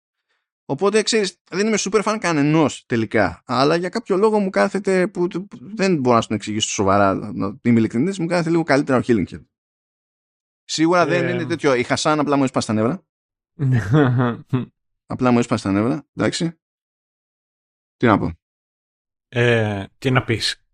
[0.64, 3.42] Οπότε ξέρεις, δεν είμαι super fan κανενός τελικά.
[3.46, 5.26] Αλλά για κάποιο λόγο μου κάθεται που,
[5.60, 7.14] δεν μπορώ να σου εξηγήσω σοβαρά.
[7.14, 9.40] Να είμαι ειλικρινής, μου κάθεται λίγο καλύτερα ο Healing
[10.64, 11.30] Σίγουρα δεν ε.
[11.30, 11.74] είναι τέτοιο.
[11.74, 13.04] Η Χασάν απλά μου έσπασε τα νεύρα.
[15.06, 16.06] απλά μου έσπασε τα νεύρα.
[16.16, 16.58] Εντάξει.
[17.96, 18.32] Τι να πω.
[19.28, 20.64] Ε, τι να πεις.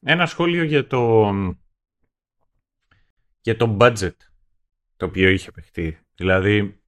[0.00, 1.32] Ένα σχόλιο για το
[3.40, 4.16] για το budget
[4.96, 5.98] το οποίο είχε παιχτεί.
[6.14, 6.82] Δηλαδή,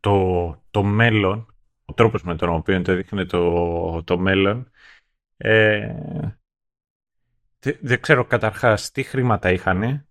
[0.00, 1.54] το, το μέλλον,
[1.84, 4.70] ο τρόπος με τον οποίο το έδειχνε το, το μέλλον,
[5.36, 5.94] ε,
[7.58, 10.07] δεν ξέρω καταρχάς τι χρήματα είχαν,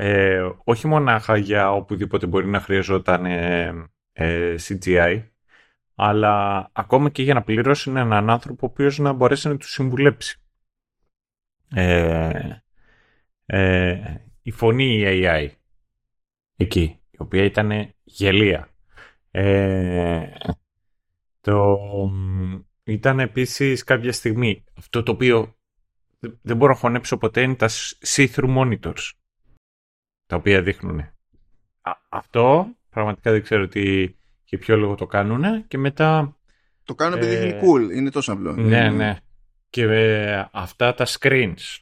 [0.00, 5.22] ε, όχι μονάχα για οπουδήποτε μπορεί να χρειαζόταν ε, ε CGI,
[5.94, 10.40] αλλά ακόμα και για να πληρώσουν έναν άνθρωπο ο οποίος να μπορέσει να του συμβουλέψει.
[11.74, 12.62] Ε,
[13.46, 15.48] ε, η φωνή η AI
[16.56, 18.68] εκεί, η οποία ήταν γελία.
[19.30, 20.28] Ε,
[21.40, 21.78] το,
[22.84, 25.56] ήταν επίσης κάποια στιγμή αυτό το οποίο
[26.42, 27.68] δεν μπορώ να χωνέψω ποτέ είναι τα
[28.06, 29.12] see-through monitors
[30.28, 31.10] τα οποία δείχνουν.
[32.08, 34.14] αυτό πραγματικά δεν ξέρω τι
[34.44, 36.36] για ποιο λόγο το κάνουν και μετά...
[36.84, 38.52] Το κάνουν επειδή είναι cool, είναι τόσο απλό.
[38.52, 39.18] Ναι, ναι.
[39.70, 39.84] Και
[40.52, 41.78] αυτά τα screens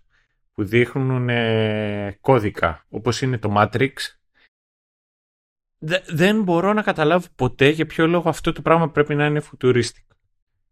[0.52, 1.28] που δείχνουν
[2.20, 3.93] κώδικα, όπως είναι το Matrix,
[6.06, 10.06] δεν μπορώ να καταλάβω ποτέ για ποιο λόγο αυτό το πράγμα πρέπει να είναι futuristic.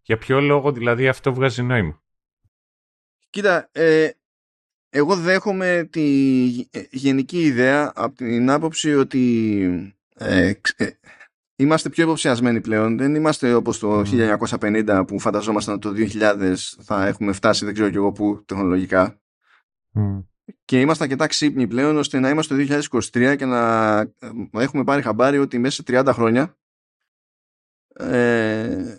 [0.03, 2.03] Για ποιο λόγο δηλαδή αυτό βγάζει νόημα.
[3.31, 4.11] Κοίτα, ε,
[4.97, 6.03] εγώ δέχομαι τη
[6.91, 10.87] γενική ιδέα από την άποψη ότι ε, ε,
[11.57, 12.97] είμαστε πιο υποψιασμένοι πλέον.
[12.97, 14.03] Δεν είμαστε όπως το
[14.61, 19.21] 1950 που φανταζόμασταν ότι το 2000 θα έχουμε φτάσει δεν ξέρω κι εγώ που τεχνολογικά.
[20.65, 22.81] Και είμαστε αρκετά ξύπνοι πλέον ώστε να είμαστε το
[23.13, 23.99] 2023 και να
[24.53, 26.57] έχουμε πάρει χαμπάρι ότι μέσα σε 30 χρόνια
[27.95, 28.97] ε,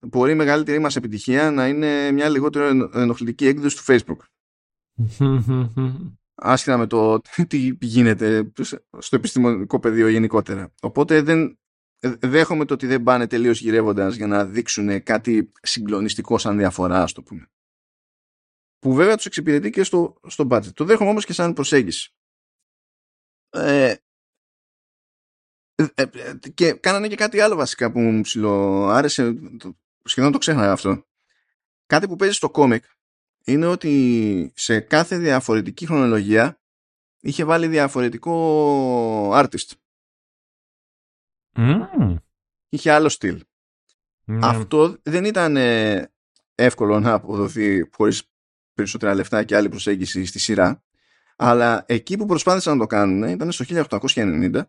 [0.00, 4.37] μπορεί η μεγαλύτερη μας επιτυχία να είναι μια λιγότερο ενοχλητική έκδοση του Facebook.
[6.34, 8.52] Άσχετα με το τι γίνεται
[8.98, 10.72] στο επιστημονικό πεδίο γενικότερα.
[10.80, 11.58] Οπότε δεν
[12.20, 17.12] δέχομαι το ότι δεν πάνε τελείως γυρεύοντας για να δείξουν κάτι συγκλονιστικό σαν διαφορά, ας
[17.12, 17.48] το πούμε
[18.78, 20.72] που βέβαια τους εξυπηρετεί και στο, στο budget.
[20.74, 22.14] Το δέχομαι όμως και σαν προσέγγιση.
[23.50, 23.94] Ε,
[25.74, 29.34] ε, ε και κάνανε και κάτι άλλο βασικά που μου ψηλό άρεσε,
[30.04, 31.06] σχεδόν το ξέχανα αυτό.
[31.86, 32.84] Κάτι που παίζει στο κόμικ
[33.48, 36.60] είναι ότι σε κάθε διαφορετική χρονολογία
[37.20, 39.70] είχε βάλει διαφορετικό artist.
[41.56, 42.16] Mm.
[42.68, 43.44] Είχε άλλο στυλ.
[44.24, 44.46] Ναι.
[44.46, 45.56] Αυτό δεν ήταν
[46.54, 48.22] εύκολο να αποδοθεί χωρίς
[48.74, 50.82] περισσότερα λεφτά και άλλη προσέγγιση στη σειρά.
[51.36, 54.62] Αλλά εκεί που προσπάθησαν να το κάνουν ήταν στο 1890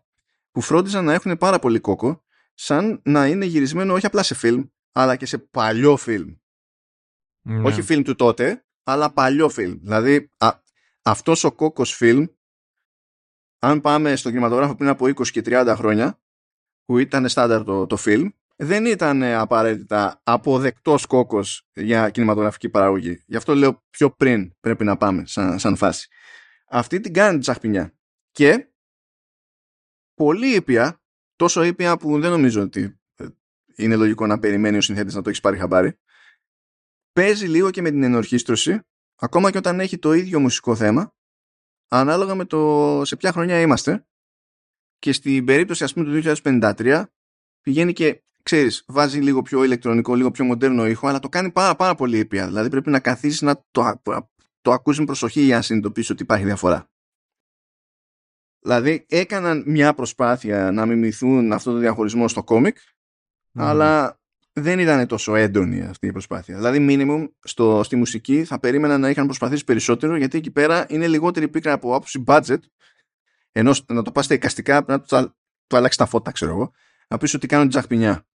[0.50, 2.24] που φρόντιζαν να έχουν πάρα πολύ κόκο
[2.54, 6.34] σαν να είναι γυρισμένο όχι απλά σε φιλμ αλλά και σε παλιό φιλμ.
[7.42, 7.62] Ναι.
[7.62, 9.78] Όχι φιλμ του τότε αλλά παλιό φιλμ.
[9.82, 10.50] Δηλαδή α,
[11.02, 12.24] αυτός ο κόκκος φιλμ
[13.58, 16.20] αν πάμε στο κινηματογράφο πριν από 20 και 30 χρόνια
[16.84, 18.28] που ήταν στάνταρ το, το φιλμ
[18.62, 23.22] δεν ήταν απαραίτητα αποδεκτός κόκκος για κινηματογραφική παραγωγή.
[23.26, 26.08] Γι' αυτό λέω πιο πριν πρέπει να πάμε σαν, σαν φάση.
[26.68, 27.94] Αυτή την κάνει τσαχπινιά.
[28.30, 28.72] Και
[30.14, 31.02] πολύ ήπια,
[31.36, 33.26] τόσο ήπια που δεν νομίζω ότι ε,
[33.76, 35.98] είναι λογικό να περιμένει ο συνθέτης να το έχει πάρει χαμπάρι,
[37.12, 38.80] παίζει λίγο και με την ενορχίστρωση,
[39.14, 41.14] ακόμα και όταν έχει το ίδιο μουσικό θέμα,
[41.88, 44.06] ανάλογα με το σε ποια χρονιά είμαστε.
[44.98, 47.04] Και στην περίπτωση ας πούμε του 2053
[47.60, 51.76] πηγαίνει και ξέρεις, βάζει λίγο πιο ηλεκτρονικό, λίγο πιο μοντέρνο ήχο, αλλά το κάνει πάρα,
[51.76, 52.46] πάρα πολύ ήπια.
[52.46, 54.00] Δηλαδή πρέπει να καθίσεις να το,
[54.60, 56.90] το ακούσει με προσοχή για να συνειδητοποιήσεις ότι υπάρχει διαφορά.
[58.62, 62.78] Δηλαδή έκαναν μια προσπάθεια να μιμηθούν αυτό το διαχωρισμό στο κόμικ,
[63.52, 64.19] αλλά
[64.60, 66.56] δεν ήταν τόσο έντονη αυτή η προσπάθεια.
[66.56, 71.06] Δηλαδή, minimum στο, στη μουσική θα περίμενα να είχαν προσπαθήσει περισσότερο, γιατί εκεί πέρα είναι
[71.06, 72.58] λιγότερη πίκρα από άποψη budget.
[73.52, 75.34] Ενώ να το πας στα εικαστικά, πρέπει να το,
[75.66, 76.72] το αλλάξεις τα φώτα, ξέρω εγώ.
[77.08, 78.26] Να πεις ότι κάνουν τζαχπινιά.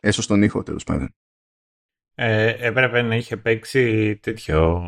[0.00, 1.14] Έσω στον ήχο, τέλος πάντων.
[2.14, 4.82] Ε, έπρεπε να είχε παίξει τέτοιο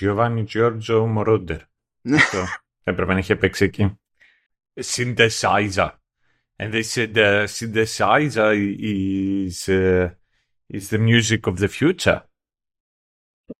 [0.00, 1.58] Giovanni Giorgio Moroder.
[2.00, 2.16] Ναι.
[2.16, 2.44] Αυτό.
[2.82, 4.00] έπρεπε να είχε παίξει εκεί.
[4.84, 5.90] Synthesizer.
[6.62, 10.10] And they said the synthesizer is, uh,
[10.68, 12.20] is the music of the future.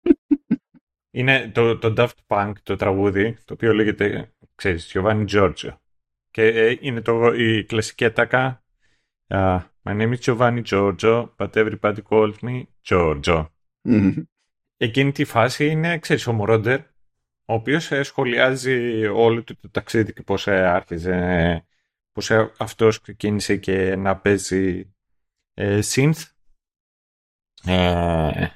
[1.10, 5.76] Είναι το, το Daft Punk το τραγούδι, το οποίο λέγεται, ξέρεις, Giovanni Giorgio.
[6.30, 8.64] Και ε, είναι το, η κλασική ατάκα
[9.28, 13.46] uh, My name is Giovanni Giorgio, but everybody calls me Giorgio.
[13.88, 14.22] Mm-hmm.
[14.76, 16.80] Εκείνη τη φάση είναι, ξέρεις, ο Μορόντερ,
[17.44, 21.66] ο οποίος ε, σχολιάζει όλο το, το ταξίδι και πώς ε, άρχιζε,
[22.12, 24.94] πώς ε, αυτός ξεκίνησε και να παίζει
[25.54, 26.22] ε, synth.
[27.64, 28.46] Ε,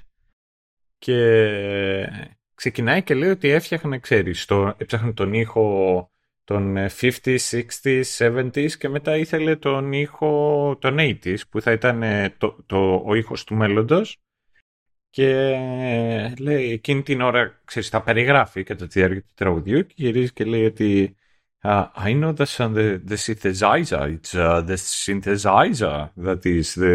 [0.98, 2.08] και
[2.54, 6.10] ξεκινάει και λέει ότι έφτιαχνε, ξέρεις, το, έψαχνε τον ήχο
[6.44, 7.38] των 50s,
[7.82, 13.02] 60s, 70s και μετά ήθελε τον ήχο των 80s που θα ήταν ε, το, το,
[13.06, 14.20] ο ήχος του μέλλοντος
[15.10, 15.54] και
[16.38, 20.44] λέει εκείνη την ώρα, ξέρεις, τα περιγράφει κατά τη διάρκεια του τραγουδιού και γυρίζει και
[20.44, 21.16] λέει ότι
[21.70, 26.94] uh, I know that the, the synthesizer, it's uh, the synthesizer that is the,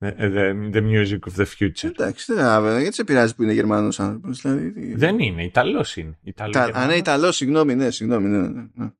[0.00, 1.88] The, the music of the future.
[1.88, 4.40] Εντάξει, δεν γιατί σε πειράζει που είναι Γερμανός άνθρωπος.
[4.40, 4.94] Δηλαδή...
[4.94, 6.18] Δεν είναι, Ιταλός είναι.
[6.22, 8.28] Ιταλό, Τα, α, ναι, Ιταλός, συγγνώμη, ναι, συγγνώμη.
[8.28, 8.90] Ναι, ναι, ναι.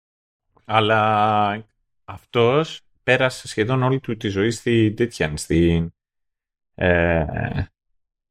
[0.64, 1.66] Αλλά
[2.04, 5.92] αυτός πέρασε σχεδόν όλη του τη ζωή στη τέτοια, στην.
[6.74, 7.24] Ε,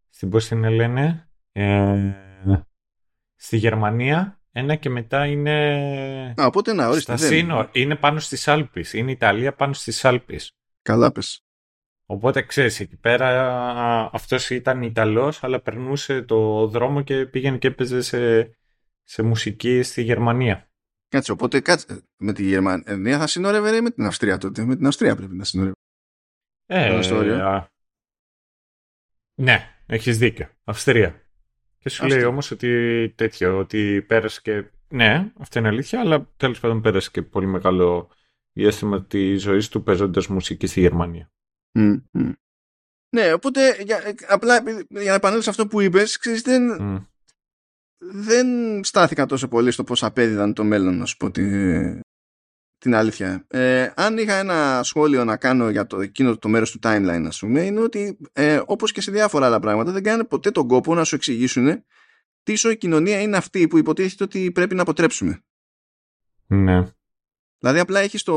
[0.10, 1.30] στην πώς την λένε.
[1.52, 2.12] Ε,
[3.36, 4.42] στη Γερμανία.
[4.56, 6.34] Ένα και μετά είναι.
[6.42, 7.18] Α, οπότε να, ορίστε.
[7.18, 7.70] Στα σύνορα.
[7.74, 8.84] Είναι πάνω στις Άλπε.
[8.92, 10.40] Είναι Ιταλία πάνω στις Άλπε.
[10.82, 11.44] Καλά πες.
[12.06, 18.02] Οπότε ξέρεις, εκεί πέρα αυτός ήταν Ιταλός, αλλά περνούσε το δρόμο και πήγαινε και έπαιζε
[18.02, 18.52] σε,
[19.04, 20.72] σε μουσική στη Γερμανία.
[21.08, 22.04] Κάτσε, οπότε κάτσε.
[22.18, 25.76] Με τη Γερμανία θα συνόρευε με την Αυστρία τότε; Με την Αυστρία πρέπει να συνόρευε.
[26.66, 27.68] Ε, α,
[29.36, 30.50] ναι, έχεις δίκιο.
[30.64, 31.23] Αυστρία.
[31.84, 34.66] Και σου λέει όμως ότι τέτοιο, ότι πέρασε και...
[34.88, 38.10] Ναι, αυτή είναι αλήθεια, αλλά τέλος πάντων πέρασε και πολύ μεγάλο
[38.54, 41.32] διάστημα τη ζωής του παίζοντας μουσική στη Γερμανία.
[43.10, 46.64] Ναι, οπότε για, απλά για να επανέλθω σε αυτό που είπες, ξέρεις, δεν,
[47.98, 48.48] δεν
[48.84, 52.00] στάθηκα τόσο πολύ στο πώς απέδιδαν το μέλλον, να σου πω την,
[52.84, 53.46] την αλήθεια.
[53.48, 57.40] Ε, αν είχα ένα σχόλιο να κάνω για το, εκείνο το μέρος του timeline, ας
[57.40, 60.96] πούμε, είναι ότι ε, όπως και σε διάφορα άλλα πράγματα δεν κάνουν ποτέ τον κόπο
[60.96, 61.84] να σου εξηγήσουν
[62.44, 65.44] τι η κοινωνία είναι αυτή που υποτίθεται ότι πρέπει να αποτρέψουμε.
[66.48, 66.94] Ναι.
[67.60, 68.36] Δηλαδή απλά έχεις το,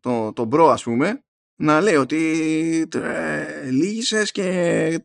[0.00, 1.24] το, το bro ας πούμε
[1.56, 5.02] να λέει ότι ε, λύγησες και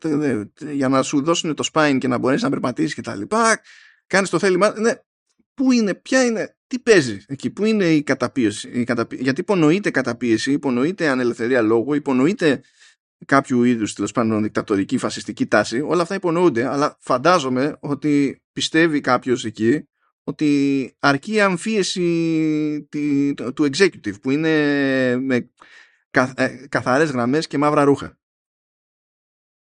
[0.72, 3.61] για να σου δώσουν το spine και να μπορέσεις να περπατήσεις και τα λοιπά
[4.07, 4.91] κάνεις το θέλημα ναι,
[5.57, 9.15] πού είναι, ποια είναι, τι παίζει εκεί, πού είναι η καταπίεση, η καταπί...
[9.15, 12.61] γιατί υπονοείται καταπίεση, υπονοείται ανελευθερία λόγου, υπονοείται
[13.25, 19.45] κάποιου είδους τέλος πάντων δικτατορική φασιστική τάση, όλα αυτά υπονοούνται, αλλά φαντάζομαι ότι πιστεύει κάποιος
[19.45, 19.88] εκεί
[20.23, 22.88] ότι αρκεί η αμφίεση
[23.53, 25.51] του executive που είναι με
[26.35, 28.19] ε, καθαρές γραμμές και μαύρα ρούχα.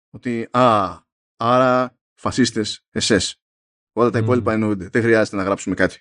[0.09, 0.97] Ότι α,
[1.37, 3.41] άρα φασίστες εσές.
[3.99, 4.87] Όλα τα υπόλοιπα εννοούνται.
[4.87, 5.99] Δεν χρειάζεται να γράψουμε κάτι.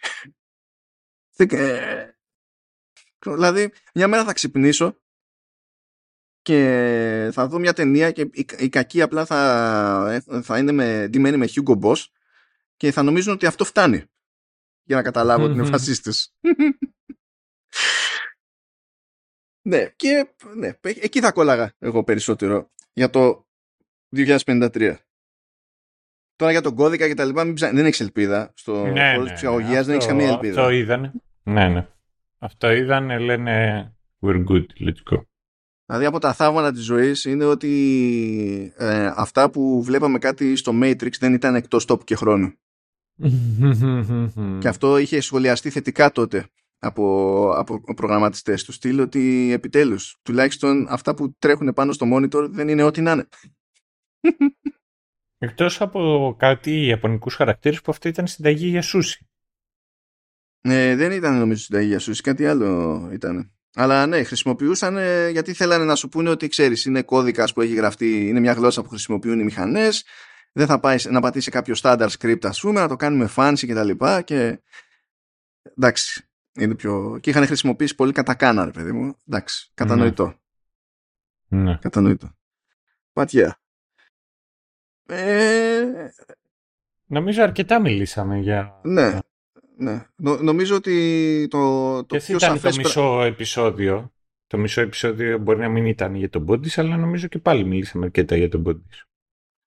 [1.36, 2.10] Ε,
[3.24, 5.00] δηλαδή, μια μέρα θα ξυπνήσω
[6.42, 11.48] και θα δω μια ταινία και η, κακή απλά θα, θα είναι με, ντυμένη με
[11.48, 12.04] Hugo Boss
[12.76, 14.04] και θα νομίζουν ότι αυτό φτάνει
[14.82, 16.34] για να καταλάβω ότι είναι φασίστες.
[19.68, 23.46] ναι, και ναι, εκεί θα κόλλαγα εγώ περισσότερο για το
[24.16, 24.96] 2053.
[26.38, 28.52] Τώρα για τον κώδικα και τα λοιπά, δεν έχεις ελπίδα.
[28.54, 30.60] Στο ναι, χώρο ναι, ψυχαγωγίας δεν έχεις καμία ελπίδα.
[30.60, 31.12] Αυτό είδανε.
[31.42, 31.86] Ναι, ναι.
[32.38, 33.82] Αυτό είδανε, λένε
[34.20, 35.22] We're good, let's go.
[35.86, 41.10] Δηλαδή από τα θαύματα της ζωής είναι ότι ε, αυτά που βλέπαμε κάτι στο Matrix
[41.18, 42.52] δεν ήταν εκτός τόπου και χρόνου.
[44.60, 46.46] και αυτό είχε σχολιαστεί θετικά τότε
[46.78, 52.68] από, από προγραμματιστές του στυλ ότι επιτέλους τουλάχιστον αυτά που τρέχουν πάνω στο monitor δεν
[52.68, 53.28] είναι ό,τι να είναι.
[55.38, 59.28] Εκτός από κάτι ιαπωνικούς χαρακτήρες που αυτό ήταν συνταγή για σούσι.
[60.60, 63.52] Ε, δεν ήταν νομίζω συνταγή για σούσι, κάτι άλλο ήταν.
[63.74, 64.96] Αλλά ναι, χρησιμοποιούσαν
[65.30, 68.82] γιατί θέλανε να σου πούνε ότι ξέρεις είναι κώδικας που έχει γραφτεί, είναι μια γλώσσα
[68.82, 70.04] που χρησιμοποιούν οι μηχανές
[70.58, 73.74] δεν θα πάει να πατήσει κάποιο standard script ας πούμε, να το κάνουμε fancy και
[73.74, 74.60] τα λοιπά και
[75.76, 77.18] εντάξει, είναι πιο...
[77.20, 80.34] και είχαν χρησιμοποιήσει πολύ κατακάνα ρε παιδί μου, εντάξει, κατανοητό.
[81.48, 81.76] Ναι.
[81.76, 82.36] Κατανοητό.
[83.12, 83.60] Πατιά.
[85.08, 85.84] Ε...
[87.06, 88.80] Νομίζω αρκετά μιλήσαμε για...
[88.82, 89.18] Ναι,
[89.76, 90.06] ναι.
[90.16, 92.74] νομίζω ότι το, το και πιο ήταν σαφές...
[92.74, 94.12] το μισό επεισόδιο;
[94.46, 98.04] Το μισό επεισόδιο μπορεί να μην ήταν για τον Bodies, αλλά νομίζω και πάλι μιλήσαμε
[98.04, 99.06] αρκετά για τον Bodies.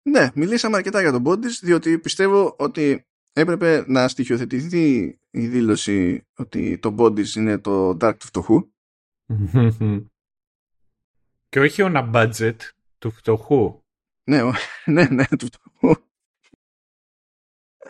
[0.02, 6.78] Ναι, μιλήσαμε αρκετά για τον Bodies, διότι πιστεύω ότι έπρεπε να στοιχειοθετηθεί η δήλωση ότι
[6.78, 8.72] το Bodies είναι το Dark του φτωχού.
[11.50, 12.56] και όχι on a budget
[12.98, 13.81] του φτωχού.
[14.32, 14.42] Ναι,
[14.86, 15.96] ναι, ναι, του φτωχού.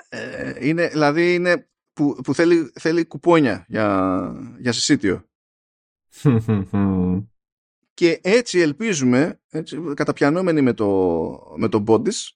[0.09, 5.29] Ε, είναι, δηλαδή είναι που, που θέλει, θέλει κουπόνια για, για συσίτιο.
[7.93, 12.29] και έτσι ελπίζουμε, έτσι, καταπιανόμενοι με το, με το Bodies,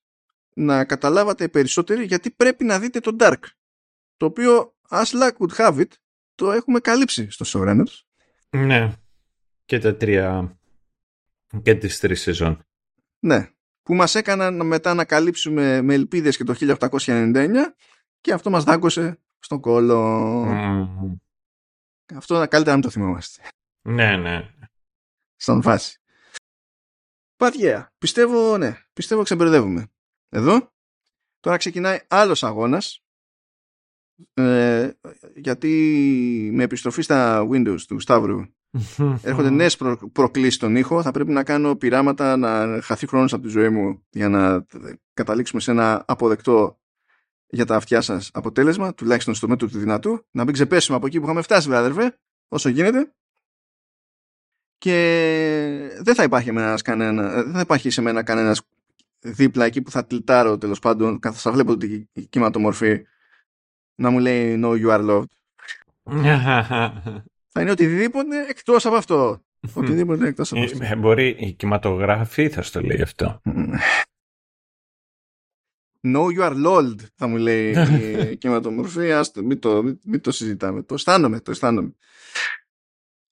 [0.54, 3.42] να καταλάβατε περισσότεροι γιατί πρέπει να δείτε το Dark.
[4.18, 5.92] Το οποίο, as luck would have it,
[6.36, 8.02] το έχουμε καλύψει στο Showrunners.
[8.50, 8.94] Ναι.
[9.66, 10.58] Και τα τρία...
[11.62, 12.66] και τις τρεις σεζόν.
[13.20, 13.50] Ναι.
[13.86, 17.52] Που μας έκαναν μετά να καλύψουμε με ελπίδες και το 1899
[18.22, 20.44] και αυτό μας δάκωσε στον κόλλο.
[20.48, 21.18] Mm.
[22.16, 23.42] Αυτό καλύτερα να μην το θυμόμαστε.
[23.82, 24.50] Ναι, ναι.
[25.36, 26.00] Στον φάση.
[27.38, 29.88] But yeah, πιστεύω, ναι, πιστεύω ξεμπερδεύουμε.
[30.30, 30.72] Εδώ,
[31.40, 33.04] τώρα ξεκινάει άλλος αγώνας,
[34.34, 34.92] ε,
[35.36, 35.70] γιατί
[36.54, 38.42] με επιστροφή στα Windows του Σταύρου
[39.22, 43.44] έρχονται νέες προ, προκλήσεις στον ήχο, θα πρέπει να κάνω πειράματα να χαθεί χρόνος από
[43.44, 44.66] τη ζωή μου για να
[45.14, 46.80] καταλήξουμε σε ένα αποδεκτό
[47.48, 51.18] για τα αυτιά σα αποτέλεσμα, τουλάχιστον στο μέτρο του δυνατού, να μην ξεπέσουμε από εκεί
[51.20, 53.14] που είχαμε φτάσει, βέβαια, όσο γίνεται.
[54.78, 56.52] Και δεν θα υπάρχει,
[56.84, 58.56] κανένα, δεν θα υπάρχει σε μένα κανένα
[59.20, 63.06] δίπλα εκεί που θα τυλτάρω τέλο πάντων, καθώ θα βλέπω την κυματομορφή
[63.96, 65.26] να μου λέει No, you are loved.
[67.56, 69.46] Θα είναι οτιδήποτε εκτός από αυτό.
[69.74, 70.78] οτιδήποτε εκτός από αυτό.
[70.84, 73.42] Ε, μπορεί η κυματογραφή θα στο λέει αυτό.
[76.08, 77.72] Know you are Lord, θα μου λέει
[78.32, 79.12] η κινηματομορφή.
[79.12, 80.84] Άστο, μην το, μην, το συζητάμε.
[80.84, 81.96] Το αισθάνομαι, το αισθάνομαι.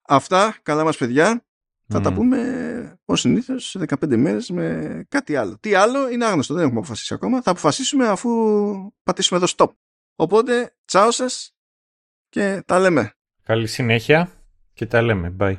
[0.01, 1.45] Αυτά, καλά μας παιδιά.
[1.87, 5.57] Θα τα πούμε ως συνήθως σε 15 μέρες με κάτι άλλο.
[5.59, 7.41] Τι άλλο είναι άγνωστο, δεν έχουμε αποφασίσει ακόμα.
[7.41, 8.29] Θα αποφασίσουμε αφού
[9.03, 9.71] πατήσουμε εδώ stop.
[10.15, 11.55] Οπότε, τσάω σας
[12.29, 13.13] και τα λέμε.
[13.43, 14.29] Καλή συνέχεια
[14.73, 15.35] και τα λέμε.
[15.39, 15.57] Bye.